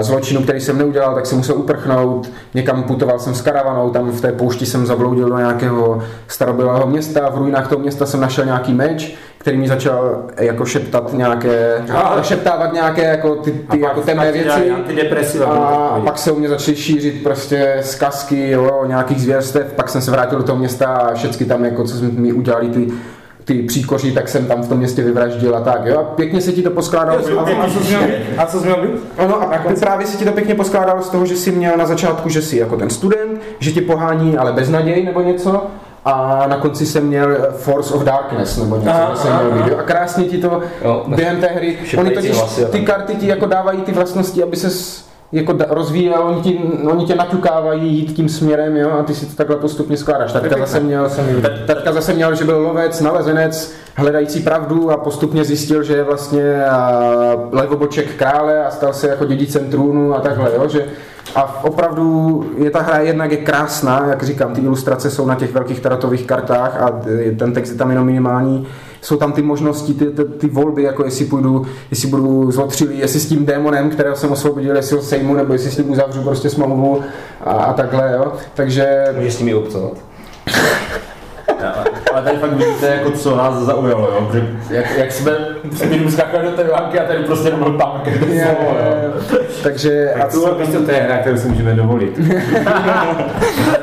[0.00, 4.20] zločinu, který jsem neudělal, tak jsem musel uprchnout, někam putoval jsem s karavanou, tam v
[4.20, 8.74] té poušti jsem zabloudil do nějakého starobylého města, v ruinách toho města jsem našel nějaký
[8.74, 12.22] meč, který mi začal jako šeptat nějaké, Aha.
[12.22, 14.70] šeptávat nějaké jako ty, ty jako temné věci.
[14.70, 15.46] Antidepresiva.
[15.46, 20.02] A pak se u mě začaly šířit prostě zkazky jo, o nějakých zvěrstev, pak jsem
[20.02, 22.88] se vrátil do toho města a všechny tam, jako, co jsme mi udělali, ty
[23.46, 25.98] ty příkoří, tak jsem tam v tom městě vyvraždil a tak, jo.
[25.98, 27.18] A pěkně se ti to poskládalo.
[27.38, 28.00] A, a, co jsi měl,
[28.38, 29.00] a co jsi měl být?
[29.18, 32.28] Ono a právě se ti to pěkně poskládalo z toho, že jsi měl na začátku,
[32.28, 35.66] že jsi jako ten student, že tě pohání, ale bez naději nebo něco.
[36.04, 39.78] A na konci jsem měl Force of Darkness nebo něco, Aha, jsem měl video.
[39.78, 41.04] A krásně ti to Jo.
[41.06, 42.36] během té hry, oni totiž
[42.70, 44.70] ty karty ti jako dávají ty vlastnosti, aby se
[45.32, 49.36] jako rozvíjel, oni, ti, oni tě naťukávají jít tím směrem, jo, a ty si to
[49.36, 50.32] takhle postupně skládáš.
[50.32, 51.10] Taťka zase měl,
[51.42, 56.04] ta- taťka zase měl, že byl lovec, nalezenec, hledající pravdu a postupně zjistil, že je
[56.04, 56.62] vlastně
[57.52, 60.84] levoboček krále a stal se jako dědicem trůnu a takhle, jo, že
[61.34, 65.52] a opravdu je ta hra jednak je krásná, jak říkám, ty ilustrace jsou na těch
[65.52, 67.00] velkých tarotových kartách a
[67.38, 68.66] ten text je tam jenom minimální.
[69.06, 73.20] Jsou tam ty možnosti, ty, ty, ty volby, jako jestli půjdu, jestli budu zotřilý, jestli
[73.20, 76.50] s tím démonem, kterého jsem osvobodil, jestli ho sejmu, nebo jestli s ním uzavřu prostě
[76.50, 77.02] smlouvu
[77.44, 78.32] a, a takhle, jo.
[78.54, 79.92] Takže Můžeš s nimi obcovat.
[82.12, 84.26] Ale tady fakt vidíte, jako co nás zaujalo, jo?
[84.26, 85.32] Protože jak, jak jsme
[85.72, 87.78] jsme skákali do té vánky a tady prostě nebyl
[88.26, 89.12] jo.
[89.62, 92.20] takže a Tak tohle místo to je hra, kterou si můžeme dovolit.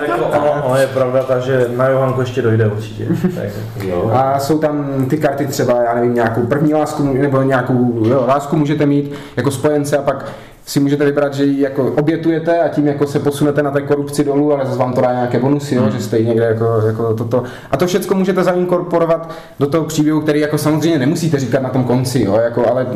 [0.07, 3.05] Jako, ono, ono, je pravda ta, že na Johanku ještě dojde určitě.
[3.35, 3.49] Tak,
[3.83, 4.11] Jo.
[4.13, 8.55] A jsou tam ty karty třeba, já nevím, nějakou první lásku, nebo nějakou jo, lásku
[8.55, 10.25] můžete mít jako spojence a pak
[10.65, 14.23] si můžete vybrat, že ji jako obětujete a tím jako se posunete na té korupci
[14.23, 17.43] dolů, ale zase vám to dá nějaké bonusy, jo, že jste někde jako, jako toto.
[17.71, 21.83] A to všechno můžete zainkorporovat do toho příběhu, který jako samozřejmě nemusíte říkat na tom
[21.83, 22.87] konci, jo, jako, ale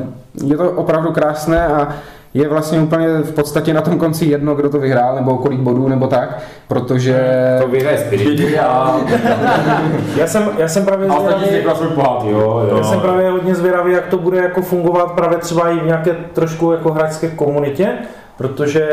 [0.45, 1.95] je to opravdu krásné a
[2.33, 5.87] je vlastně úplně v podstatě na tom konci jedno, kdo to vyhrál, nebo kolik bodů,
[5.87, 7.19] nebo tak, protože...
[7.61, 8.57] To vyhraje Spirit.
[8.59, 8.99] A
[10.15, 12.29] já, jsem, já jsem právě zvědavý, pohádku.
[12.29, 12.77] jo, jo.
[12.77, 16.15] já jsem právě hodně zvědavý, jak to bude jako fungovat právě třeba i v nějaké
[16.33, 17.89] trošku jako hráčské komunitě,
[18.37, 18.87] protože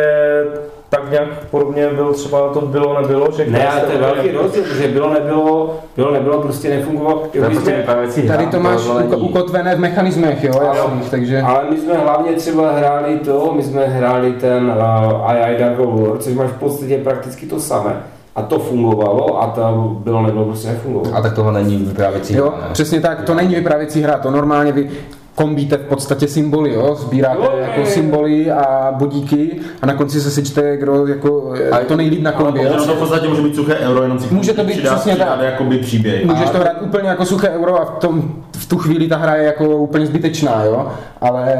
[0.88, 4.62] tak nějak podobně byl třeba to bylo, nebylo, že Ne, ale to je velký rozdíl,
[4.62, 7.22] protože bylo nebylo, bylo nebylo, prostě nefungovalo.
[7.34, 7.84] My prostě
[8.14, 8.80] jsme- Tady hra, to máš
[9.16, 11.42] ukotvené v mechanismech, jo, jasných, takže...
[11.42, 16.18] Ale my jsme hlavně třeba hráli to, my jsme hráli ten uh, AI Dark War,
[16.18, 17.96] což máš v podstatě prakticky to samé.
[18.36, 21.16] A to fungovalo a to bylo nebylo prostě nefungovalo.
[21.16, 22.72] A tak tohle není vyprávěcí Jo, hra, ne?
[22.72, 24.90] přesně tak, to není vyprávěcí hra, to normálně vy
[25.34, 27.92] kombíte v podstatě symboly, jo, sbíráte Jo, jako je, je.
[27.92, 32.60] symboly a bodíky a na konci se sečte, kdo jako A to nejlíp na kombi.
[32.66, 35.16] Ono to v podstatě může být suché euro, jenom si Může to být přidá- přesně
[35.16, 35.40] tak.
[35.42, 36.24] jakoby příběh.
[36.24, 39.34] Můžeš to hrát úplně jako suché euro a v, tom, v tu chvíli ta hra
[39.34, 40.88] je jako úplně zbytečná, jo?
[41.20, 41.54] Ale,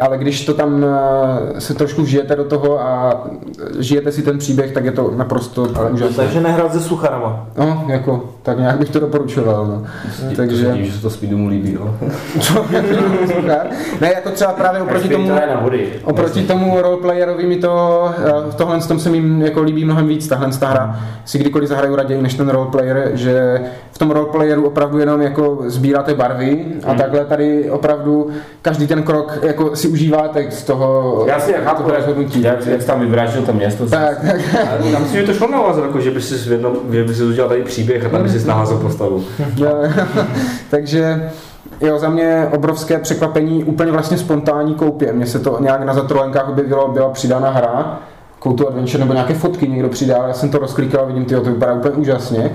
[0.00, 3.24] ale když to tam eh, se trošku vžijete do toho a
[3.78, 5.62] žijete si ten příběh, tak je to naprosto
[5.92, 6.16] úžasné.
[6.16, 7.46] Takže nehrát se sucharama.
[7.58, 9.82] No, jako, tak nějak bych to doporučoval, no.
[10.36, 10.72] Takže...
[10.72, 11.94] Tím, že se to Speedomu líbí, jo.
[12.40, 13.66] Suchár.
[14.00, 15.34] ne, jako třeba právě oproti tomu, to
[16.04, 20.28] oproti tomu roleplayerovi mi to, eh, v tohle tom se mi jako líbí mnohem víc,
[20.28, 23.60] tahle ta hra si kdykoliv zahraju raději než ten roleplayer, že
[23.90, 26.33] v tom roleplayeru opravdu jenom jako sbíráte barvy
[26.84, 28.30] a takhle tady opravdu
[28.62, 32.42] každý ten krok jako si užíváte z toho, Já si jak toho rozhodnutí.
[32.42, 33.86] jak, jak jsi tam vyvrátil to město.
[33.86, 34.40] Tak, tak.
[34.70, 36.56] Ale já myslím, že to šlo na vás, jako, že by si,
[37.04, 39.24] by si udělal tady příběh a tam by si naházel postavu.
[40.70, 41.30] Takže
[41.80, 45.12] jo, za mě obrovské překvapení, úplně vlastně spontánní koupě.
[45.12, 47.98] Mně se to nějak na zatrolenkách objevilo, byla přidána hra,
[48.52, 51.72] to Adventure nebo nějaké fotky někdo přidal, já jsem to rozklikal vidím, tyjo, to vypadá
[51.72, 52.50] úplně úžasně.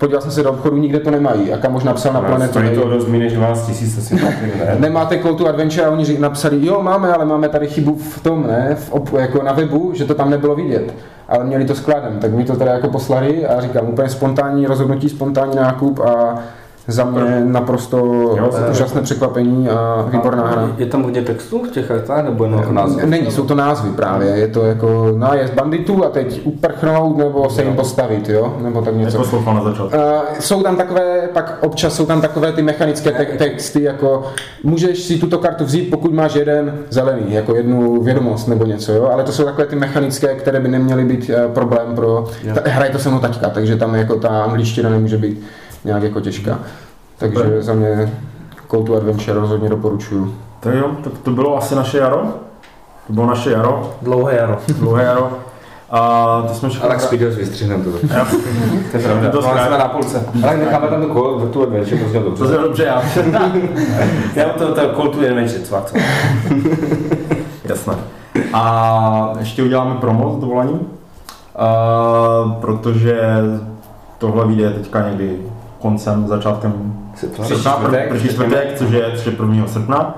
[0.00, 1.48] Podíval jsem se do obchodu, nikde to nemají.
[1.48, 2.50] Jaká možná psal na planetu.
[2.50, 4.36] Stojí to dost než 12 tisíc, asi ne.
[4.78, 8.46] Nemáte Call to Adventure a oni napsali, jo máme, ale máme tady chybu v tom,
[8.46, 10.94] ne, v op, jako na webu, že to tam nebylo vidět.
[11.28, 15.08] Ale měli to skladem, tak mi to teda jako poslali a říkám, úplně spontánní rozhodnutí,
[15.08, 16.38] spontánní nákup a
[16.86, 17.96] za mě naprosto
[18.36, 20.72] Jo, úžasné překvapení a výborná hra.
[20.76, 23.04] Je tam hodně textů v těch kartách, nebo jenom jako název?
[23.04, 27.62] Není, jsou to názvy právě, je to jako nájezd banditů a teď uprchnout nebo se
[27.62, 29.18] jim postavit, jo, nebo tak něco.
[29.18, 29.96] Neposlouchal na začátku.
[29.96, 30.02] Uh,
[30.40, 34.22] jsou tam takové, pak občas jsou tam takové ty mechanické te- texty, jako
[34.62, 39.10] můžeš si tuto kartu vzít, pokud máš jeden zelený, jako jednu vědomost nebo něco, jo?
[39.12, 42.90] ale to jsou takové ty mechanické, které by neměly být uh, problém pro, ta, hraje
[42.90, 45.42] to se mnou taťka, takže tam jako ta angličtina nemůže být
[45.84, 46.58] nějak jako těžká.
[47.18, 47.62] Takže Super.
[47.62, 48.12] za mě
[48.70, 50.34] Call to Adventure rozhodně doporučuju.
[50.60, 52.22] Tak jo, tak to bylo asi naše jaro.
[53.06, 54.58] To bylo naše jaro, Dlouhé jaro.
[54.78, 55.30] dlouhé jaro.
[55.90, 56.88] A ty jsme A všechno...
[56.88, 57.90] tak Speedos vystřihneme to.
[57.90, 57.96] To
[58.96, 59.30] je pravda.
[59.30, 59.66] To zkrát.
[59.66, 60.26] jsme na půlce.
[60.42, 62.54] Ale necháme tam tu kol, tu adventure, to znělo To dobře.
[62.54, 63.02] je dobře, já.
[64.34, 65.96] Já to, to kultu jen menší, co co.
[67.64, 67.94] Jasné.
[68.52, 73.20] A ještě uděláme promo s dovolením, uh, protože
[74.18, 75.38] tohle vyjde teďka někdy
[75.80, 77.76] koncem, začátkem Srpna.
[78.08, 79.66] První čtvrtek, což je, což je 1.
[79.66, 80.14] srpna.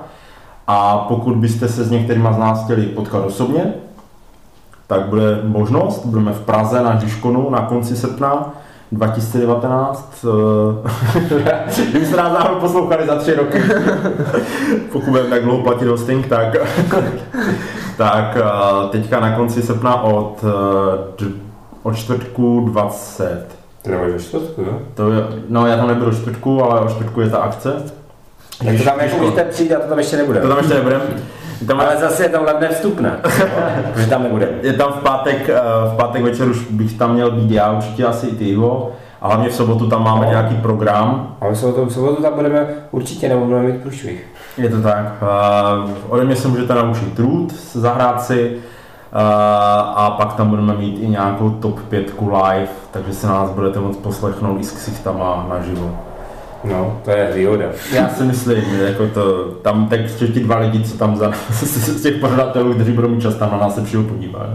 [0.67, 3.73] A pokud byste se s některýma z nás chtěli potkat osobně,
[4.87, 8.53] tak bude možnost, budeme v Praze na Žižkonu na konci srpna,
[8.91, 10.25] 2019.
[11.45, 13.61] eh, Kdybyste nás náhodou poslouchali za tři roky,
[14.91, 16.55] pokud budeme tak dlouho platit hosting, tak,
[17.97, 20.45] tak eh, teďka na konci srpna od,
[21.23, 21.25] eh,
[21.83, 23.62] od čtvrtku 20.
[23.83, 24.79] To nemáš ve čtvrtku, jo?
[24.93, 27.73] To je, no já tam nebudu čtvrtku, ale o čtvrtku je ta akce.
[28.65, 30.39] Tak to tam jako můžete přijít a to tam ještě nebude.
[30.39, 31.01] To tam ještě nebudem.
[31.67, 33.19] Tam, Ale zase je tam levné vstupné,
[33.95, 34.49] že tam nebude.
[34.61, 35.59] je tam v pátek, eh,
[35.93, 38.91] v pátek večer už bych tam měl být já, určitě asi i ty Ivo.
[39.21, 40.31] A hlavně v sobotu tam máme No.
[40.31, 44.25] nějaký program, Ale v sobotu, v sobotu tam budeme určitě, nebo budeme mít průšvih.
[44.57, 45.13] Je to tak.
[45.85, 48.57] Uh, ode mě se můžete naučit trud, zahrát si
[49.95, 53.97] a pak tam budeme mít i nějakou top 5 live, takže si nás budete moct
[53.97, 55.91] poslechnout i s ksichtama naživo.
[56.63, 57.65] No, to je výhoda.
[57.93, 61.31] Já si myslím, že jako to, tam tak ještě ti dva lidi, co tam za,
[61.51, 64.47] z těch pořadatelů, kteří budou mít čas, tam na nás se přijdu podívat.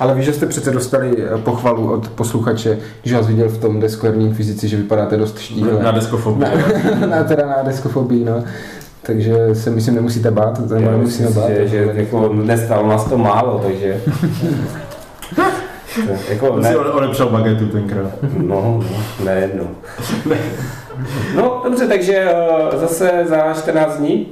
[0.00, 3.80] Ale víš, že jste přece dostali eh, pochvalu od posluchače, že vás viděl v tom
[3.80, 5.82] deskverní fyzici, že vypadáte dost štíhle.
[5.82, 6.48] Na deskofobii.
[7.00, 8.44] na, na, teda na deskofobii, no.
[9.02, 11.50] Takže se myslím nemusíte bát, to Já nemusíme myslím, bát.
[11.50, 14.00] že, že jako nestalo nás to málo, takže...
[16.06, 18.10] To, jako On ne, si ode- odepřel bagetu tenkrát.
[18.36, 18.84] no, no,
[19.24, 19.64] ne jedno.
[21.36, 22.14] No, dobře, takže
[22.72, 24.26] eh, zase za 14 dní.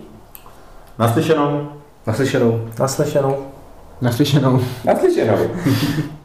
[0.99, 1.69] Naslyšenou.
[2.07, 2.61] Naslyšenou.
[2.79, 3.37] Naslyšenou.
[4.01, 4.61] Naslyšenou.
[4.85, 5.39] Naslyšenou.